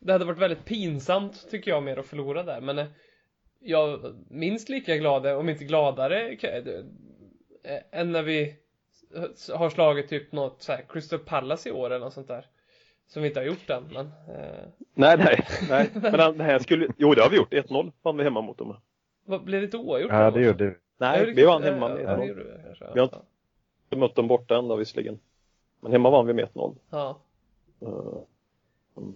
det 0.04 0.12
hade 0.12 0.24
varit 0.24 0.38
väldigt 0.38 0.64
pinsamt 0.64 1.50
tycker 1.50 1.70
jag 1.70 1.82
mer 1.82 1.98
att 1.98 2.06
förlora 2.06 2.42
där. 2.42 2.60
Men 2.60 2.78
eh, 2.78 2.86
jag 3.60 4.14
minst 4.30 4.68
lika 4.68 4.96
glad, 4.96 5.26
om 5.26 5.48
inte 5.48 5.64
gladare 5.64 6.28
eh, 7.62 7.80
än 7.92 8.12
när 8.12 8.22
vi 8.22 8.56
har 9.54 9.70
slagit 9.70 10.08
typ 10.08 10.32
något 10.32 10.62
så 10.62 10.72
här 10.72 10.84
Crystal 10.88 11.18
Palace 11.18 11.68
i 11.68 11.72
år 11.72 11.86
eller 11.86 12.04
något 12.04 12.14
sånt 12.14 12.28
där 12.28 12.46
som 13.06 13.22
vi 13.22 13.28
inte 13.28 13.40
har 13.40 13.44
gjort 13.46 13.70
än 13.70 13.84
men 13.92 14.06
eh, 14.06 14.64
Nej, 14.94 15.16
nej, 15.18 15.46
nej. 15.68 15.90
Men 16.02 16.12
den 16.12 16.40
här 16.40 16.58
skulle, 16.58 16.88
jo 16.96 17.14
det 17.14 17.22
har 17.22 17.30
vi 17.30 17.36
gjort. 17.36 17.52
1-0 17.52 17.92
vann 18.02 18.16
vi 18.16 18.24
hemma 18.24 18.40
mot 18.40 18.58
dem. 18.58 18.76
vad 19.24 19.44
blev 19.44 19.60
det 19.60 19.66
ett 19.66 19.74
oavgjort 19.74 20.10
Ja, 20.12 20.30
då? 20.30 20.36
det 20.38 20.44
gjorde 20.46 20.66
vi. 20.66 20.74
Nej, 20.98 21.26
det 21.26 21.32
vi 21.32 21.44
vann 21.44 21.62
hemma 21.62 21.88
ja, 21.88 21.94
med 21.94 22.04
ja, 22.04 22.16
det 22.16 22.22
1-0. 22.22 22.26
gjorde 22.28 22.44
vi 22.44 22.50
har 22.50 22.96
ja. 22.96 23.22
Vi 23.90 23.96
mött 23.96 24.14
dem 24.14 24.28
borta 24.28 24.58
ändå 24.58 24.76
visserligen. 24.76 25.18
Men 25.80 25.92
hemma 25.92 26.10
vann 26.10 26.26
vi 26.26 26.32
med 26.32 26.48
1-0. 26.54 26.76
ja. 26.90 27.18
Eh, 27.80 27.88
mm. 28.96 29.14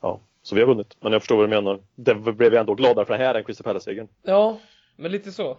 Ja, 0.00 0.20
så 0.42 0.54
vi 0.54 0.60
har 0.60 0.68
vunnit. 0.68 0.96
Men 1.00 1.12
jag 1.12 1.22
förstår 1.22 1.36
vad 1.36 1.44
du 1.44 1.48
menar. 1.50 1.80
Det 1.94 2.14
blev 2.14 2.52
jag 2.54 2.60
ändå 2.60 2.74
gladare 2.74 3.04
för 3.06 3.18
det 3.18 3.24
här 3.24 3.34
än 3.34 3.44
Crystal 3.44 3.64
Palace-segern. 3.64 4.08
ja, 4.22 4.58
men 4.96 5.10
lite 5.12 5.32
så 5.32 5.58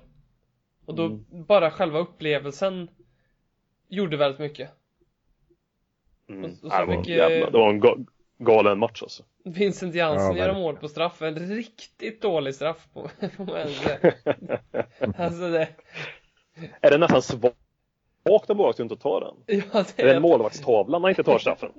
och 0.86 0.96
då 0.96 1.06
Mm. 1.06 1.26
bara 1.30 1.72
själva 1.72 2.00
upplevelsen 2.00 2.90
gjorde 3.88 4.18
väldigt 4.18 4.40
mycket 4.40 4.70
Mm. 6.30 6.44
Och- 6.44 6.50
och 6.50 6.58
så 6.58 6.68
Ja, 6.72 6.86
det, 6.86 6.96
var 6.96 7.04
jävla, 7.06 7.50
det 7.50 7.58
var 7.58 7.70
en 7.70 7.82
ga- 7.84 8.06
galen 8.40 8.80
match 8.80 9.02
alltså. 9.02 9.24
Vincent 9.46 9.96
Ja, 9.96 10.06
Jansen 10.08 10.36
gör 10.38 10.44
verkligen. 10.46 10.62
mål 10.62 10.76
på 10.76 10.88
straff, 10.88 11.22
en 11.22 11.36
riktigt 11.36 12.22
dålig 12.22 12.56
straff 12.56 12.88
på, 12.94 13.10
säga. 13.84 14.14
Alltså 15.18 15.50
det, 15.50 15.68
är 16.82 16.92
det 16.92 16.98
nästan 16.98 17.22
svagt 17.22 18.50
av 18.50 18.56
målvakten 18.56 18.86
att 18.86 18.92
inte 18.92 19.04
ta 19.04 19.20
den? 19.20 19.36
ja 19.74 19.84
det 19.96 20.02
Är 20.02 20.06
det 20.06 20.12
är, 20.12 20.16
en 20.16 20.22
målvaktstavla 20.22 21.00
när 21.00 21.10
inte 21.10 21.24
tar 21.24 21.40
straffen? 21.40 21.72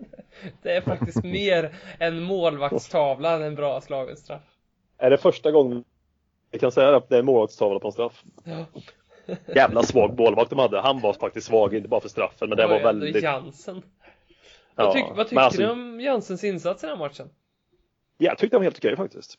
det 0.62 0.76
är 0.76 0.80
faktiskt 0.80 1.24
mer 1.24 1.74
en 1.98 2.22
målvaktstavla 2.22 3.32
än 3.34 3.42
en 3.42 3.54
bra 3.54 3.80
slagen 3.80 4.16
straff. 4.16 4.42
Är 4.98 5.10
det 5.10 5.18
första 5.18 5.50
gången 5.50 5.84
vi 6.50 6.58
kan 6.58 6.72
säga 6.72 6.96
att 6.96 7.08
det 7.08 7.14
är 7.14 7.18
en 7.20 7.26
målvaktstavla 7.26 7.78
på 7.80 7.88
en 7.88 7.92
straff? 7.92 8.22
Ja, 8.44 8.64
Jävla 9.54 9.82
svag 9.82 10.18
målvakt 10.18 10.50
de 10.50 10.58
hade. 10.58 10.80
Han 10.80 11.00
var 11.00 11.12
faktiskt 11.12 11.46
svag, 11.46 11.74
inte 11.74 11.88
bara 11.88 12.00
för 12.00 12.08
straffen, 12.08 12.48
men 12.48 12.58
det 12.58 12.66
var 12.66 12.80
väldigt... 12.80 13.22
Jansen. 13.22 13.82
Ja, 14.76 14.84
Vad, 14.84 14.92
tyck, 14.92 15.04
vad 15.16 15.26
tycker 15.26 15.34
men 15.34 15.44
alltså- 15.44 15.60
ni 15.60 15.68
om 15.68 16.00
Jansens 16.00 16.44
insats 16.44 16.84
i 16.84 16.86
den 16.86 16.98
här 16.98 17.04
matchen? 17.06 17.28
Jag 18.18 18.38
tyckte 18.38 18.56
det 18.56 18.58
var 18.58 18.64
helt 18.64 18.78
okej 18.78 18.96
faktiskt. 18.96 19.34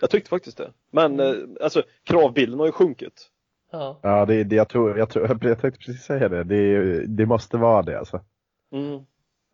Jag 0.00 0.10
tyckte 0.10 0.30
faktiskt 0.30 0.56
det. 0.56 0.72
Men 0.90 1.20
eh, 1.20 1.34
alltså 1.60 1.82
kravbilden 2.04 2.58
har 2.58 2.66
ju 2.66 2.72
sjunkit. 2.72 3.30
Ja, 3.72 4.00
Ja, 4.02 4.26
det, 4.26 4.44
det, 4.44 4.56
jag, 4.56 4.68
tror, 4.68 4.98
jag, 4.98 5.10
tror, 5.10 5.28
jag 5.48 5.60
tänkte 5.60 5.70
precis 5.70 6.02
säga 6.02 6.28
det. 6.28 6.44
Det, 6.44 7.06
det 7.06 7.26
måste 7.26 7.56
vara 7.56 7.82
det 7.82 7.98
alltså. 7.98 8.20
Mm. 8.72 9.00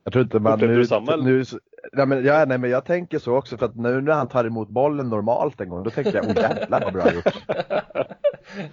Jag 0.04 0.12
tror 0.12 0.22
inte 0.24 0.38
man 0.38 0.52
Upplevde 0.52 0.74
nu, 0.74 0.80
du 0.80 0.86
samma, 0.86 1.16
nu 1.16 1.44
nej, 1.92 2.06
men, 2.06 2.24
ja, 2.24 2.44
nej 2.44 2.58
men 2.58 2.70
jag 2.70 2.84
tänker 2.84 3.18
så 3.18 3.36
också 3.36 3.56
för 3.56 3.66
att 3.66 3.76
nu 3.76 4.00
när 4.00 4.12
han 4.12 4.28
tar 4.28 4.44
emot 4.44 4.68
bollen 4.68 5.08
normalt 5.08 5.60
en 5.60 5.68
gång 5.68 5.82
då 5.82 5.90
tänker 5.90 6.14
jag 6.14 6.24
oh 6.24 6.36
jävlar 6.36 6.80
vad 6.80 6.92
bra 6.92 7.12
gjort. 7.12 7.24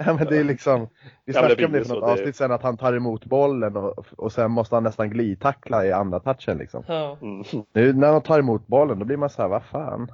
ja, 0.06 0.14
men 0.14 0.28
det 0.28 0.38
är 0.38 0.44
liksom, 0.44 0.88
vi 1.26 1.34
Ja, 1.34 1.40
snackade 1.40 1.56
blir 1.56 1.66
om 1.66 1.72
det 1.72 1.80
för 1.80 1.86
så, 1.86 1.94
något 1.94 2.04
avsnitt 2.04 2.36
sen 2.36 2.52
att 2.52 2.64
han 2.64 2.78
tar 2.78 2.94
emot 2.94 3.26
bollen 3.26 3.78
och, 3.78 4.06
och 4.18 4.32
sen 4.32 4.52
måste 4.52 4.76
han 4.76 4.84
nästan 4.84 5.10
glidtackla 5.10 5.86
i 5.86 5.92
andra 5.92 6.20
touchen 6.20 6.58
liksom. 6.58 6.84
ja, 6.88 7.18
Mm. 7.22 7.44
Nu 7.74 7.94
när 7.94 8.12
han 8.12 8.22
tar 8.22 8.40
emot 8.40 8.68
bollen 8.68 9.00
då 9.00 9.06
blir 9.06 9.18
man 9.18 9.30
så 9.30 9.42
här, 9.42 9.50
vad 9.50 9.64
fan. 9.64 10.12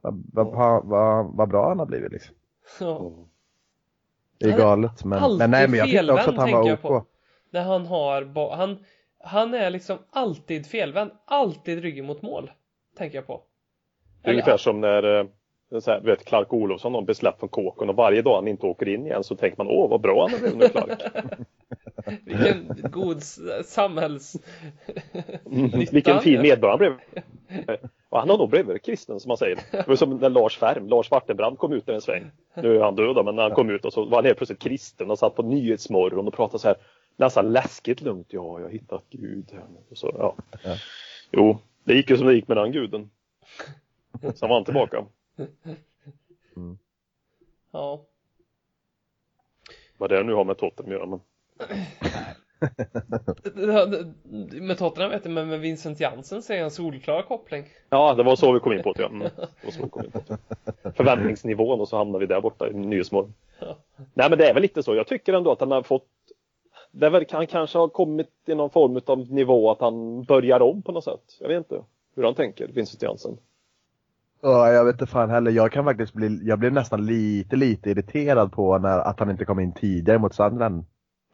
Vad, 0.00 0.22
vad, 0.32 0.84
vad, 0.84 1.36
vad, 1.36 1.48
bra 1.48 1.68
han 1.68 1.78
har 1.78 1.86
blivit 1.86 2.12
liksom. 2.12 2.34
ja. 2.80 3.12
Det 4.38 4.50
är 4.50 4.58
galet 4.58 5.04
men, 5.04 5.36
men 5.36 5.50
nej 5.50 5.68
men 5.68 5.78
jag 5.78 5.88
tyckte 5.88 6.12
också 6.12 6.30
att 6.30 6.36
han 6.36 6.52
var 6.52 6.72
OK. 6.72 7.06
Där 7.50 7.64
han 7.64 7.86
har, 7.86 8.56
han, 8.56 8.78
han 9.22 9.54
är 9.54 9.70
liksom 9.70 9.98
alltid 10.10 10.66
felvänd, 10.66 11.10
alltid 11.24 11.82
ryggen 11.82 12.06
mot 12.06 12.22
mål. 12.22 12.50
Tänker 12.96 13.18
jag 13.18 13.26
på. 13.26 13.42
Det 14.22 14.28
är 14.28 14.32
ungefär 14.32 14.56
som 14.56 14.80
när 14.80 15.20
eh, 15.20 15.26
så 15.80 15.90
här, 15.90 16.00
vet, 16.00 16.24
Clark 16.24 16.52
Olofsson 16.52 16.94
har 16.94 17.02
besläppt 17.02 17.40
från 17.40 17.48
kåken 17.48 17.88
och 17.88 17.96
varje 17.96 18.22
dag 18.22 18.34
han 18.34 18.48
inte 18.48 18.66
åker 18.66 18.88
in 18.88 19.06
igen 19.06 19.24
så 19.24 19.36
tänker 19.36 19.58
man 19.58 19.66
åh 19.66 19.90
vad 19.90 20.00
bra 20.00 20.28
han 20.28 20.30
har 20.30 20.38
blivit 20.38 20.58
nu 20.58 20.68
Clark. 20.68 21.02
Vilken 22.24 22.90
god 22.90 23.22
samhälls... 23.64 24.36
Mm. 25.50 25.70
Vilken 25.92 26.20
fin 26.20 26.42
medborgare 26.42 26.70
han 26.70 26.78
blev. 26.78 27.78
Och 28.08 28.18
han 28.18 28.30
har 28.30 28.38
nog 28.38 28.50
blivit 28.50 28.84
kristen 28.84 29.20
som 29.20 29.28
man 29.28 29.36
säger. 29.36 29.58
Det 29.70 29.88
var 29.88 29.96
som 29.96 30.16
när 30.16 30.30
Lars 30.30 30.58
Färm, 30.58 30.88
Lars 30.88 31.10
Wartenbrand 31.10 31.58
kom 31.58 31.72
ut 31.72 31.86
där 31.86 31.94
en 31.94 32.00
sväng. 32.00 32.30
Nu 32.54 32.76
är 32.76 32.80
han 32.80 32.96
död 32.96 33.24
men 33.24 33.36
när 33.36 33.42
han 33.42 33.52
kom 33.52 33.70
ut 33.70 33.84
och 33.84 33.92
så 33.92 34.04
var 34.04 34.18
han 34.18 34.24
helt 34.24 34.36
plötsligt 34.36 34.62
kristen 34.62 35.10
och 35.10 35.18
satt 35.18 35.34
på 35.34 35.42
Nyhetsmorgon 35.42 36.26
och 36.26 36.34
pratade 36.34 36.58
så 36.58 36.68
här 36.68 36.76
nästan 37.16 37.52
läskigt 37.52 38.00
lugnt. 38.00 38.26
Ja, 38.30 38.58
jag 38.58 38.66
har 38.66 38.72
hittat 38.72 39.04
Gud. 39.10 39.50
här 39.52 39.66
nu. 39.72 39.80
Och 39.90 39.98
så, 39.98 40.14
ja. 40.18 40.36
Ja. 40.64 40.76
Jo, 41.30 41.58
det 41.84 41.94
gick 41.94 42.10
ju 42.10 42.16
som 42.16 42.26
det 42.26 42.34
gick 42.34 42.48
med 42.48 42.56
den 42.56 42.72
guden. 42.72 43.10
Sen 44.20 44.48
var 44.48 44.54
han 44.54 44.64
tillbaka. 44.64 45.04
Ja. 47.72 48.04
Vad 49.98 50.10
det 50.10 50.22
nu 50.22 50.32
har 50.34 50.44
med 50.44 50.58
Tottenham 50.58 50.92
att 50.92 50.98
göra. 50.98 51.06
Men... 51.06 51.20
Med 54.66 54.78
Tottenham 54.78 55.10
vet 55.10 55.24
jag, 55.24 55.34
men 55.34 55.48
med 55.48 55.60
Vincent 55.60 56.00
Jansen 56.00 56.42
ser 56.42 56.54
jag 56.54 56.64
en 56.64 56.70
solklar 56.70 57.22
koppling. 57.22 57.64
Ja, 57.88 58.14
det 58.14 58.22
var 58.22 58.36
så 58.36 58.52
vi 58.52 58.60
kom 58.60 58.72
in 58.72 58.82
på 58.82 58.92
det. 58.92 59.02
Ja. 59.02 59.08
Mm. 59.08 59.28
Det 59.36 59.64
var 59.64 59.70
så 59.70 59.82
vi 59.82 59.90
kom 59.90 60.04
in 60.04 60.10
på 60.10 60.22
det. 60.26 60.38
Förväntningsnivån 60.92 61.80
och 61.80 61.88
så 61.88 61.96
hamnar 61.96 62.18
vi 62.18 62.26
där 62.26 62.40
borta 62.40 62.68
i 62.68 62.72
Nyhetsmorgon. 62.72 63.34
Ja. 63.58 63.76
Nej 64.14 64.30
men 64.30 64.38
det 64.38 64.48
är 64.48 64.54
väl 64.54 64.62
lite 64.62 64.82
så. 64.82 64.94
Jag 64.94 65.06
tycker 65.06 65.32
ändå 65.32 65.52
att 65.52 65.60
han 65.60 65.70
har 65.70 65.82
fått 65.82 66.08
det 66.92 67.06
är 67.06 67.10
väl, 67.10 67.24
han 67.30 67.46
kanske 67.46 67.78
har 67.78 67.88
kommit 67.88 68.30
i 68.46 68.54
någon 68.54 68.70
form 68.70 69.00
av 69.06 69.30
nivå 69.32 69.70
att 69.70 69.80
han 69.80 70.22
börjar 70.24 70.60
om 70.62 70.82
på 70.82 70.92
något 70.92 71.04
sätt. 71.04 71.36
Jag 71.40 71.48
vet 71.48 71.58
inte 71.58 71.84
hur 72.16 72.24
han 72.24 72.34
tänker, 72.34 72.68
Vincent 72.68 73.02
Jansen. 73.02 73.36
Ja, 74.40 74.72
jag 74.72 74.84
vet 74.84 74.92
inte 74.94 75.06
fan 75.06 75.30
heller. 75.30 75.50
Jag 75.50 75.72
kan 75.72 75.84
faktiskt 75.84 76.12
bli, 76.12 76.40
jag 76.42 76.58
blev 76.58 76.72
nästan 76.72 77.06
lite, 77.06 77.56
lite 77.56 77.90
irriterad 77.90 78.52
på 78.52 78.78
när, 78.78 78.98
att 78.98 79.20
han 79.20 79.30
inte 79.30 79.44
kom 79.44 79.60
in 79.60 79.72
tidigare 79.72 80.18
mot 80.18 80.34
Sunderland. 80.34 80.84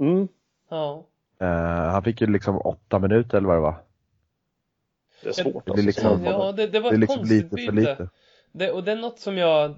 Mm. 0.01 0.29
Ja. 0.71 1.05
Eh, 1.41 1.47
han 1.93 2.03
fick 2.03 2.21
ju 2.21 2.27
liksom 2.27 2.59
åtta 2.59 2.99
minuter 2.99 3.39
eller 3.39 3.49
vad 3.49 3.57
det 3.57 3.61
var. 3.61 3.75
Det 5.23 5.29
är 5.29 5.33
svårt 5.33 5.67
Det 5.67 5.71
alltså. 5.71 5.87
liksom- 5.87 6.25
Ja, 6.25 6.53
det, 6.53 6.67
det 6.67 6.81
var 6.81 6.91
Det 6.91 6.97
är 6.97 6.99
liksom 6.99 7.17
konstigt 7.17 7.43
lite 7.53 7.57
byte. 7.57 7.67
för 7.73 7.77
lite. 7.81 8.09
Det, 8.53 8.71
och 8.71 8.85
det 8.85 8.93
är 8.93 8.97
något 8.97 9.19
som 9.19 9.37
jag 9.39 9.75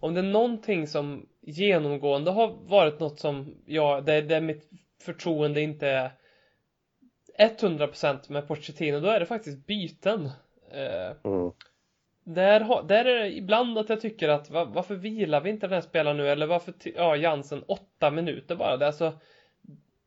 Om 0.00 0.14
det 0.14 0.20
är 0.20 0.24
någonting 0.24 0.86
som 0.86 1.26
genomgående 1.40 2.30
har 2.30 2.54
varit 2.68 3.00
något 3.00 3.20
som 3.20 3.54
jag, 3.66 4.04
det, 4.04 4.20
det 4.20 4.36
är 4.36 4.40
mitt 4.40 4.70
förtroende 5.02 5.60
inte 5.60 5.88
är 5.88 6.10
100% 7.58 8.32
med 8.32 8.48
Pochettino, 8.48 9.00
då 9.00 9.08
är 9.08 9.20
det 9.20 9.26
faktiskt 9.26 9.66
byten. 9.66 10.30
Eh, 10.72 11.16
Mm. 11.24 11.52
där, 12.24 12.82
där 12.82 13.04
är 13.04 13.18
det 13.20 13.36
ibland 13.36 13.78
att 13.78 13.88
jag 13.88 14.00
tycker 14.00 14.28
att 14.28 14.50
va, 14.50 14.64
varför 14.64 14.94
vilar 14.94 15.40
vi 15.40 15.50
inte 15.50 15.66
den 15.66 15.74
här 15.74 15.80
spelaren 15.80 16.16
nu 16.16 16.28
eller 16.28 16.46
varför, 16.46 16.74
ja 16.96 17.16
Jansen 17.16 17.62
åtta 17.68 18.10
minuter 18.10 18.56
bara. 18.56 18.76
Det 18.76 18.84
är 18.84 18.86
alltså 18.86 19.12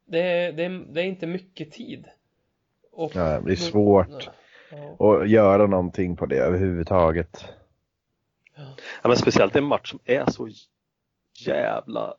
det, 0.05 0.19
är- 0.19 0.51
det, 0.51 0.63
är- 0.63 0.85
det 0.93 1.01
är 1.01 1.05
inte 1.05 1.27
mycket 1.27 1.71
tid. 1.71 2.05
Och, 2.91 3.11
Ja, 3.15 3.41
det 3.41 3.51
är 3.51 3.55
svårt 3.55 4.29
Ja. 4.97 5.21
att 5.21 5.29
göra 5.29 5.67
någonting 5.67 6.15
på 6.15 6.25
det 6.25 6.37
överhuvudtaget. 6.37 7.45
Ja, 8.55 9.07
men 9.07 9.17
speciellt 9.17 9.55
en 9.55 9.63
match 9.63 9.89
som 9.89 9.99
är 10.05 10.25
så 10.31 10.49
jävla... 11.47 12.15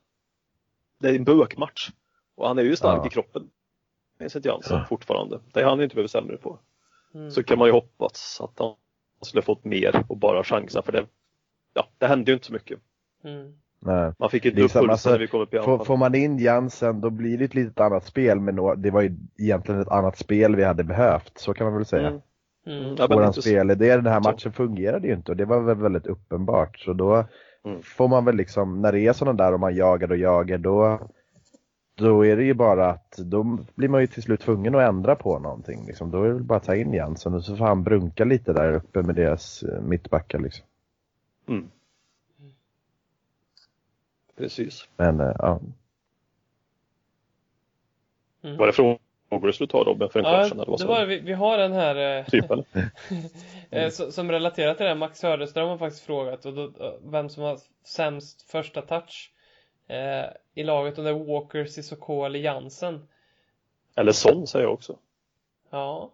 Det 0.98 1.08
är 1.08 1.14
en 1.14 1.24
bökmatch. 1.24 1.90
Och 2.36 2.48
han 2.48 2.58
är 2.58 2.62
ju 2.62 2.76
stark 2.76 3.00
Ja. 3.02 3.06
i 3.06 3.10
kroppen. 3.10 3.42
Vincent 4.18 4.44
Jansen 4.44 4.84
fortfarande. 4.88 5.40
Det 5.52 5.60
är 5.60 5.64
han 5.64 5.80
inte 5.82 5.94
behöver 5.94 6.08
sämre 6.08 6.36
på. 6.36 6.58
Mm. 7.14 7.30
Så 7.30 7.42
kan 7.42 7.58
man 7.58 7.68
ju 7.68 7.72
hoppas 7.72 8.40
att 8.40 8.58
han 8.58 8.74
skulle 9.22 9.42
fått 9.42 9.64
mer 9.64 10.04
och 10.08 10.16
bara 10.16 10.44
chansa 10.44 10.82
för 10.82 10.92
det. 10.92 11.06
Ja, 11.74 11.86
det 11.98 12.06
hände 12.06 12.30
ju 12.30 12.34
inte 12.34 12.46
så 12.46 12.52
mycket. 12.52 12.78
Mm. 13.24 13.52
Nej. 13.80 14.12
Man 14.18 14.30
fick 14.30 14.44
ju 14.44 14.50
Det 14.50 14.60
är 14.60 14.62
inte 14.62 14.64
upp 14.64 14.70
samma 14.70 14.86
pulsen 14.88 14.98
sak. 14.98 15.12
när 15.12 15.18
vi 15.18 15.26
kom 15.26 15.40
upp 15.40 15.54
i 15.54 15.58
Får, 15.58 15.84
får 15.84 15.96
man 15.96 16.14
in 16.14 16.38
Jansen 16.38 17.00
då 17.00 17.10
blir 17.10 17.38
det 17.38 17.44
ett 17.44 17.54
litet 17.54 17.80
annat 17.80 18.04
spel 18.04 18.40
men 18.40 18.56
det 18.82 18.90
var 18.90 19.02
ju 19.02 19.16
egentligen 19.38 19.80
ett 19.80 19.88
annat 19.88 20.18
spel 20.18 20.56
vi 20.56 20.64
hade 20.64 20.84
behövt, 20.84 21.38
så 21.38 21.54
kan 21.54 21.64
man 21.66 21.74
väl 21.76 21.84
säga. 21.86 22.08
Mm. 22.08 22.20
Mm. 22.66 22.94
Ja, 22.98 23.06
Våran 23.06 23.32
spelidé 23.32 23.96
den 23.96 24.06
här 24.06 24.20
så. 24.22 24.30
matchen 24.30 24.52
fungerade 24.52 25.06
ju 25.08 25.14
inte 25.14 25.30
och 25.30 25.36
det 25.36 25.44
var 25.44 25.60
väl 25.60 25.76
väldigt 25.76 26.06
uppenbart. 26.06 26.78
Så 26.78 26.92
då 26.92 27.24
Mm. 27.66 27.82
får 27.82 28.08
man 28.08 28.24
väl 28.24 28.36
liksom, 28.36 28.82
när 28.82 28.92
det 28.92 29.00
är 29.00 29.12
sådana 29.12 29.44
där 29.44 29.52
och 29.54 29.60
man 29.60 29.76
jagar 29.76 30.10
och 30.10 30.16
jagar 30.16 30.58
då 30.58 31.08
då 31.94 32.26
är 32.26 32.36
det 32.36 32.44
ju 32.44 32.54
bara 32.54 32.90
att 32.90 33.16
då 33.16 33.58
blir 33.74 33.88
man 33.88 34.00
ju 34.00 34.06
till 34.06 34.22
slut 34.22 34.40
tvungen 34.40 34.74
att 34.74 34.88
ändra 34.88 35.16
på 35.16 35.38
någonting. 35.38 35.86
Liksom. 35.86 36.10
Då 36.10 36.22
är 36.22 36.28
det 36.28 36.40
bara 36.40 36.56
att 36.56 36.64
ta 36.64 36.76
in 36.76 36.92
Jensen 36.92 37.34
och 37.34 37.44
så 37.44 37.56
får 37.56 37.64
han 37.64 37.82
brunka 37.82 38.24
lite 38.24 38.52
där 38.52 38.72
uppe 38.72 39.02
med 39.02 39.14
deras 39.14 39.62
eh, 39.62 39.80
mittbackar. 39.80 40.38
Liksom. 40.38 40.66
Mm. 41.48 41.70
Precis. 44.36 44.88
Men 44.96 45.20
eh, 45.20 45.32
ja. 45.38 45.60
Mm. 48.42 48.56
Var 48.56 48.66
det 48.66 48.72
frågor 48.72 48.98
du 49.46 49.52
skulle 49.52 49.68
ta 49.68 49.84
Robin 49.84 50.08
för 50.08 50.18
en 50.18 50.24
kvart 50.24 50.38
Ja, 50.38 50.48
sedan? 50.48 50.60
Eller 50.60 50.70
vad 50.70 50.80
det 50.80 50.86
var, 50.86 51.06
vi, 51.06 51.20
vi 51.20 51.32
har 51.32 51.58
en 51.58 51.72
här 51.72 52.18
eh, 52.18 52.24
Typ 52.30 52.50
eller? 52.50 52.64
eh, 53.70 53.88
som, 53.90 54.30
relaterar 54.30 54.74
till 54.74 54.86
det. 54.86 54.94
Max 54.94 55.18
Söderström 55.18 55.68
har 55.68 55.78
faktiskt 55.78 56.06
frågat 56.06 56.46
och 56.46 56.54
då, 56.54 56.72
vem 57.04 57.28
som 57.28 57.42
har 57.42 57.58
sämst 57.84 58.50
första 58.50 58.82
touch 58.82 59.33
eh, 59.86 60.24
i 60.54 60.62
laget. 60.62 60.98
Om 60.98 61.04
det 61.04 61.10
är 61.10 61.14
Walker, 61.24 61.64
Cissoko 61.64 62.24
eller 62.24 62.38
Jansen. 62.38 63.08
Eller 63.96 64.12
Son 64.12 64.46
säger 64.46 64.64
jag 64.64 64.74
också. 64.74 64.98
Ja, 65.70 66.10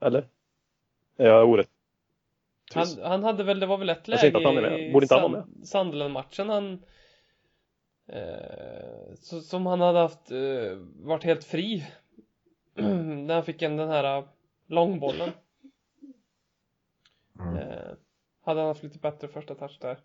Eller? 0.00 0.28
Är 1.16 1.26
jag 1.26 1.48
orätt? 1.48 1.70
han, 2.74 2.86
han 3.02 3.24
hade 3.24 3.44
väl, 3.44 3.60
det 3.60 3.66
var 3.66 3.78
väl 3.78 3.88
ett 3.88 4.08
läge 4.08 4.26
inte 4.26 4.38
att 4.38 4.44
han 4.44 4.56
är 4.56 4.62
med. 4.62 4.80
i 4.88 4.92
Borde 4.92 5.04
inte 5.04 5.14
han 5.14 5.32
vara 5.32 5.42
Sand- 5.42 5.66
Sunderland-matchen 5.66 6.48
han 6.48 6.82
eh, 8.06 9.14
så, 9.14 9.40
som 9.40 9.66
han 9.66 9.80
hade 9.80 9.98
haft 9.98 10.30
eh, 10.30 10.76
varit 10.96 11.24
helt 11.24 11.44
fri 11.44 11.86
när 12.74 13.34
han 13.34 13.44
fick 13.44 13.62
en 13.62 13.76
den 13.76 13.88
här 13.88 14.18
eh, 14.18 14.24
långbollen. 14.66 15.30
Mm. 17.40 17.56
Eh, 17.56 17.92
hade 18.44 18.60
han 18.60 18.68
haft 18.68 18.82
lite 18.82 18.98
bättre 18.98 19.28
första 19.28 19.54
touch 19.54 19.78
där. 19.80 19.98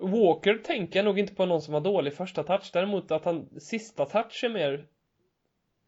Walker 0.00 0.54
tänker 0.54 0.98
jag 0.98 1.04
nog 1.04 1.18
inte 1.18 1.34
på 1.34 1.46
någon 1.46 1.62
som 1.62 1.74
har 1.74 1.80
dålig 1.80 2.14
första 2.14 2.42
touch. 2.42 2.70
Däremot 2.72 3.10
att 3.10 3.24
han 3.24 3.48
sista 3.60 4.04
touch 4.04 4.44
är 4.44 4.48
mer 4.48 4.86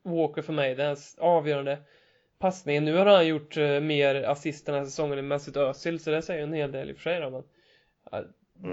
Walker 0.04 0.42
för 0.42 0.52
mig. 0.52 0.74
Den 0.74 0.86
här 0.86 0.98
avgörande 1.18 1.78
passningen. 2.38 2.84
Nu 2.84 2.96
har 2.96 3.06
han 3.06 3.26
gjort 3.26 3.56
eh, 3.56 3.80
mer 3.80 4.22
assist 4.22 4.66
den 4.66 4.74
här 4.74 4.84
säsongen 4.84 5.18
än 5.18 5.28
Mesut 5.28 5.56
Özil. 5.56 6.00
Så 6.00 6.10
det 6.10 6.22
säger 6.22 6.42
en 6.42 6.52
hel 6.52 6.72
del 6.72 6.90
i 6.90 6.92
och 6.92 6.96
för 6.96 7.02
sig 7.02 7.20
då, 7.20 7.30
men 7.30 7.42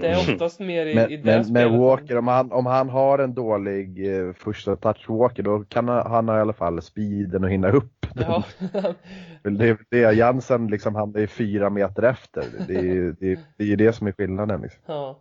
Det 0.00 0.08
är 0.08 0.32
oftast 0.32 0.60
mer 0.60 0.86
i, 0.86 0.90
i 0.90 0.94
Men, 0.94 1.10
det 1.10 1.20
men, 1.24 1.44
spelet. 1.44 1.70
men 1.70 1.80
Walker, 1.80 2.18
om 2.18 2.28
han, 2.28 2.52
om 2.52 2.66
han 2.66 2.88
har 2.88 3.18
en 3.18 3.34
dålig 3.34 4.16
eh, 4.16 4.32
första 4.32 4.76
touch 4.76 5.08
Walker, 5.08 5.42
då 5.42 5.64
kan 5.64 5.88
han, 5.88 6.10
han 6.10 6.28
ha 6.28 6.38
i 6.38 6.40
alla 6.40 6.52
fall 6.52 6.82
speeden 6.82 7.44
och 7.44 7.50
hinna 7.50 7.70
upp. 7.70 8.06
Ja, 8.14 8.44
Det 9.42 9.68
är 9.68 9.78
det, 9.90 10.12
Jansen 10.12 10.66
liksom, 10.66 10.94
han 10.94 11.16
är 11.16 11.26
fyra 11.26 11.70
meter 11.70 12.02
efter. 12.02 12.44
Det 12.68 12.74
är 12.74 12.82
ju 12.82 13.12
det, 13.12 13.40
det, 13.56 13.64
är 13.64 13.68
ju 13.68 13.76
det 13.76 13.92
som 13.92 14.06
är 14.06 14.12
skillnaden. 14.12 14.62
Liksom. 14.62 14.82
ja. 14.86 15.18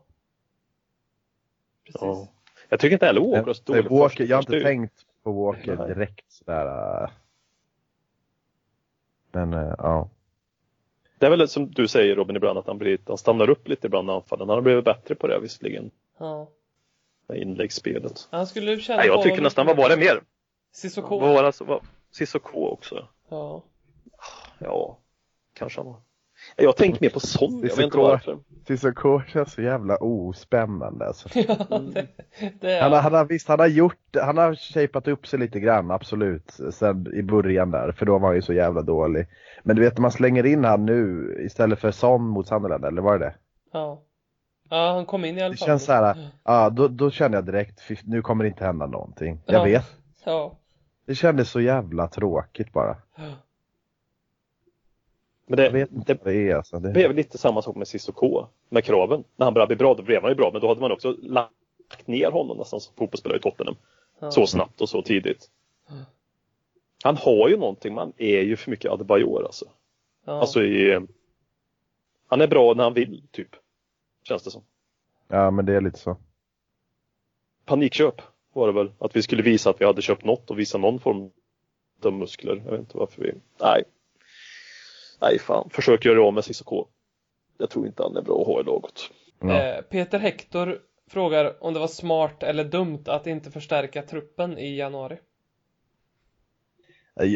Precis. 1.92 2.02
Ja. 2.02 2.28
Jag 2.70 2.80
tycker 2.80 2.94
inte 2.94 3.06
heller 3.06 3.22
Walker 3.22 3.74
har 3.74 3.90
Walker, 3.90 4.08
första 4.10 4.24
jag 4.24 4.38
har 4.38 4.42
inte 4.42 4.52
touch. 4.52 4.64
tänkt 4.64 5.06
på 5.24 5.32
Walker 5.32 5.76
Nej. 5.76 5.88
direkt 5.88 6.32
sådär. 6.32 7.04
äh. 7.04 7.10
Men 9.32 9.54
äh, 9.54 9.74
ja. 9.78 10.10
Det 11.20 11.26
är 11.26 11.30
väl 11.30 11.48
som 11.48 11.72
du 11.72 11.88
säger 11.88 12.16
Robin 12.16 12.36
ibland 12.36 12.60
att 12.60 12.68
han, 12.68 12.78
blir, 12.78 12.98
han 13.08 13.18
stannar 13.18 13.50
upp 13.50 13.68
lite 13.68 13.88
ibland 13.88 14.10
i 14.10 14.14
anfallen. 14.14 14.50
Han 14.50 14.58
har 14.58 14.62
blivit 14.62 14.86
bättre 14.86 15.16
på 15.16 15.28
det 15.28 15.40
visserligen. 15.40 15.92
Ja. 16.18 16.50
Inläggsspelet. 17.34 18.28
Han 18.32 18.48
skulle 18.48 18.80
tjäna 18.80 18.98
Nej, 18.98 19.08
jag 19.08 19.24
tycker 19.24 19.42
nästan, 19.42 19.66
vad 19.66 19.78
var 19.78 19.90
det 19.90 19.98
mer? 19.98 20.22
Sissoko. 20.72 21.20
Vad 21.20 21.34
var 21.34 21.44
det? 21.44 21.62
Vad- 21.66 21.82
Cissoko 22.12 22.66
också? 22.66 23.08
Ja. 23.30 23.64
Ja, 24.60 24.98
kanske 25.54 25.80
han 25.80 25.88
var. 25.88 26.02
Jag 26.56 26.78
tänkt 26.78 27.02
mer 27.02 27.10
på 27.10 27.20
Son, 27.20 27.54
jag 27.64 27.76
vet 27.76 27.80
inte 27.80 27.98
varför. 27.98 28.38
Cissoko 28.68 29.22
känns 29.28 29.54
så 29.54 29.62
jävla 29.62 29.98
ospännande. 29.98 31.08
Alltså. 31.08 31.30
ja 31.40 31.56
det, 31.94 32.08
det 32.62 32.72
är 32.72 32.82
Han, 32.82 32.92
har, 32.92 33.00
han 33.02 33.14
har 33.14 33.26
visst, 33.26 33.48
han 33.48 33.60
har 33.60 33.68
gjort, 33.68 34.16
han 34.22 34.38
har 34.38 34.56
shapat 34.56 35.08
upp 35.08 35.28
sig 35.28 35.40
lite 35.40 35.60
grann, 35.60 35.92
absolut. 35.92 36.58
Sen 36.72 37.14
i 37.14 37.22
början 37.24 37.72
där, 37.72 37.92
för 37.92 38.06
då 38.06 38.18
var 38.18 38.28
han 38.28 38.36
ju 38.36 38.42
så 38.42 38.54
jävla 38.54 38.82
dålig. 38.82 39.28
Men 39.64 39.76
du 39.76 39.82
vet, 39.82 39.98
om 39.98 40.02
man 40.02 40.12
slänger 40.12 40.46
in 40.46 40.64
han 40.64 40.86
nu 40.86 41.36
istället 41.46 41.80
för 41.80 41.92
Son 41.92 42.22
mot 42.24 42.48
Sunderland, 42.48 42.86
eller 42.86 43.02
var 43.02 43.20
det 43.20 43.26
det? 43.26 43.36
Ja. 43.74 44.02
Ja, 44.70 44.92
han 44.94 45.06
kom 45.06 45.26
in 45.26 45.38
i 45.38 45.42
alla 45.42 45.52
Det 45.52 45.58
fall. 45.58 45.66
känns 45.68 45.86
så 45.86 45.92
här, 45.94 46.30
ja 46.44 46.70
då, 46.70 46.88
då 46.88 47.12
känner 47.12 47.38
jag 47.38 47.46
direkt, 47.46 47.82
nu 48.04 48.22
kommer 48.22 48.44
det 48.44 48.48
inte 48.48 48.66
hända 48.66 48.86
någonting. 48.88 49.42
Jag 49.46 49.56
Ja. 49.60 49.64
vet. 49.64 49.86
Ja. 50.26 50.56
Det 51.06 51.16
kändes 51.16 51.50
så 51.50 51.62
jävla 51.62 52.08
tråkigt 52.08 52.74
bara. 52.74 52.96
Men 55.50 55.60
Jag 55.60 55.74
det, 55.74 55.80
vet 55.80 55.92
inte 55.92 56.14
det 56.14 56.26
vad 56.26 56.34
det 56.34 56.50
är 56.50 56.56
alltså. 56.56 56.80
blev 56.80 56.94
Det, 56.94 57.08
väl 57.08 57.16
lite 57.16 57.38
samma 57.38 57.62
sak 57.62 57.76
med 57.76 57.88
Cissoko. 57.88 58.46
Med 58.70 58.84
kraven. 58.84 59.24
När 59.36 59.46
han 59.46 59.54
började 59.54 59.68
bli 59.68 59.76
bra, 59.76 59.94
då 59.94 60.04
blev 60.04 60.22
han 60.22 60.32
ju 60.32 60.36
bra. 60.36 60.52
Men 60.52 60.62
då 60.62 60.68
hade 60.68 60.82
man 60.82 60.92
också 60.92 61.16
lagt 61.22 62.08
ner 62.08 62.32
honom 62.32 62.58
nästan 62.58 62.80
som 62.80 62.94
fotbollsspelare 62.96 63.38
i 63.38 63.42
Tottenham. 63.42 63.76
Ja. 64.20 64.32
Så 64.32 64.48
snabbt 64.48 64.82
och 64.82 64.90
så 64.90 65.02
tidigt. 65.02 65.50
Han 67.04 67.18
har 67.18 67.50
ju 67.50 67.58
någonting, 67.58 67.94
man 67.94 68.14
är 68.18 68.42
ju 68.42 68.56
för 68.56 68.72
mycket 68.72 68.92
Adebayor 68.92 69.46
alltså. 69.46 69.66
Ja. 70.26 70.40
Alltså 70.40 70.64
i... 70.64 71.08
Han 72.28 72.42
är 72.42 72.48
bra 72.48 72.74
när 72.74 72.84
han 72.84 72.94
vill, 72.94 73.24
typ. 73.32 73.56
Känns 74.24 74.44
det 74.44 74.52
som. 74.52 74.62
ja 75.28 75.52
men 75.52 75.66
det 75.66 75.74
är 75.74 75.82
lite 75.82 76.00
så. 76.00 76.18
Panikköp 77.66 78.22
var 78.54 78.68
det 78.68 78.74
väl. 78.74 78.92
Att 79.00 79.16
vi 79.16 79.22
skulle 79.22 79.44
visa 79.44 79.70
att 79.70 79.82
vi 79.82 79.86
hade 79.86 80.02
köpt 80.02 80.26
något 80.26 80.50
och 80.52 80.60
visa 80.60 80.78
någon 80.78 81.00
form 81.00 81.32
av 82.04 82.14
muskler. 82.14 82.62
Jag 82.66 82.72
vet 82.72 82.80
inte 82.80 82.98
varför 82.98 83.22
vi... 83.22 83.34
Nej. 83.62 83.84
Nej 85.22 85.40
fan, 85.40 85.70
försök 85.72 86.06
göra 86.06 86.24
av 86.24 86.34
med 86.34 86.44
Cissoko. 86.44 86.86
Jag 87.58 87.70
tror 87.70 87.88
inte 87.88 88.04
han 88.04 88.18
är 88.18 88.22
bra 88.22 88.42
att 88.42 88.48
ha 88.48 88.62
i 88.62 88.64
laget. 88.64 88.94
Ja. 89.42 89.62
Eh, 89.62 89.82
Peter 89.82 90.20
Hector 90.20 90.78
frågar 91.10 91.64
om 91.64 91.74
det 91.74 91.80
var 91.80 91.88
smart 91.88 92.44
eller 92.44 92.64
dumt 92.64 93.04
att 93.06 93.28
inte 93.28 93.52
förstärka 93.52 94.02
truppen 94.02 94.58
i 94.58 94.78
januari. 94.78 95.18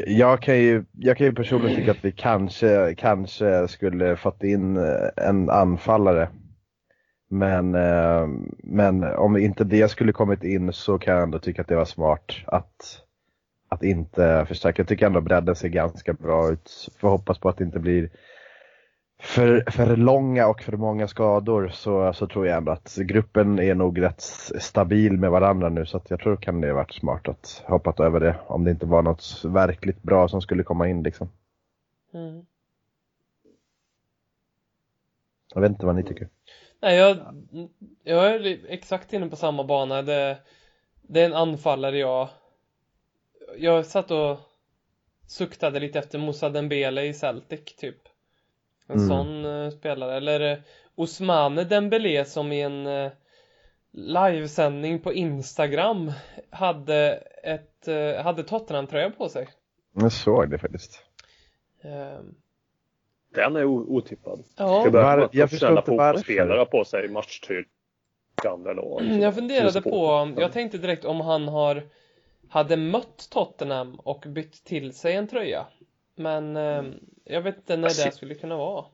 Jag 0.07 0.41
kan, 0.41 0.57
ju, 0.57 0.85
jag 0.91 1.17
kan 1.17 1.27
ju 1.27 1.33
personligen 1.33 1.75
tycka 1.75 1.91
att 1.91 2.05
vi 2.05 2.11
kanske, 2.11 2.95
kanske 2.95 3.67
skulle 3.67 4.15
fått 4.15 4.43
in 4.43 4.77
eh, 4.77 5.27
en 5.27 5.49
anfallare. 5.49 6.29
Men, 7.29 7.75
eh, 7.75 8.27
men 8.63 9.03
om 9.03 9.37
inte 9.37 9.63
det 9.63 9.89
skulle 9.89 10.11
kommit 10.11 10.43
in 10.43 10.73
så 10.73 10.99
kan 10.99 11.13
jag 11.13 11.23
ändå 11.23 11.39
tycka 11.39 11.61
att 11.61 11.67
det 11.67 11.75
var 11.75 11.85
smart 11.85 12.35
att, 12.45 13.03
att 13.73 13.83
inte 13.83 14.45
förstärka. 14.47 14.79
Jag 14.81 14.87
tycker 14.87 15.05
ändå 15.05 15.21
bredden 15.21 15.55
ser 15.55 15.69
ganska 15.69 16.13
bra 16.13 16.51
ut. 16.51 16.89
Får 16.97 17.09
hoppas 17.09 17.39
på 17.39 17.49
att 17.49 17.57
det 17.57 17.63
inte 17.63 17.79
blir 17.79 18.09
för, 19.23 19.71
för 19.71 19.95
långa 19.95 20.47
och 20.47 20.61
för 20.61 20.77
många 20.77 21.07
skador 21.07 21.69
så, 21.73 22.13
så 22.13 22.27
tror 22.27 22.47
jag 22.47 22.57
ändå 22.57 22.71
att 22.71 22.95
gruppen 22.95 23.59
är 23.59 23.75
nog 23.75 24.01
rätt 24.01 24.21
stabil 24.59 25.17
med 25.17 25.31
varandra 25.31 25.69
nu 25.69 25.85
så 25.85 25.97
att 25.97 26.09
jag 26.09 26.19
tror 26.19 26.35
kan 26.35 26.61
det 26.61 26.67
ha 26.67 26.75
varit 26.75 26.93
smart 26.93 27.27
att 27.27 27.63
hoppat 27.65 27.99
över 27.99 28.19
det 28.19 28.35
om 28.47 28.63
det 28.63 28.71
inte 28.71 28.85
var 28.85 29.01
något 29.01 29.41
verkligt 29.45 30.03
bra 30.03 30.27
som 30.27 30.41
skulle 30.41 30.63
komma 30.63 30.87
in 30.87 31.03
liksom. 31.03 31.29
Mm. 32.13 32.45
Jag 35.53 35.61
vet 35.61 35.71
inte 35.71 35.85
vad 35.85 35.95
ni 35.95 36.03
tycker. 36.03 36.29
Nej, 36.81 36.97
jag, 36.97 37.17
jag 38.03 38.25
är 38.25 38.59
exakt 38.67 39.13
inne 39.13 39.29
på 39.29 39.35
samma 39.35 39.63
bana. 39.63 40.01
Det, 40.01 40.37
det 41.01 41.21
är 41.21 41.25
en 41.25 41.33
anfallare 41.33 41.97
jag... 41.97 42.29
Jag 43.57 43.85
satt 43.85 44.11
och 44.11 44.37
suktade 45.27 45.79
lite 45.79 45.99
efter 45.99 46.19
Moussa 46.19 46.49
Dembele 46.49 47.03
i 47.03 47.13
Celtic, 47.13 47.75
typ. 47.77 47.97
En 48.87 48.95
Mm. 48.95 49.07
sån 49.07 49.45
eh, 49.45 49.69
spelare. 49.69 50.17
Eller 50.17 50.51
uh, 50.57 50.57
Ousmane 50.95 51.63
Dembele 51.63 52.25
som 52.25 52.51
i 52.51 52.61
en 52.61 52.87
uh, 52.87 53.11
livesändning 53.91 54.99
på 54.99 55.13
Instagram 55.13 56.11
hade 56.49 57.13
ett, 57.43 57.87
eh, 57.87 58.23
hade 58.23 58.43
Tottenham-tröja 58.43 59.09
på 59.09 59.29
sig. 59.29 59.47
Jag 59.95 60.11
såg 60.11 60.49
det 60.49 60.57
faktiskt. 60.57 61.03
Ehm, 61.81 62.35
Den 63.35 63.55
är 63.55 63.63
otippad. 63.65 64.43
ja. 64.57 64.89
Var- 64.91 65.29
jag 65.31 65.49
förstår 65.49 65.69
inte 65.77 65.91
varför. 65.91 66.57
har 66.57 66.65
på 66.65 66.85
sig 66.85 67.07
lag. 68.73 69.01
Mm, 69.01 69.19
Jag 69.21 69.35
funderade 69.35 69.81
på, 69.81 70.33
jag 70.37 70.51
tänkte 70.51 70.77
direkt 70.77 71.05
om 71.05 71.21
han 71.21 71.47
har 71.47 71.83
hade 72.53 72.77
mött 72.77 73.27
Tottenham 73.31 73.95
och 73.95 74.23
bytt 74.27 74.63
till 74.63 74.93
sig 74.93 75.15
en 75.15 75.27
tröja. 75.27 75.65
Men 76.15 76.57
eh, 76.57 76.83
jag 77.23 77.41
vet 77.41 77.57
inte 77.57 77.77
när 77.77 77.83
Alltså- 77.87 78.05
det 78.05 78.11
skulle 78.15 78.35
kunna 78.35 78.57
vara. 78.57 78.85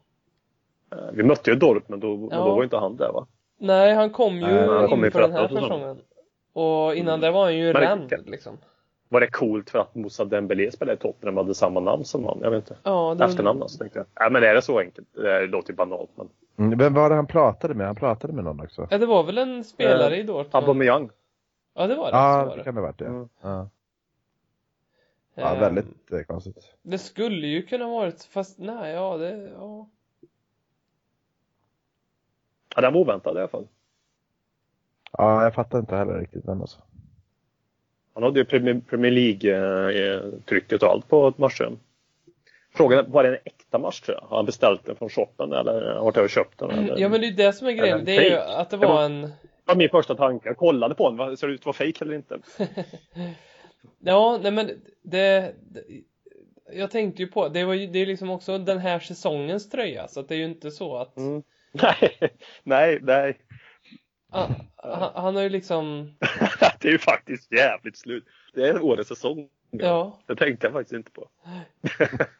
Eh, 0.91 0.97
Vi 1.13 1.23
mötte 1.23 1.49
ju 1.51 1.55
Dortmund 1.55 1.85
men 1.87 1.99
då, 1.99 2.17
men 2.17 2.29
Ja. 2.39 2.45
då 2.45 2.55
var 2.55 2.63
inte 2.63 2.77
han 2.77 2.95
där 2.97 3.11
va? 3.11 3.27
Nej, 3.59 3.93
han 3.93 4.09
kom 4.09 4.35
ju 4.35 4.41
Nej, 4.41 4.67
han 4.67 4.87
kom 4.87 4.99
in 4.99 5.05
ju 5.05 5.11
för 5.11 5.19
för 5.21 5.27
den 5.27 5.37
här 5.37 5.47
säsongen. 5.47 5.97
Och 6.53 6.95
innan 6.95 7.13
Mm. 7.13 7.21
det 7.21 7.31
var 7.31 7.43
han 7.43 7.57
ju 7.57 7.73
ränd 7.73 8.13
liksom. 8.25 8.57
Var 9.11 9.19
det 9.21 9.27
coolt 9.27 9.69
för 9.69 9.79
att 9.79 9.95
Moussa 9.95 10.25
Dembélé 10.25 10.71
spelade 10.71 10.93
i 10.97 10.97
Tottenham 11.01 11.37
och 11.37 11.43
hade 11.43 11.55
samma 11.55 11.79
namn 11.79 12.05
som 12.05 12.25
han? 12.25 12.39
Jag 12.41 12.51
vet 12.51 12.57
inte. 12.57 12.77
Ja, 12.83 13.15
det, 13.17 13.25
Efternamn 13.25 13.61
alltså, 13.61 13.77
tänkte 13.77 13.99
jag. 13.99 14.05
Nej 14.19 14.31
men 14.31 14.43
är 14.49 14.53
det 14.55 14.61
så 14.61 14.79
enkelt? 14.79 15.07
Det 15.13 15.47
låter 15.47 15.69
ju 15.69 15.75
banalt 15.75 16.09
men. 16.15 16.29
Mm, 16.57 16.77
Vem 16.79 16.93
var 16.93 17.09
det 17.09 17.15
han 17.15 17.27
pratade 17.27 17.73
med? 17.73 17.85
Han 17.87 17.95
pratade 17.95 18.33
med 18.33 18.43
någon 18.43 18.59
också. 18.61 18.87
ja, 18.91 18.97
det 18.97 19.05
var 19.05 19.23
väl 19.23 19.37
en 19.37 19.63
spelare 19.63 20.17
i 20.17 20.23
Dortmund? 20.23 20.55
Aubameyang. 20.63 21.09
Ja, 21.73 21.87
det 21.87 21.95
var 21.95 22.11
det. 22.11 22.17
Ja, 22.17 22.45
var 22.45 22.57
det 22.57 22.63
kan 22.63 22.75
det 22.75 22.81
ha 22.81 22.87
varit 22.87 22.99
det. 22.99 23.05
Mm. 23.05 23.29
Ja, 23.41 23.69
ja 25.35 25.55
Ehm, 25.55 25.59
väldigt 25.59 26.11
eh, 26.11 26.21
konstigt. 26.21 26.75
Det 26.81 26.97
skulle 26.97 27.47
ju 27.47 27.61
kunna 27.61 27.87
varit, 27.87 28.23
fast 28.23 28.59
nej, 28.59 28.93
ja, 28.93 29.17
det, 29.17 29.51
ja. 29.57 29.89
Ja 32.75 32.81
den 32.81 32.93
var 32.93 33.01
oväntad 33.01 33.35
i 33.35 33.39
alla 33.39 33.47
fall. 33.47 33.67
Ja, 35.11 35.43
jag 35.43 35.53
fattar 35.53 35.79
inte 35.79 35.95
heller 35.95 36.19
riktigt 36.19 36.45
den 36.45 36.61
alltså. 36.61 36.79
Han 38.13 38.23
hade 38.23 38.39
ju 38.39 38.45
Premier, 38.45 39.11
League-trycket 39.11 40.83
och 40.83 40.89
allt 40.89 41.07
på 41.07 41.33
matchen. 41.37 41.79
Frågan 42.73 42.99
är, 42.99 43.03
var 43.03 43.23
det 43.23 43.29
en 43.29 43.37
äkta 43.45 43.79
matchtröja? 43.79 44.23
Har 44.23 44.37
han 44.37 44.45
beställt 44.45 44.85
den 44.85 44.95
från 44.95 45.09
shoppen 45.09 45.53
eller 45.53 45.95
har 45.95 46.13
han 46.15 46.27
köpt 46.27 46.59
den? 46.59 46.71
Eller? 46.71 46.97
Ja 46.97 47.09
men 47.09 47.21
det 47.21 47.27
är 47.27 47.31
det 47.31 47.53
som 47.53 47.67
är 47.67 47.71
grejen. 47.71 48.05
Det 48.05 48.17
är 48.17 48.29
ju 48.29 48.37
att 48.37 48.69
det 48.69 48.77
var 48.77 49.03
en 49.05 49.31
var 49.69 49.75
min 49.75 49.89
första 49.89 50.15
tanke. 50.15 50.49
Jag 50.49 50.57
kollade 50.57 50.95
på 50.95 51.11
den. 51.11 51.37
Ser 51.37 51.47
det 51.47 51.53
ut 51.53 51.59
att 51.61 51.65
vara 51.65 51.73
fake 51.73 52.05
eller 52.05 52.13
inte? 52.13 52.39
Ja, 53.99 54.39
nej 54.43 54.51
men 54.51 54.67
det, 55.03 55.55
det 55.61 55.83
Jag 56.73 56.91
tänkte 56.91 57.21
ju 57.21 57.27
på, 57.27 57.47
det 57.47 57.63
var 57.63 57.73
ju, 57.73 57.87
det 57.87 57.99
är 57.99 58.05
liksom 58.05 58.29
också 58.29 58.57
den 58.57 58.77
här 58.77 58.99
säsongens 58.99 59.69
tröja 59.69 60.07
så 60.07 60.19
att 60.19 60.27
det 60.27 60.35
är 60.35 60.39
ju 60.39 60.45
inte 60.45 60.71
så 60.71 60.97
att 60.97 61.17
Mm. 61.17 61.43
Nej, 61.71 62.17
nej, 62.63 62.99
nej. 63.01 63.37
han, 64.31 64.55
han, 64.75 65.11
han 65.15 65.35
har 65.35 65.43
ju 65.43 65.49
liksom 65.49 66.15
det 66.81 66.87
är 66.87 66.91
ju 66.91 66.97
faktiskt 66.99 67.51
jävligt 67.51 67.97
slut. 67.97 68.23
Det 68.53 68.67
är 68.67 68.81
årets 68.83 69.09
säsong. 69.09 69.49
Ja, 69.71 70.19
Det 70.27 70.35
tänkte 70.35 70.67
jag 70.67 70.73
faktiskt 70.73 70.93
inte 70.93 71.11
på. 71.11 71.29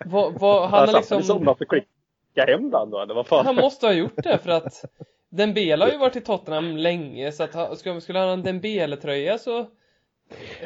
vad, 0.06 0.40
vad, 0.40 0.70
han 0.70 0.88
har 0.90 0.96
liksom 0.96 1.24
somras 1.24 1.62
och 1.62 1.68
klicka 1.70 2.46
hem 2.52 2.72
den 2.72 2.90
då, 2.90 3.02
eller 3.02 3.14
vad 3.14 3.28
fan? 3.28 3.46
Han 3.46 3.56
måste 3.56 3.86
ha 3.86 3.94
gjort 3.94 4.24
det 4.24 4.38
för 4.44 4.50
att 4.50 4.86
Dembele 5.30 5.86
har 5.86 5.92
ju 5.92 5.98
varit 5.98 6.16
i 6.16 6.22
Tottenham 6.22 6.78
länge 6.78 7.32
så 7.32 7.44
att 7.44 7.54
ha- 7.54 7.76
skulle 7.76 8.20
han 8.20 8.28
ha 8.28 8.34
en 8.34 8.44
Dembele-tröja 8.44 9.38
så 9.38 9.68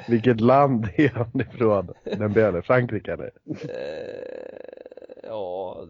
Vilket 0.09 0.41
land 0.41 0.88
är 0.95 1.09
han 1.09 1.41
ifrån? 1.41 1.93
Den 2.03 2.34
björnen, 2.34 2.64
Frankrike 2.64 3.14
eller? 3.14 3.32
eh, 3.45 5.24
Ja, 5.24 5.88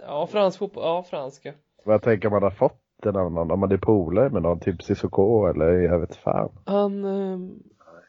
ja 0.00 0.26
fransk 0.26 0.58
fotboll, 0.58 0.84
ja 0.84 1.02
franska 1.02 1.52
Vad 1.84 2.02
tänker 2.02 2.30
man 2.30 2.42
har 2.42 2.50
fått 2.50 2.80
den 3.02 3.16
av 3.16 3.32
någon? 3.32 3.50
Om 3.50 3.60
man 3.60 3.72
är 3.72 3.76
polare 3.76 4.30
med 4.30 4.42
någon, 4.42 4.60
typ 4.60 4.82
Cissoko 4.82 5.46
eller 5.46 5.68
jag 5.72 5.98
vet 6.00 6.16
fan. 6.16 6.52
Han, 6.64 7.04
eh, 7.04 7.38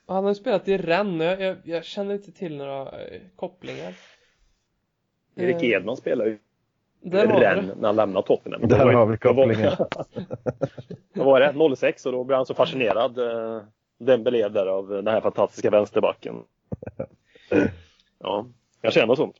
han 0.07 0.23
har 0.23 0.31
ju 0.31 0.35
spelat 0.35 0.67
i 0.67 0.77
Rennes, 0.77 1.39
jag, 1.39 1.41
jag, 1.41 1.57
jag 1.63 1.83
känner 1.83 2.13
inte 2.13 2.31
till 2.31 2.57
några 2.57 2.81
eh, 2.81 3.21
kopplingar 3.35 3.93
Erik 5.35 5.63
Eh, 5.63 5.69
Edman 5.69 5.97
spelar 5.97 6.25
ju 6.25 6.38
Det. 7.09 7.61
när 7.77 7.85
han 7.87 7.95
lämnar 7.95 8.21
Tottenham. 8.21 8.67
Där 8.67 8.93
har 8.93 9.05
vi 9.05 9.17
kopplingen. 9.17 9.71
Vad 11.13 11.25
var 11.25 11.39
det? 11.69 11.75
06 11.75 12.05
och 12.05 12.11
då 12.11 12.23
blev 12.23 12.37
han 12.37 12.45
så 12.45 12.53
fascinerad 12.53 13.17
eh, 13.17 13.61
Dembélé 13.99 14.49
där 14.49 14.65
av 14.65 14.89
den 14.89 15.07
här 15.07 15.21
fantastiska 15.21 15.69
vänsterbacken. 15.69 16.35
Ja, 18.19 18.47
jag 18.81 18.93
känner 18.93 19.15
sånt. 19.15 19.35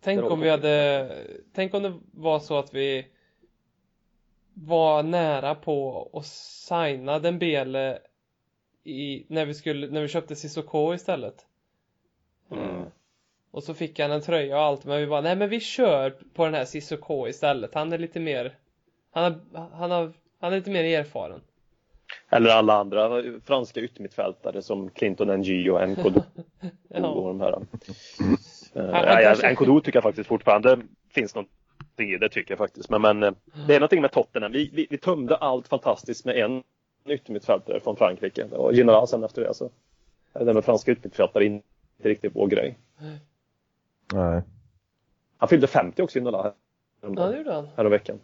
Tänk 0.00 0.24
om 0.24 0.40
vi 0.40 0.50
hade, 0.50 1.10
tänk 1.54 1.74
om 1.74 1.82
det 1.82 1.94
var 2.12 2.38
så 2.38 2.58
att 2.58 2.74
vi 2.74 3.06
var 4.54 5.02
nära 5.02 5.54
på 5.54 6.10
att 6.12 6.26
signa 6.26 7.18
Dembele 7.18 7.98
i, 8.84 9.26
när 9.28 9.46
vi 9.46 9.54
skulle, 9.54 9.90
när 9.90 10.02
vi 10.02 10.08
köpte 10.08 10.36
Sissoko 10.36 10.94
istället. 10.94 11.46
Mm. 12.50 12.84
Eh, 13.52 13.54
Och 13.56 13.62
så 13.62 13.74
fick 13.74 13.98
han 13.98 14.10
en 14.10 14.20
tröja 14.20 14.56
och 14.56 14.62
allt, 14.62 14.84
men 14.84 15.00
vi 15.00 15.06
bara, 15.06 15.20
nej 15.20 15.36
men 15.36 15.48
vi 15.48 15.60
kör 15.60 16.10
på 16.34 16.44
den 16.44 16.54
här 16.54 16.64
Sissoko 16.64 17.28
istället. 17.28 17.74
Han 17.74 17.92
är 17.92 17.98
lite 17.98 18.20
mer, 18.20 18.54
han 19.12 19.24
har, 19.24 19.68
han 19.72 19.90
har, 19.90 20.12
han 20.40 20.52
är 20.52 20.56
lite 20.56 20.70
mer 20.70 20.84
erfaren. 20.84 21.40
Eller 22.30 22.50
alla 22.50 22.74
andra 22.74 23.22
franska 23.44 23.80
yttermittfältare 23.80 24.62
som 24.62 24.90
Clinton 24.90 25.28
NG 25.40 25.70
och 25.70 25.88
Nkodu 25.88 26.20
Ja. 26.88 27.06
och 27.06 27.28
de 27.28 27.40
här. 27.40 27.52
Eh, 28.74 29.22
kanske- 29.22 29.52
Nkodu 29.52 29.80
tycker 29.80 29.96
jag 29.96 30.02
faktiskt 30.02 30.28
fortfarande 30.28 30.78
finns 31.14 31.34
någonting 31.34 32.10
i 32.14 32.16
det 32.18 32.28
tycker 32.28 32.50
jag 32.52 32.58
faktiskt. 32.58 32.90
Men, 32.90 33.02
men 33.02 33.22
eh, 33.22 33.32
det 33.66 33.74
är 33.74 33.80
någonting 33.80 34.02
med 34.02 34.12
Tottenham. 34.12 34.52
Vi, 34.52 34.70
vi, 34.72 34.86
vi 34.90 34.98
tömde 34.98 35.36
allt 35.36 35.68
fantastiskt 35.68 36.24
med 36.24 36.36
en 36.36 36.62
yttermittfältare 37.08 37.80
från 37.80 37.96
Frankrike. 37.96 38.44
Det 38.44 38.56
var 38.58 38.72
General 38.72 39.08
sen 39.08 39.24
efter 39.24 39.42
det. 39.42 39.54
Så. 39.54 39.70
Det 40.32 40.44
där 40.44 40.54
med 40.54 40.64
franska 40.64 40.92
yttermittfältare 40.92 41.44
inte 41.44 41.64
riktigt 42.02 42.32
vår 42.36 42.46
grej. 42.46 42.78
Nej. 44.12 44.42
Han 45.36 45.48
fyllde 45.48 45.66
50 45.66 46.02
också 46.02 46.18
i 46.18 46.22
Nola 46.22 46.54
Ja, 47.00 47.08
det 47.08 47.36
gjorde 47.38 47.52
han. 47.54 47.68
häromveckan. 47.76 48.20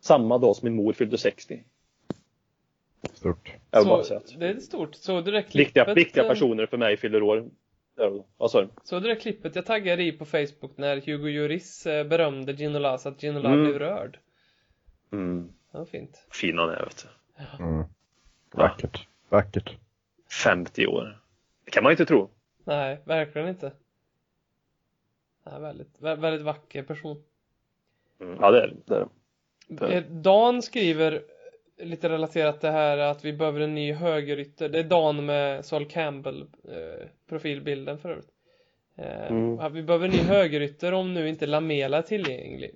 Samma 0.00 0.38
dag 0.38 0.56
som 0.56 0.66
min 0.66 0.74
mor 0.84 0.92
fyllde 0.92 1.18
60. 1.18 1.64
Stort. 3.12 3.52
Jag 3.70 3.80
vill 3.80 3.88
bara 3.88 4.02
Så, 4.02 4.08
säga 4.08 4.20
att 4.20 4.40
det 4.40 4.48
är 4.48 4.56
stort. 4.60 4.94
Så 4.94 5.20
direkt 5.20 5.50
klippet. 5.50 5.66
viktiga, 5.68 5.94
viktiga 5.94 6.22
eh, 6.24 6.28
personer 6.28 6.66
för 6.66 6.76
mig 6.76 6.96
fyller 6.96 7.22
år. 7.22 7.48
Vad 8.36 8.50
sa 8.50 8.60
du? 8.62 8.68
Så 8.84 9.00
det 9.00 9.08
där 9.08 9.20
klippet 9.20 9.56
jag 9.56 9.66
taggade 9.66 10.02
i 10.02 10.12
på 10.12 10.24
Facebook 10.24 10.72
när 10.76 10.96
Hugo 11.00 11.28
Lloris 11.28 11.86
eh, 11.86 12.06
berömde 12.06 12.52
Ginola 12.52 12.98
så 12.98 13.08
att 13.08 13.22
Ginola 13.22 13.48
Mm. 13.48 13.64
blev 13.64 13.78
rörd. 13.78 14.18
Mm. 15.12 15.52
Det 15.72 15.78
var 15.78 15.84
fint. 15.84 16.26
Fin 16.30 16.58
han 16.58 16.70
är 16.70 16.84
vet 16.84 17.06
du. 17.58 17.64
Mm. 17.64 17.84
Vackert. 18.52 19.08
Vackert. 19.28 19.76
50 20.44 20.86
år. 20.86 21.20
Det 21.64 21.70
kan 21.70 21.82
man 21.82 21.90
ju 21.90 21.94
inte 21.94 22.06
tro. 22.06 22.30
Nej, 22.64 23.00
verkligen 23.04 23.48
inte. 23.48 23.72
Nej, 25.50 25.60
väldigt, 25.60 25.98
vä- 25.98 26.20
väldigt 26.20 26.42
vacker 26.42 26.82
person. 26.82 27.22
Mm. 28.20 28.38
Ja 28.40 28.50
det 28.50 28.62
är 28.62 28.74
det. 28.86 28.94
är 28.96 29.06
det. 29.68 29.94
Eh, 29.96 30.02
Dan 30.04 30.62
skriver 30.62 31.22
lite 31.78 32.08
relaterat 32.08 32.60
det 32.60 32.70
här 32.70 32.98
att 32.98 33.24
vi 33.24 33.32
behöver 33.32 33.60
en 33.60 33.74
ny 33.74 33.92
högerytter. 33.92 34.68
Det 34.68 34.78
är 34.78 34.84
Dan 34.84 35.26
med 35.26 35.64
Sol 35.64 35.86
Campbell 35.86 36.40
eh, 36.42 37.06
profilbilden 37.28 37.98
för 37.98 38.10
övrigt. 38.10 38.30
Eh, 38.96 39.26
Mm. 39.32 39.72
Vi 39.72 39.82
behöver 39.82 40.04
en 40.08 40.12
ny 40.12 40.22
högerytter 40.22 40.92
om 40.94 41.14
nu 41.14 41.28
inte 41.28 41.46
Lamela 41.46 41.98
är 41.98 42.02
tillgänglig. 42.02 42.74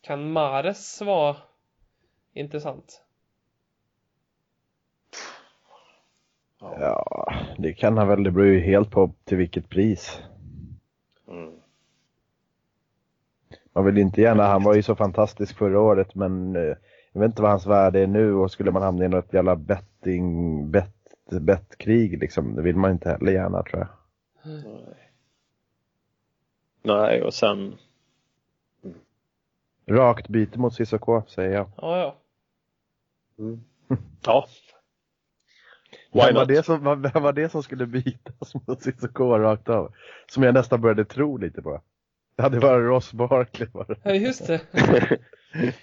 Kan 0.00 0.32
Mares 0.32 1.00
vara 1.02 1.36
intressant? 2.32 3.02
Ja, 6.60 7.32
det 7.58 7.72
kan 7.72 7.98
han 7.98 8.08
väl. 8.08 8.22
Det 8.22 8.30
beror 8.30 8.46
ju 8.46 8.60
helt 8.60 8.90
på 8.90 9.10
till 9.24 9.36
vilket 9.36 9.68
pris. 9.68 10.22
Mm. 11.28 11.52
Man 13.78 13.84
vill 13.84 13.98
inte 13.98 14.20
gärna, 14.20 14.46
han 14.46 14.62
var 14.62 14.74
ju 14.74 14.82
så 14.82 14.94
fantastisk 14.94 15.58
förra 15.58 15.80
året 15.80 16.14
men 16.14 16.56
eh, 16.56 16.76
jag 17.12 17.20
vet 17.20 17.28
inte 17.28 17.42
vad 17.42 17.50
hans 17.50 17.66
värde 17.66 18.00
är 18.00 18.06
nu 18.06 18.34
och 18.34 18.50
skulle 18.50 18.70
man 18.70 18.82
hamna 18.82 19.04
i 19.04 19.08
något 19.08 19.32
jävla 19.32 19.56
betting, 19.56 20.70
bet, 20.70 20.94
bettkrig 21.40 22.18
liksom, 22.18 22.54
det 22.54 22.62
vill 22.62 22.76
man 22.76 22.90
inte 22.90 23.10
heller 23.10 23.32
gärna 23.32 23.62
tror 23.62 23.78
jag. 23.78 23.88
Nej. 24.44 25.12
Nej 26.82 27.22
och 27.22 27.34
sen. 27.34 27.76
Rakt 29.86 30.28
byte 30.28 30.58
mot 30.58 30.74
Cissoko 30.74 31.22
säger 31.28 31.50
jag. 31.50 31.68
Ja, 31.76 31.98
ja. 31.98 32.16
Mm. 33.38 33.60
Ja. 34.24 34.46
Vem 36.12 36.26
Why 36.26 36.32
var, 36.32 36.40
not? 36.40 36.48
det 36.48 36.62
som, 36.62 37.02
vem 37.02 37.22
var 37.22 37.32
det 37.32 37.48
som 37.48 37.62
skulle 37.62 37.86
bytas 37.86 38.54
mot 38.66 38.82
Cissoko 38.82 39.38
rakt 39.38 39.68
av? 39.68 39.92
Som 40.26 40.42
jag 40.42 40.54
nästan 40.54 40.80
började 40.80 41.04
tro 41.04 41.36
lite 41.36 41.62
på. 41.62 41.80
Det 42.38 42.42
hade 42.42 42.58
varit 42.58 42.86
Ross 42.86 43.12
Barkley 43.12 43.68
var 43.72 43.84
det. 43.88 43.96
Ja, 44.02 44.14
just 44.14 44.46
det. 44.46 44.60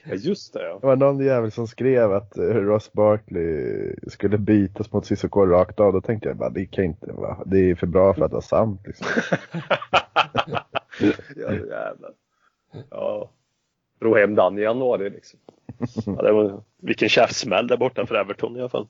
ja 0.04 0.16
just 0.16 0.54
det 0.54 0.64
ja. 0.64 0.80
Det 0.82 0.88
var 0.88 0.96
någon 0.96 1.26
jävel 1.26 1.52
som 1.52 1.68
skrev 1.68 2.14
att 2.14 2.38
eh, 2.38 2.44
Ross 2.44 2.94
Barkley 2.94 3.96
skulle 4.08 4.38
bytas 4.38 4.92
mot 4.92 5.06
Cissoko 5.06 5.46
rakt 5.46 5.80
av. 5.80 5.94
Då 5.94 6.02
tänkte 6.02 6.30
jag 6.30 6.38
bara, 6.38 6.50
det 6.50 6.66
kan 6.66 6.84
inte 6.84 7.12
vara, 7.12 7.44
det 7.46 7.58
är 7.58 7.76
för 7.76 7.88
bra 7.88 8.14
för 8.14 8.26
att 8.26 8.32
vara 8.32 8.42
sant 8.42 8.82
liksom. 8.86 9.08
ja 11.36 11.52
jävlar. 11.54 12.12
Ja. 12.90 13.30
Ro 14.02 14.16
hem 14.16 14.36
den 14.36 14.58
i 14.58 14.62
januari 14.62 15.10
liksom. 15.10 15.40
Ja, 16.06 16.22
det 16.22 16.32
var, 16.32 16.64
vilken 16.82 17.10
käftsmäll 17.10 17.68
där 17.68 17.78
borta 17.78 18.06
för 18.06 18.16
Everton 18.16 18.58
i 18.58 18.60
alla 18.60 18.70
fall. 18.70 18.88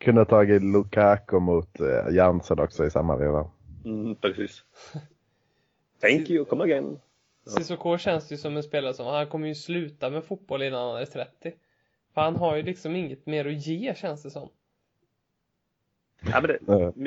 Kunde 0.00 0.20
ha 0.20 0.26
tagit 0.26 0.62
Lukaku 0.62 1.38
mot 1.38 1.80
eh, 1.80 2.14
Jansen 2.14 2.58
också 2.58 2.86
i 2.86 2.90
samma 2.90 3.16
veva. 3.16 3.50
Mm, 3.84 4.14
precis. 4.14 4.64
Thank 6.00 6.30
you, 6.30 6.44
come 6.44 6.64
again. 6.64 6.98
Cissoko 7.46 7.98
känns 7.98 8.32
ju 8.32 8.36
som 8.36 8.56
en 8.56 8.62
spelare 8.62 8.94
som, 8.94 9.06
han 9.06 9.26
kommer 9.26 9.48
ju 9.48 9.54
sluta 9.54 10.10
med 10.10 10.24
fotboll 10.24 10.62
innan 10.62 10.90
han 10.90 11.02
är 11.02 11.06
30. 11.06 11.52
För 12.14 12.20
han 12.20 12.36
har 12.36 12.56
ju 12.56 12.62
liksom 12.62 12.96
inget 12.96 13.26
mer 13.26 13.44
att 13.46 13.66
ge 13.66 13.94
känns 13.94 14.22
det 14.22 14.30
som. 14.30 14.48
Ja, 16.20 16.40
men 16.40 16.42
det, 16.42 16.58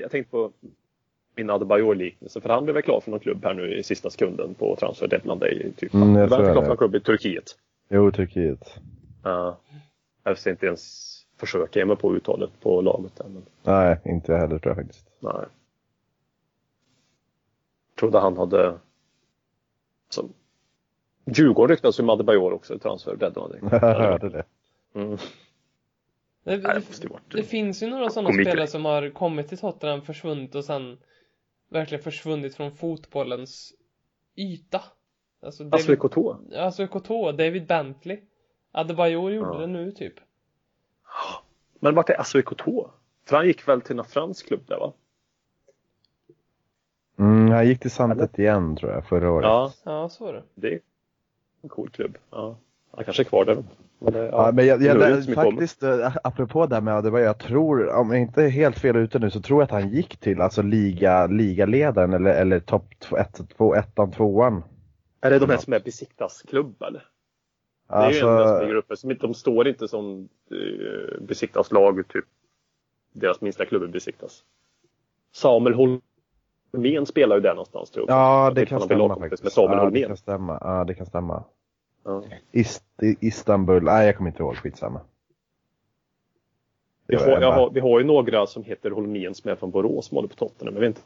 jag 0.01 0.11
tänkte 0.11 0.31
på 0.31 0.51
min 1.35 1.49
Adebayor-liknelse, 1.49 2.41
för 2.41 2.49
han 2.49 2.63
blev 2.63 2.73
väl 2.73 2.83
klar 2.83 2.99
för 3.01 3.11
någon 3.11 3.19
klubb 3.19 3.43
här 3.43 3.53
nu 3.53 3.75
i 3.77 3.83
sista 3.83 4.09
sekunden 4.09 4.53
på 4.53 4.75
transfer 4.75 5.07
deadline 5.07 5.39
day. 5.39 5.71
Typ. 5.77 5.93
Mm, 5.93 6.15
jag 6.15 6.19
han 6.19 6.27
blev 6.27 6.37
klar 6.37 6.55
det. 6.55 6.61
för 6.61 6.67
någon 6.67 6.77
klubb 6.77 6.95
i 6.95 6.99
Turkiet. 6.99 7.57
Jo, 7.89 8.11
Turkiet. 8.11 8.79
Uh, 9.25 9.53
jag 10.23 10.37
ska 10.37 10.49
inte 10.49 10.65
ens 10.65 11.07
försöka 11.37 11.79
ge 11.79 11.85
mig 11.85 11.95
på 11.95 12.15
uttalet 12.15 12.49
på 12.61 12.81
laget 12.81 13.15
där, 13.15 13.25
men 13.25 13.43
Nej, 13.63 13.99
inte 14.05 14.31
jag 14.31 14.39
heller 14.39 14.59
tror 14.59 14.75
jag 14.75 14.85
faktiskt. 14.85 15.05
nej. 15.19 15.45
Trodde 18.01 18.19
han 18.19 18.37
hade 18.37 18.79
så, 20.09 20.29
Djurgården 21.25 21.75
ryktas 21.75 21.99
ju 21.99 22.03
med 22.03 22.13
Adebayor 22.13 22.53
också 22.53 22.75
i 22.75 22.79
transfer 22.79 23.15
deadline. 23.15 23.69
Jag 23.71 23.79
hörde 23.79 24.29
det. 24.29 24.43
Mm. 24.95 25.17
Det, 26.43 26.57
det 26.57 26.81
det, 27.31 27.43
finns 27.43 27.83
ju 27.83 27.87
några 27.87 28.09
sådana 28.09 28.33
spelare 28.33 28.67
som 28.67 28.85
har 28.85 29.09
kommit 29.09 29.47
till 29.47 29.57
Tottenham, 29.57 30.01
försvunnit 30.01 30.55
och 30.55 30.65
sen 30.65 30.97
verkligen 31.69 32.03
försvunnit 32.03 32.55
från 32.55 32.71
fotbollens 32.71 33.73
yta. 34.35 34.81
Alltså 35.41 35.63
David, 35.63 35.99
Couture. 35.99 36.59
alltså 36.59 36.87
KT, 36.87 37.09
David 37.37 37.67
Bentley. 37.67 38.19
Adebayor 38.71 39.31
gjorde 39.31 39.53
Ja. 39.53 39.59
det 39.59 39.67
nu 39.67 39.91
typ. 39.91 40.13
Men 41.79 41.95
vart 41.95 42.09
är 42.09 42.19
Asui 42.19 42.41
Couture? 42.41 42.89
För 43.25 43.35
han 43.35 43.47
gick 43.47 43.67
väl 43.67 43.81
till 43.81 43.95
någon 43.95 44.05
fransk 44.05 44.47
klubb 44.47 44.67
där 44.67 44.79
va? 44.79 44.93
Mm, 47.21 47.51
han 47.51 47.67
gick 47.67 47.79
till 47.79 47.91
Santet 47.91 48.39
igen 48.39 48.75
tror 48.75 48.91
jag 48.91 49.05
förra 49.05 49.31
året. 49.31 49.45
Ja, 49.45 49.71
Ja, 49.83 50.09
så 50.09 50.25
var 50.25 50.33
det. 50.33 50.43
det 50.55 50.67
är 50.73 50.79
en 51.61 51.69
cool 51.69 51.89
klubb. 51.89 52.17
Ja. 52.31 52.57
Han 52.91 53.03
kanske 53.03 53.21
är 53.21 53.25
kvar 53.25 53.45
där. 53.45 53.63
Men, 53.99 54.13
det- 54.13 54.25
Ja, 54.27 54.51
men 54.53 54.65
jag, 54.67 54.81
jag, 54.81 55.23
så 55.23 55.29
mycket 55.29 55.45
om. 55.45 55.51
faktiskt, 55.51 55.83
eh, 55.83 56.15
apropå 56.23 56.65
det 56.65 56.75
här 56.75 56.81
med 56.81 56.93
Adebayor, 56.95 57.25
jag 57.25 57.37
tror, 57.39 57.89
om 57.89 58.11
jag 58.11 58.21
inte 58.21 58.43
är 58.43 58.49
helt 58.49 58.79
fel 58.79 58.95
ute 58.95 59.19
nu, 59.19 59.29
så 59.29 59.41
tror 59.41 59.61
jag 59.61 59.63
att 59.65 59.71
han 59.81 59.89
gick 59.89 60.17
till 60.17 60.41
alltså 60.41 60.61
liga, 60.61 61.27
ligaledaren 61.27 62.13
eller, 62.13 62.31
eller 62.31 62.59
topp 62.59 62.87
1, 63.17 63.41
2, 63.57 63.75
1, 63.75 63.95
2 64.15 64.43
Är 65.21 65.29
det 65.29 65.39
de 65.39 65.49
här 65.49 65.57
som 65.57 65.73
är 65.73 65.79
Besiktas 65.79 66.41
klubb 66.41 66.81
eller? 66.81 67.07
Det 67.87 67.95
är 67.95 68.11
ju 68.11 68.19
en 68.19 68.27
Alltså, 68.27 68.47
som 68.55 68.61
ligger 68.61 68.75
uppe. 68.75 68.95
Som 68.95 69.11
inte, 69.11 69.27
de 69.27 69.33
står 69.33 69.67
inte 69.67 69.87
som 69.87 70.29
uh, 70.51 71.21
Besiktas 71.21 71.71
lag, 71.71 72.07
typ 72.07 72.25
deras 73.13 73.41
minsta 73.41 73.65
klubb 73.65 73.83
är 73.83 73.87
Besiktas. 73.87 74.43
Samuel 75.33 75.73
Holmén 76.71 77.05
spelar 77.05 77.35
ju 77.35 77.41
där 77.41 77.49
någonstans 77.53 77.91
tror 77.91 78.05
jag. 78.09 78.17
ja, 78.17 78.43
Jag 78.43 78.55
det 78.55 78.61
vet 78.61 78.69
kan 78.69 78.81
stämma 78.81 79.15
faktiskt. 79.15 79.43
Med 79.43 79.51
Samuel 79.51 79.71
ja, 79.71 79.77
det 79.77 79.85
Holmén. 79.85 80.07
kan 80.07 80.17
stämma. 80.17 80.57
Ja, 80.61 80.83
det 80.83 80.93
kan 80.93 81.05
stämma. 81.05 81.43
Ja. 82.03 82.23
Ist, 82.51 82.83
Istanbul, 83.19 83.83
nej 83.83 84.05
jag 84.05 84.17
kommer 84.17 84.29
inte 84.29 84.43
ihåg, 84.43 84.55
skitsamma. 84.55 85.01
Vi, 87.07 87.15
Det 87.15 87.23
har, 87.23 87.41
jag 87.41 87.51
har, 87.51 87.69
vi 87.69 87.79
har 87.79 87.99
ju 87.99 88.05
några 88.05 88.47
som 88.47 88.63
heter 88.63 88.91
Holmén 88.91 89.35
som 89.35 89.51
är 89.51 89.55
från 89.55 89.71
Borås 89.71 90.05
som 90.05 90.15
håller 90.15 90.29
på 90.29 90.35
Tottenham. 90.35 90.73
Jag 90.73 90.81
vet 90.81 90.87
inte 90.87 91.01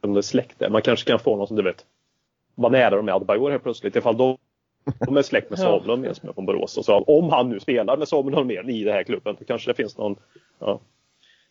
om 0.00 0.12
det 0.14 0.20
är 0.20 0.22
släkt 0.22 0.58
där. 0.58 0.70
Man 0.70 0.82
kanske 0.82 1.10
kan 1.10 1.18
få 1.18 1.36
någon 1.36 1.46
som 1.46 1.56
du 1.56 1.62
vet 1.62 1.86
var 2.54 2.70
nära 2.70 2.96
de 2.96 3.08
är 3.08 3.12
Adebayor 3.12 3.50
helt 3.50 3.62
plötsligt. 3.62 3.96
Ifall 3.96 4.16
de, 4.16 4.38
de 5.06 5.16
är 5.16 5.22
släkt 5.22 5.50
med. 5.50 5.58
Samuel 5.58 5.90
Holmén 5.90 6.14
som 6.14 6.28
är 6.28 6.32
från 6.32 6.46
Borås. 6.46 6.76
Och 6.78 6.84
så, 6.84 6.98
om 6.98 7.30
han 7.30 7.48
nu 7.48 7.60
spelar 7.60 7.96
med 7.96 8.08
Samuel 8.08 8.34
Holmén 8.34 8.70
i 8.70 8.84
den 8.84 8.94
här 8.94 9.02
klubben 9.02 9.36
då 9.38 9.44
kanske 9.44 9.70
det 9.70 9.74
finns 9.74 9.98
någon. 9.98 10.16
Ja. 10.58 10.80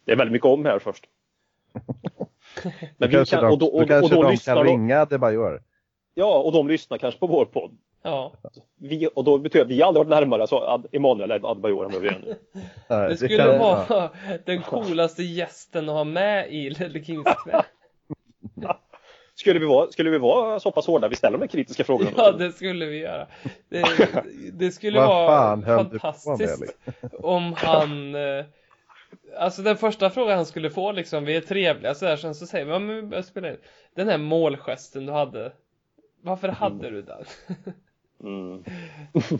Det 0.06 0.12
är 0.12 0.16
väldigt 0.16 0.32
mycket 0.34 0.46
om 0.48 0.66
här 0.66 0.80
först. 0.80 1.06
Men 2.97 3.10
vi 3.10 3.16
kanske 3.16 3.36
kan, 3.36 3.43
de, 3.45 3.51
och 3.51 3.58
då, 3.60 3.66
och, 3.66 3.82
och 3.82 4.10
då 4.10 4.22
de 4.22 4.32
lyssnar 4.32 4.56
kan 4.56 4.66
de, 4.66 4.72
ringa 4.72 4.99
Adebayor. 5.01 5.62
Ja, 6.14 6.38
och 6.39 6.51
de 6.51 6.68
lyssnar 6.68 6.97
kanske 6.97 7.20
på 7.20 7.28
vår 7.28 7.45
podd. 7.45 7.78
Ja. 8.03 8.34
Vi, 8.80 9.10
och 9.16 9.24
då 9.24 9.38
betyder 9.38 9.66
vi 9.66 9.82
har 9.82 9.88
aldrig 9.88 10.06
varit 10.06 10.20
närmare 10.20 10.47
så 10.47 10.64
Ad, 10.64 10.88
Emanuel 10.91 11.32
eller 11.32 11.51
Adebayor 11.51 11.86
än 11.86 11.91
vad 11.91 12.01
vi 12.01 12.08
är 12.08 12.22
nu. 12.26 12.36
Ja, 12.88 13.08
Det 13.08 13.18
skulle 13.18 13.38
kan- 13.38 13.60
vara 13.60 14.10
den 14.45 14.62
coolaste 14.62 15.24
gästen 15.24 15.89
att 15.89 15.95
ha 15.95 16.03
med 16.03 16.53
i 16.53 16.70
Ledley 16.70 17.03
Kings 17.03 17.28
knä. 17.43 17.64
Skulle 19.38 19.60
vi 19.60 19.66
vara, 19.66 19.91
skulle 19.91 20.10
vi 20.10 20.18
vara 20.18 20.60
så 20.60 20.72
pass 20.72 20.88
hårda 20.88 21.08
vi 21.08 21.16
ställer 21.16 21.38
de 21.38 21.47
kritiska 21.47 21.84
frågorna? 21.84 22.12
Ja, 22.18 22.32
det 22.32 22.51
skulle 22.51 22.86
vi 22.86 22.97
göra. 22.97 23.28
Det, 23.70 23.84
det 24.53 24.72
skulle 24.72 24.99
vara 24.99 25.62
fantastiskt 25.62 26.64
om 27.20 27.53
han... 27.58 28.16
eh, 28.16 28.45
Alltså 29.38 29.61
den 29.61 29.77
första 29.77 30.09
frågan 30.09 30.38
han 30.38 30.45
skulle 30.45 30.69
få 30.69 30.91
liksom, 30.91 31.25
vi 31.25 31.36
är 31.36 31.41
trevliga 31.41 31.95
sådär, 31.95 32.15
sen 32.17 32.36
så 32.36 32.47
säger 32.47 32.65
vi, 32.65 32.71
ja 32.71 32.79
men 32.79 32.95
vi 32.95 33.01
börjar 33.01 33.23
spela 33.23 33.49
in. 33.49 33.57
Den 33.95 34.07
här 34.07 34.17
målgesten 34.17 35.05
du 35.05 35.11
hade, 35.11 35.51
varför 36.21 36.47
hade 36.47 36.89
du 36.89 37.01
den? 37.01 37.25
Mm. 38.23 38.63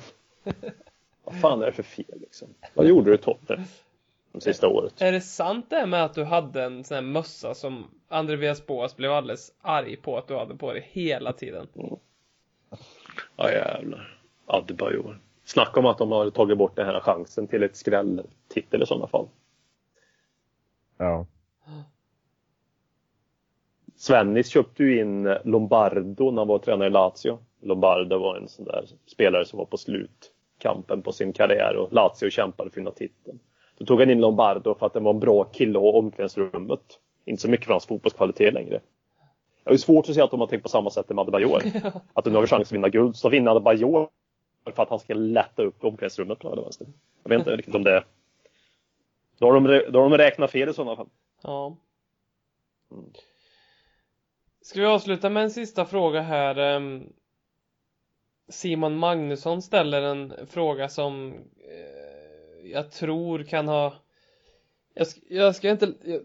Vad 1.24 1.42
fan 1.42 1.62
är 1.62 1.66
det 1.66 1.72
för 1.72 1.84
fel 1.84 2.20
liksom? 2.20 2.48
Vad 2.74 2.88
gjorde 2.88 3.12
du 3.12 3.18
toppen? 3.18 3.66
De 4.32 4.42
sista 4.42 4.68
året? 4.68 5.02
Är 5.02 5.12
det 5.12 5.22
sant 5.22 5.70
det 5.70 5.76
här 5.76 5.86
med 5.86 6.04
att 6.04 6.14
du 6.14 6.24
hade 6.24 6.64
en 6.64 6.84
sån 6.84 6.96
här 6.96 7.02
mössa 7.02 7.54
som 7.54 7.92
Andreas 8.08 8.66
Boas 8.66 8.96
blev 8.96 9.12
alldeles 9.12 9.54
arg 9.62 9.96
på 9.96 10.18
att 10.18 10.28
du 10.28 10.38
hade 10.38 10.56
på 10.56 10.74
dig 10.74 10.90
hela 10.92 11.34
tiden? 11.34 11.68
Ja 13.36 13.52
jävlar. 13.52 14.20
Adebayor. 14.46 15.20
Snacka 15.46 15.80
om 15.80 15.86
att 15.86 15.98
de 15.98 16.12
har 16.12 16.30
tagit 16.30 16.58
bort 16.58 16.76
den 16.76 16.86
här 16.86 17.00
chansen 17.00 17.48
till 17.48 17.64
ett 17.64 17.76
skrälltitel 17.76 18.84
i 18.84 18.86
sådana 18.86 19.08
fall. 19.08 19.28
Ja. 20.98 21.26
Svennis 23.96 24.48
köpte 24.48 24.84
ju 24.84 25.00
in 25.00 25.24
Lombardo 25.44 26.32
när 26.32 26.42
han 26.42 26.48
var 26.48 26.60
tränare 26.60 26.88
i 26.88 26.92
Lazio. 26.92 27.40
Lombardo 27.62 28.18
var 28.18 28.38
en 28.38 28.48
sån 28.48 28.66
där 28.66 28.86
spelare 29.06 29.46
som 29.46 29.60
var 29.60 29.66
på 29.66 29.78
slutkampen 29.78 31.02
på 31.02 31.12
sin 31.12 31.34
karriär 31.34 31.76
och 31.76 31.94
Lazio 31.94 32.30
kämpade 32.30 32.70
för 32.70 32.74
att 32.74 32.78
vinna 32.78 32.92
titeln. 32.92 33.40
Då 33.78 33.86
tog 33.86 34.00
han 34.00 34.10
in 34.10 34.22
Lombardo 34.22 34.76
för 34.76 34.86
att 34.86 34.94
det 34.94 35.00
var 35.00 35.14
en 35.14 35.20
bra 35.20 35.44
kille 35.44 35.80
i 35.80 35.82
omklädningsrummet. 35.82 37.00
Inte 37.26 37.42
så 37.42 37.50
mycket 37.50 37.66
för 37.66 37.74
hans 37.74 37.86
fotbollskvalitet 37.86 38.54
längre. 38.54 38.80
Har 39.66 39.72
ju 39.72 39.78
svårt 39.78 40.10
att 40.10 40.16
se 40.16 40.22
att 40.22 40.32
de 40.32 40.40
har 40.40 40.48
tänkt 40.48 40.64
på 40.64 40.70
samma 40.70 40.90
sätt 40.90 41.10
med 41.10 41.20
Adebayor. 41.20 41.62
Att 42.14 42.26
nu 42.26 42.32
har 42.32 42.42
vi 42.42 42.48
chans 42.48 42.68
att 42.68 42.72
vinna 42.72 42.90
guld, 42.90 43.16
så 43.16 43.30
vinner 43.30 43.52
Adebayor 43.52 44.10
för 44.76 44.84
att 44.84 44.90
han 44.90 45.00
ska 45.00 45.14
lätta 45.14 45.64
upp 45.64 45.84
omklädningsrummet 45.84 46.40
på 46.40 46.48
och 46.48 46.64
vänster. 46.64 46.88
Jag 47.24 47.30
vet 47.30 47.40
inte 47.40 47.56
riktigt 47.56 47.76
om 47.76 47.84
det 47.84 47.92
är... 47.92 48.06
Då 49.38 49.46
har 49.46 49.54
de, 49.54 49.92
då 49.92 50.02
har 50.02 50.10
de 50.10 50.18
räknat 50.18 50.52
fel 50.52 50.70
i 50.70 50.74
sådana 50.74 50.96
fall. 50.96 51.10
Ja. 51.42 51.78
Ska 54.62 54.80
vi 54.80 54.86
avsluta 54.86 55.30
med 55.30 55.44
en 55.44 55.52
sista 55.52 55.86
fråga 55.86 56.22
här? 56.22 56.56
Ehm, 56.56 57.14
Simon 58.50 58.98
Magnusson 58.98 59.62
ställer 59.62 60.02
en 60.02 60.34
fråga 60.48 60.90
som 60.90 61.34
eh, 61.58 62.72
jag 62.72 62.92
tror 62.92 63.44
kan 63.44 63.68
ha 63.68 63.94
jag 64.94 65.08
ska, 65.08 65.22
jag 65.30 65.56
ska 65.56 65.70
inte 65.70 65.94
jag, 66.04 66.22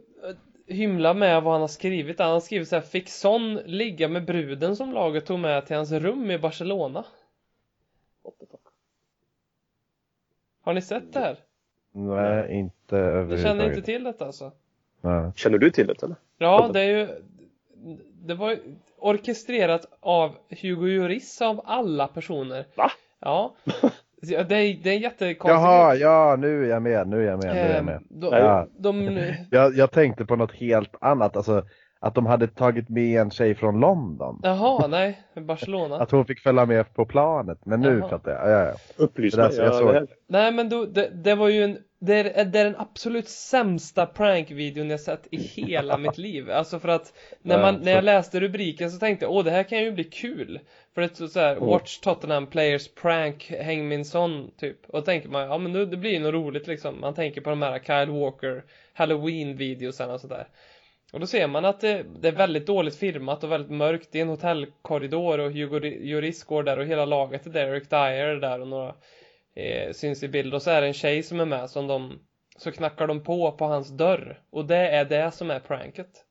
hymla 0.67 1.15
med 1.15 1.43
vad 1.43 1.53
han 1.53 1.61
har 1.61 1.69
skrivit. 1.69 2.19
Han 2.19 2.33
har 2.33 2.41
skrivit 2.41 2.69
så 2.69 2.77
här, 2.77 2.83
fick 2.83 3.09
Son 3.09 3.55
ligga 3.55 4.09
med 4.09 4.25
bruden 4.25 4.77
som 4.77 4.93
laget 4.93 5.27
tog 5.27 5.39
med 5.39 5.67
till 5.67 5.77
hans 5.77 5.93
rum 5.93 6.31
i 6.31 6.39
Barcelona? 6.39 7.05
Har 10.61 10.75
ni 10.75 10.83
sett 10.83 11.13
det 11.13 11.21
här? 11.21 11.39
Nej, 11.93 12.53
inte 12.59 12.77
Du 12.91 12.97
känner 12.97 13.09
överhuvudtaget. 13.19 13.77
inte 13.77 13.83
till 13.87 14.05
detta 14.05 14.27
alltså? 14.27 14.53
Nej. 15.01 15.31
Känner 15.37 15.59
du 15.59 15.71
till 15.71 15.87
det 15.87 16.03
eller? 16.03 16.17
Ja, 16.39 16.71
det 16.73 16.81
är 16.81 16.99
ju 16.99 17.09
Det 18.13 18.35
var 18.35 18.51
ju 18.51 18.59
orkestrerat 18.99 19.87
av 20.01 20.31
Hugo 20.63 20.87
Lloris 20.87 21.43
av 21.43 21.61
alla 21.65 22.07
personer 22.09 22.67
Va? 22.77 22.91
Ja 23.21 23.55
Det 24.23 24.35
är, 24.35 24.45
det 24.83 24.91
är 24.91 24.95
en 24.95 25.01
jättekonstig 25.01 25.55
Jaha, 25.55 25.95
ja 25.95 26.37
nu 26.39 26.65
är 26.65 26.69
jag 26.69 26.83
med, 26.83 27.09
nu 27.09 27.23
är 27.27 27.31
jag 27.31 27.45
med, 27.45 27.55
nu 27.55 27.61
är 27.61 27.69
jag 27.69 27.79
Ehm, 27.79 27.85
med. 27.87 28.03
de, 28.09 28.27
Ja. 28.37 28.67
de, 28.79 29.21
Jag, 29.51 29.75
jag 29.77 29.91
tänkte 29.91 30.25
på 30.27 30.37
något 30.37 30.53
helt 30.53 30.95
annat, 31.01 31.37
alltså 31.37 31.65
att 32.03 32.15
de 32.15 32.27
hade 32.27 32.47
tagit 32.47 32.89
med 32.89 33.21
en 33.21 33.31
tjej 33.31 33.55
från 33.55 33.81
London. 33.81 34.41
Jaha, 34.43 34.87
nej, 34.87 35.21
Barcelona 35.35 35.97
Att 36.01 36.11
hon 36.11 36.25
fick 36.25 36.41
följa 36.41 36.67
med 36.67 36.95
på 36.95 37.07
planet, 37.07 37.59
men 37.67 37.81
nu 37.81 37.99
Jaha. 37.99 38.09
fattar 38.09 38.31
jag. 38.31 38.51
Ja, 38.51 38.65
ja. 38.67 38.75
Upplys 39.05 39.35
Det 39.35 39.43
där 39.43 39.49
mig. 39.49 39.57
jag 39.59 39.67
Ja, 39.67 39.73
såg. 39.79 39.95
det 39.95 40.07
Nej 40.29 40.53
men 40.53 40.69
då, 40.69 40.85
det, 40.85 41.09
det 41.25 41.35
var 41.35 41.49
ju 41.49 41.65
en 41.65 41.79
det 42.03 42.15
är, 42.15 42.45
det 42.45 42.59
är 42.61 42.65
den 42.65 42.77
absolut 42.79 43.29
sämsta 43.29 44.07
prankvideon 44.07 44.91
jag 44.91 45.01
sett 45.01 45.27
i 45.31 45.37
hela 45.37 45.99
mitt 45.99 46.19
liv. 46.19 46.51
Alltså 46.51 46.79
för 46.79 46.89
att 46.89 47.13
när, 47.43 47.55
Ja, 47.57 47.63
man, 47.63 47.75
så- 47.79 47.85
när 47.85 47.93
jag 47.93 48.05
läste 48.05 48.41
rubriken 48.41 48.91
så 48.91 48.99
tänkte 48.99 49.25
jag 49.25 49.33
åh 49.33 49.45
det 49.45 49.51
här 49.51 49.63
kan 49.63 49.79
ju 49.83 49.93
bli 49.93 50.05
kul. 50.05 50.61
För 50.95 51.01
det 51.01 51.21
är 51.21 51.27
så 51.27 51.41
här, 51.41 51.57
Mm. 51.57 51.69
Watch 51.69 51.99
Tottenham 51.99 52.47
Players 52.47 52.89
Prank 52.95 53.53
Hang 53.65 53.89
Min 53.89 54.05
Son 54.05 54.51
typ. 54.61 54.77
Och 54.87 54.99
då 54.99 55.05
tänker 55.05 55.29
man, 55.29 55.43
ja 55.43 55.59
men 55.59 55.73
nu, 55.73 55.87
det 55.87 55.97
blir 55.97 56.11
ju 56.11 56.19
något 56.19 56.35
roligt 56.35 56.67
liksom. 56.67 57.01
Man 57.01 57.15
tänker 57.15 57.41
på 57.41 57.51
de 57.51 57.63
här 57.63 57.79
Kyle 57.79 58.11
Walker 58.21 58.63
Halloween-videosarna 58.95 60.13
och 60.15 60.21
sådär. 60.21 60.47
Och 61.13 61.21
då 61.21 61.27
ser 61.27 61.47
man 61.47 61.65
att 61.65 61.81
det, 61.81 62.03
det 62.21 62.29
är 62.29 62.33
väldigt 62.33 62.67
dåligt 62.67 62.97
filmat 62.97 63.45
och 63.45 63.53
väldigt 63.53 63.71
mörkt. 63.71 64.09
Det 64.13 64.19
är 64.19 64.23
en 64.23 64.29
hotellkorridor 64.29 65.39
och 65.39 65.53
Hugo 65.53 65.81
Lloris 65.81 66.45
går 66.45 66.63
där 66.63 66.79
och 66.79 66.87
hela 66.87 67.05
laget 67.05 67.47
är 67.47 67.51
där. 67.51 67.67
Eric 67.67 67.89
Dyer 67.89 68.27
är 68.27 68.37
där 68.37 68.61
och 68.61 68.69
några 68.69 68.95
eh, 69.55 69.93
syns 69.93 70.23
i 70.23 70.29
bild. 70.29 70.55
Och 70.55 70.63
så 70.63 70.71
är 70.71 70.81
det 70.81 70.87
en 70.87 70.93
tjej 70.93 71.23
som 71.23 71.41
är 71.41 71.45
med 71.45 71.71
som 71.71 71.87
de 71.87 72.19
så 72.57 72.73
knackar 72.73 73.07
de 73.07 73.25
på 73.25 73.53
på 73.53 73.65
hans 73.65 73.89
dörr. 73.89 74.41
Och 74.51 74.65
det 74.65 74.77
är 74.89 75.05
det 75.05 75.31
som 75.31 75.51
är 75.51 75.61
pranket. 75.61 76.25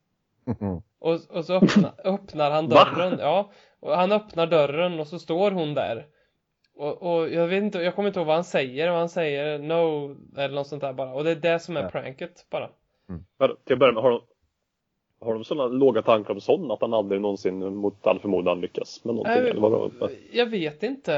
Och, 0.99 1.19
och 1.29 1.45
så 1.45 1.53
öppna, 1.53 1.93
öppnar 2.03 2.51
han 2.51 2.67
Va? 2.69 2.87
dörren. 2.95 3.19
Ja, 3.19 3.51
och 3.79 3.95
han 3.97 4.11
öppnar 4.11 4.47
dörren 4.47 4.99
och 4.99 5.07
så 5.07 5.19
står 5.19 5.51
hon 5.51 5.73
där. 5.73 6.05
Och, 6.75 7.01
och 7.03 7.29
jag 7.29 7.47
vet 7.47 7.63
inte, 7.63 7.79
jag 7.79 7.95
kommer 7.95 8.07
inte 8.09 8.19
ihåg 8.19 8.27
vad 8.27 8.35
han 8.35 8.43
säger. 8.43 8.89
Vad 8.89 8.99
han 8.99 9.09
säger, 9.09 9.59
no, 9.59 10.15
eller 10.37 10.55
något 10.55 10.67
sånt 10.67 10.81
där 10.81 10.93
bara. 10.93 11.13
Och 11.13 11.23
det 11.23 11.31
är 11.31 11.35
det 11.35 11.59
som 11.59 11.77
är 11.77 11.81
Ja. 11.83 11.89
pranket 11.89 12.45
bara. 12.51 12.69
Men 13.37 13.49
Till 13.65 13.73
att 13.73 13.79
börja 13.79 13.93
med, 13.93 14.03
har 14.03 14.09
de, 14.11 14.21
har 15.21 15.33
de 15.33 15.43
sådana 15.43 15.67
låga 15.67 16.01
tankar 16.01 16.33
om 16.33 16.41
sån 16.41 16.71
att 16.71 16.81
han 16.81 16.93
aldrig 16.93 17.21
någonsin 17.21 17.75
mot 17.75 18.07
all 18.07 18.19
förmodan 18.19 18.61
lyckas 18.61 19.03
med 19.05 19.15
någonting? 19.15 19.41
Nej, 19.41 19.49
eller 19.51 19.61
vadå? 19.61 19.91
Jag 20.31 20.45
vet 20.45 20.83
inte 20.83 21.15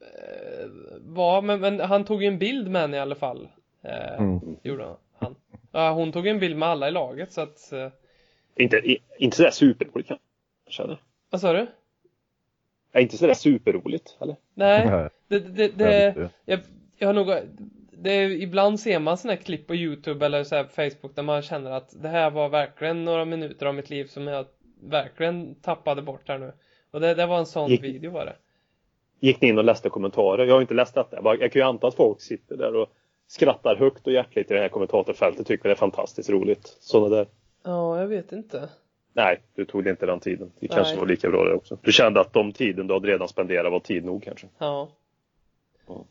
eh, 0.00 0.68
vad, 1.00 1.44
men, 1.44 1.60
men 1.60 1.80
han 1.80 2.04
tog 2.04 2.22
ju 2.22 2.28
en 2.28 2.38
bild 2.38 2.70
med 2.70 2.80
henne 2.82 2.96
i 2.96 3.00
alla 3.00 3.14
fall. 3.14 3.48
Eh, 3.82 4.20
Mm. 4.22 4.40
Gjorde 4.62 4.84
han. 4.84 4.96
han. 5.18 5.34
Ja, 5.72 5.92
hon 5.92 6.12
tog 6.12 6.26
en 6.26 6.38
bild 6.38 6.56
med 6.56 6.68
alla 6.68 6.88
i 6.88 6.90
laget 6.90 7.32
så 7.32 7.40
att, 7.40 7.72
eh, 7.72 7.88
Inte, 8.56 8.96
inte 9.18 9.36
sådär 9.36 9.50
superroligt 9.50 10.08
kanske? 10.08 10.82
Eller? 10.82 10.98
vad 11.30 11.40
sa 11.40 11.52
du? 11.52 11.66
Ja, 12.92 13.00
inte 13.00 13.16
sådär 13.16 13.34
superroligt, 13.34 14.16
eller? 14.20 14.36
Nej, 14.54 15.08
det, 15.28 15.38
det, 15.38 15.62
Jag 15.62 15.72
det, 15.78 16.08
inte. 16.08 16.30
jag, 16.44 16.60
jag 16.98 17.08
har 17.08 17.14
nog, 17.14 17.26
det, 17.26 17.42
är- 18.06 18.42
ibland 18.42 18.80
ser 18.80 18.98
man 18.98 19.16
sådana 19.18 19.34
här 19.36 19.42
klipp 19.42 19.66
på 19.66 19.74
Youtube 19.74 20.26
eller 20.26 20.44
så 20.44 20.64
på 20.64 20.70
Facebook 20.70 21.14
där 21.16 21.22
man 21.22 21.42
känner 21.42 21.70
att 21.70 22.02
det 22.02 22.08
här 22.08 22.30
var 22.30 22.48
verkligen 22.48 23.04
några 23.04 23.24
minuter 23.24 23.66
av 23.66 23.74
mitt 23.74 23.90
liv 23.90 24.04
som 24.04 24.26
jag 24.26 24.46
verkligen 24.82 25.54
tappade 25.54 26.02
bort 26.02 26.28
här 26.28 26.38
nu. 26.38 26.52
Och 26.90 27.00
det, 27.00 27.14
det 27.14 27.26
var 27.26 27.38
en 27.38 27.46
sån 27.46 27.70
Gick- 27.70 27.82
video 27.82 28.10
var 28.10 28.24
det. 28.26 28.36
Gick 29.20 29.40
ni 29.40 29.48
in 29.48 29.58
och 29.58 29.64
läste 29.64 29.88
kommentarer? 29.88 30.46
Jag 30.46 30.54
har 30.54 30.60
inte 30.60 30.74
läst 30.74 30.94
detta. 30.94 31.16
Jag, 31.16 31.24
bara, 31.24 31.36
jag 31.36 31.52
kan 31.52 31.60
ju 31.62 31.66
anta 31.68 31.86
att 31.86 31.94
folk 31.94 32.20
sitter 32.20 32.56
där 32.56 32.76
och 32.76 32.88
skrattar 33.26 33.76
högt 33.76 34.06
och 34.06 34.12
hjärtligt 34.12 34.50
i 34.50 34.54
det 34.54 34.60
här 34.60 34.68
kommentatorfältet 34.68 35.46
tycker 35.46 35.68
det 35.68 35.72
är 35.72 35.76
fantastiskt 35.76 36.30
roligt. 36.30 36.76
Sådana 36.80 37.16
där. 37.16 37.26
Ja, 37.64 38.00
jag 38.00 38.06
vet 38.08 38.32
inte. 38.32 38.68
Nej, 39.12 39.40
du 39.54 39.64
tog 39.64 39.84
det 39.84 39.90
inte 39.90 40.06
den 40.06 40.20
tiden. 40.20 40.52
Det 40.60 40.68
kanske 40.68 40.92
Nej. 40.92 41.00
var 41.00 41.06
lika 41.06 41.30
bra 41.30 41.44
det 41.44 41.54
också. 41.54 41.78
Du 41.82 41.92
kände 41.92 42.20
att 42.20 42.32
de 42.32 42.52
tiden 42.52 42.86
du 42.86 42.94
hade 42.94 43.08
redan 43.08 43.28
spenderat 43.28 43.72
var 43.72 43.80
tid 43.80 44.04
nog 44.04 44.22
kanske. 44.22 44.46
Ja. 44.58 44.88
Ja. 45.86 46.04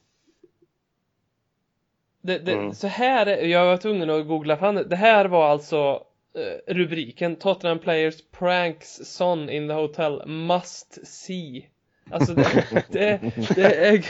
Det, 2.22 2.40
det, 2.40 2.54
Mm. 2.54 2.74
Så 2.74 2.88
här, 2.88 3.26
är- 3.26 3.46
jag 3.48 3.66
var 3.66 3.78
tvungen 3.78 4.10
att 4.10 4.28
googla 4.28 4.58
fram 4.58 4.76
det. 4.76 4.84
Det 4.84 4.96
här 4.96 5.26
var 5.26 5.50
alltså 5.50 6.04
eh, 6.36 6.74
rubriken 6.74 7.36
Tottenham 7.36 7.80
players 7.80 8.22
pranks 8.32 8.96
son 9.16 9.50
in 9.50 9.68
the 9.68 9.74
hotel 9.74 10.28
must 10.28 11.08
see. 11.08 11.70
Alltså 12.12 12.34
det, 12.34 12.44
det, 12.90 13.22
det, 13.56 13.88
är, 13.88 14.06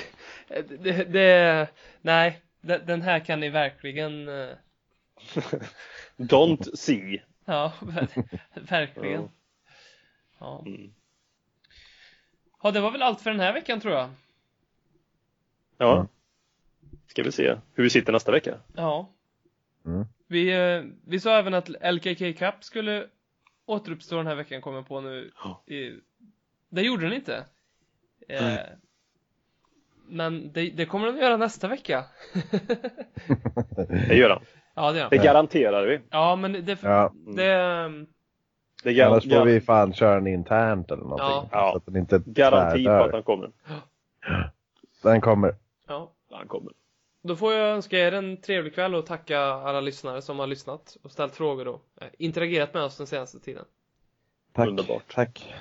det, 0.83 1.03
det, 1.03 1.67
nej, 2.01 2.41
det, 2.61 2.77
den 2.77 3.01
här 3.01 3.19
kan 3.19 3.39
ni 3.39 3.49
verkligen, 3.49 4.27
eh, 4.27 4.49
Don't 6.17 6.75
see. 6.75 7.21
ja, 7.45 7.73
ver- 7.81 8.39
verkligen. 8.69 9.21
Ja. 9.21 9.29
Ja. 10.39 10.63
Mm. 10.65 10.93
ja, 12.63 12.71
det 12.71 12.79
var 12.79 12.91
väl 12.91 13.01
allt 13.01 13.21
för 13.21 13.29
den 13.29 13.39
här 13.39 13.53
veckan 13.53 13.79
tror 13.79 13.93
jag. 13.93 14.09
Ja. 15.77 16.07
Ska 17.07 17.23
vi 17.23 17.31
se 17.31 17.55
hur 17.73 17.83
vi 17.83 17.89
sitter 17.89 18.13
nästa 18.13 18.31
vecka. 18.31 18.55
Ja. 18.75 19.09
Mm. 19.85 20.05
Vi, 20.27 20.53
eh, 20.77 20.83
vi 21.07 21.19
sa 21.19 21.37
även 21.37 21.53
att 21.53 21.69
LKK 21.69 22.33
Cup 22.33 22.63
skulle 22.63 23.05
återuppstå 23.65 24.17
den 24.17 24.27
här 24.27 24.35
veckan, 24.35 24.61
kommer 24.61 24.81
på 24.81 25.01
nu. 25.01 25.31
Ja. 25.43 25.63
I, 25.73 25.99
det 26.69 26.81
gjorde 26.81 27.03
den 27.03 27.13
inte. 27.13 27.45
Eh, 28.27 28.53
men 30.07 30.51
det, 30.53 30.69
det 30.69 30.85
kommer 30.85 31.05
den 31.05 31.15
att 31.15 31.21
göra 31.21 31.37
nästa 31.37 31.67
vecka. 31.67 32.05
Det 34.07 34.15
gör 34.15 34.29
han. 34.29 34.41
ja, 34.75 34.91
det 34.91 34.97
gör 34.99 35.09
Det 35.09 35.15
den. 35.15 35.25
garanterar 35.25 35.85
vi. 35.85 35.99
Ja, 36.09 36.35
men 36.35 36.65
det, 36.65 36.79
Ja. 36.83 37.13
det, 37.35 37.53
ehm, 37.53 38.07
Det 38.83 38.91
gar- 38.93 39.05
Annars 39.07 39.23
får 39.23 39.31
gar- 39.31 39.45
vi 39.45 39.61
fan 39.61 39.93
köra 39.93 40.15
den 40.15 40.27
internt 40.27 40.91
eller 40.91 41.03
någonting. 41.03 41.49
Ja. 41.51 41.69
Så 41.71 41.77
att 41.77 41.85
den 41.85 41.95
inte 41.97 42.21
Garanti 42.25 42.85
på 42.85 42.91
att 42.91 43.11
han 43.11 43.23
kommer. 43.23 43.51
Den 45.03 45.21
kommer. 45.21 45.55
ja. 45.87 46.11
Han 46.31 46.47
kommer. 46.47 46.73
Då 47.21 47.35
får 47.35 47.53
jag 47.53 47.69
önska 47.69 47.99
er 47.99 48.11
en 48.11 48.41
trevlig 48.41 48.73
kväll 48.73 48.95
och 48.95 49.05
tacka 49.05 49.39
alla 49.39 49.81
lyssnare 49.81 50.21
som 50.21 50.39
har 50.39 50.47
lyssnat 50.47 50.97
och 51.03 51.11
ställt 51.11 51.35
frågor 51.35 51.67
och 51.67 51.81
eh, 52.01 52.07
interagerat 52.17 52.73
med 52.73 52.83
oss 52.83 52.97
den 52.97 53.07
senaste 53.07 53.39
tiden. 53.39 53.65
Tack. 54.53 54.67
Underbart. 54.67 55.13
Tack. 55.13 55.53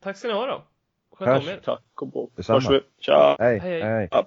Tack 0.00 0.16
ska 0.16 0.28
ni 0.28 0.34
ha 0.34 0.46
då. 0.46 0.62
Sköt 1.10 1.42
om 1.42 1.48
er. 1.48 1.60
Tack 1.64 2.02
och 2.02 2.08
bra. 2.08 2.28
Detsamma. 2.36 2.60
Hörs 2.60 2.70
vi. 2.70 2.80
Tja! 2.98 3.36
Hej. 3.38 3.58
Hej, 3.58 3.82
hej. 3.82 4.08
hej. 4.12 4.24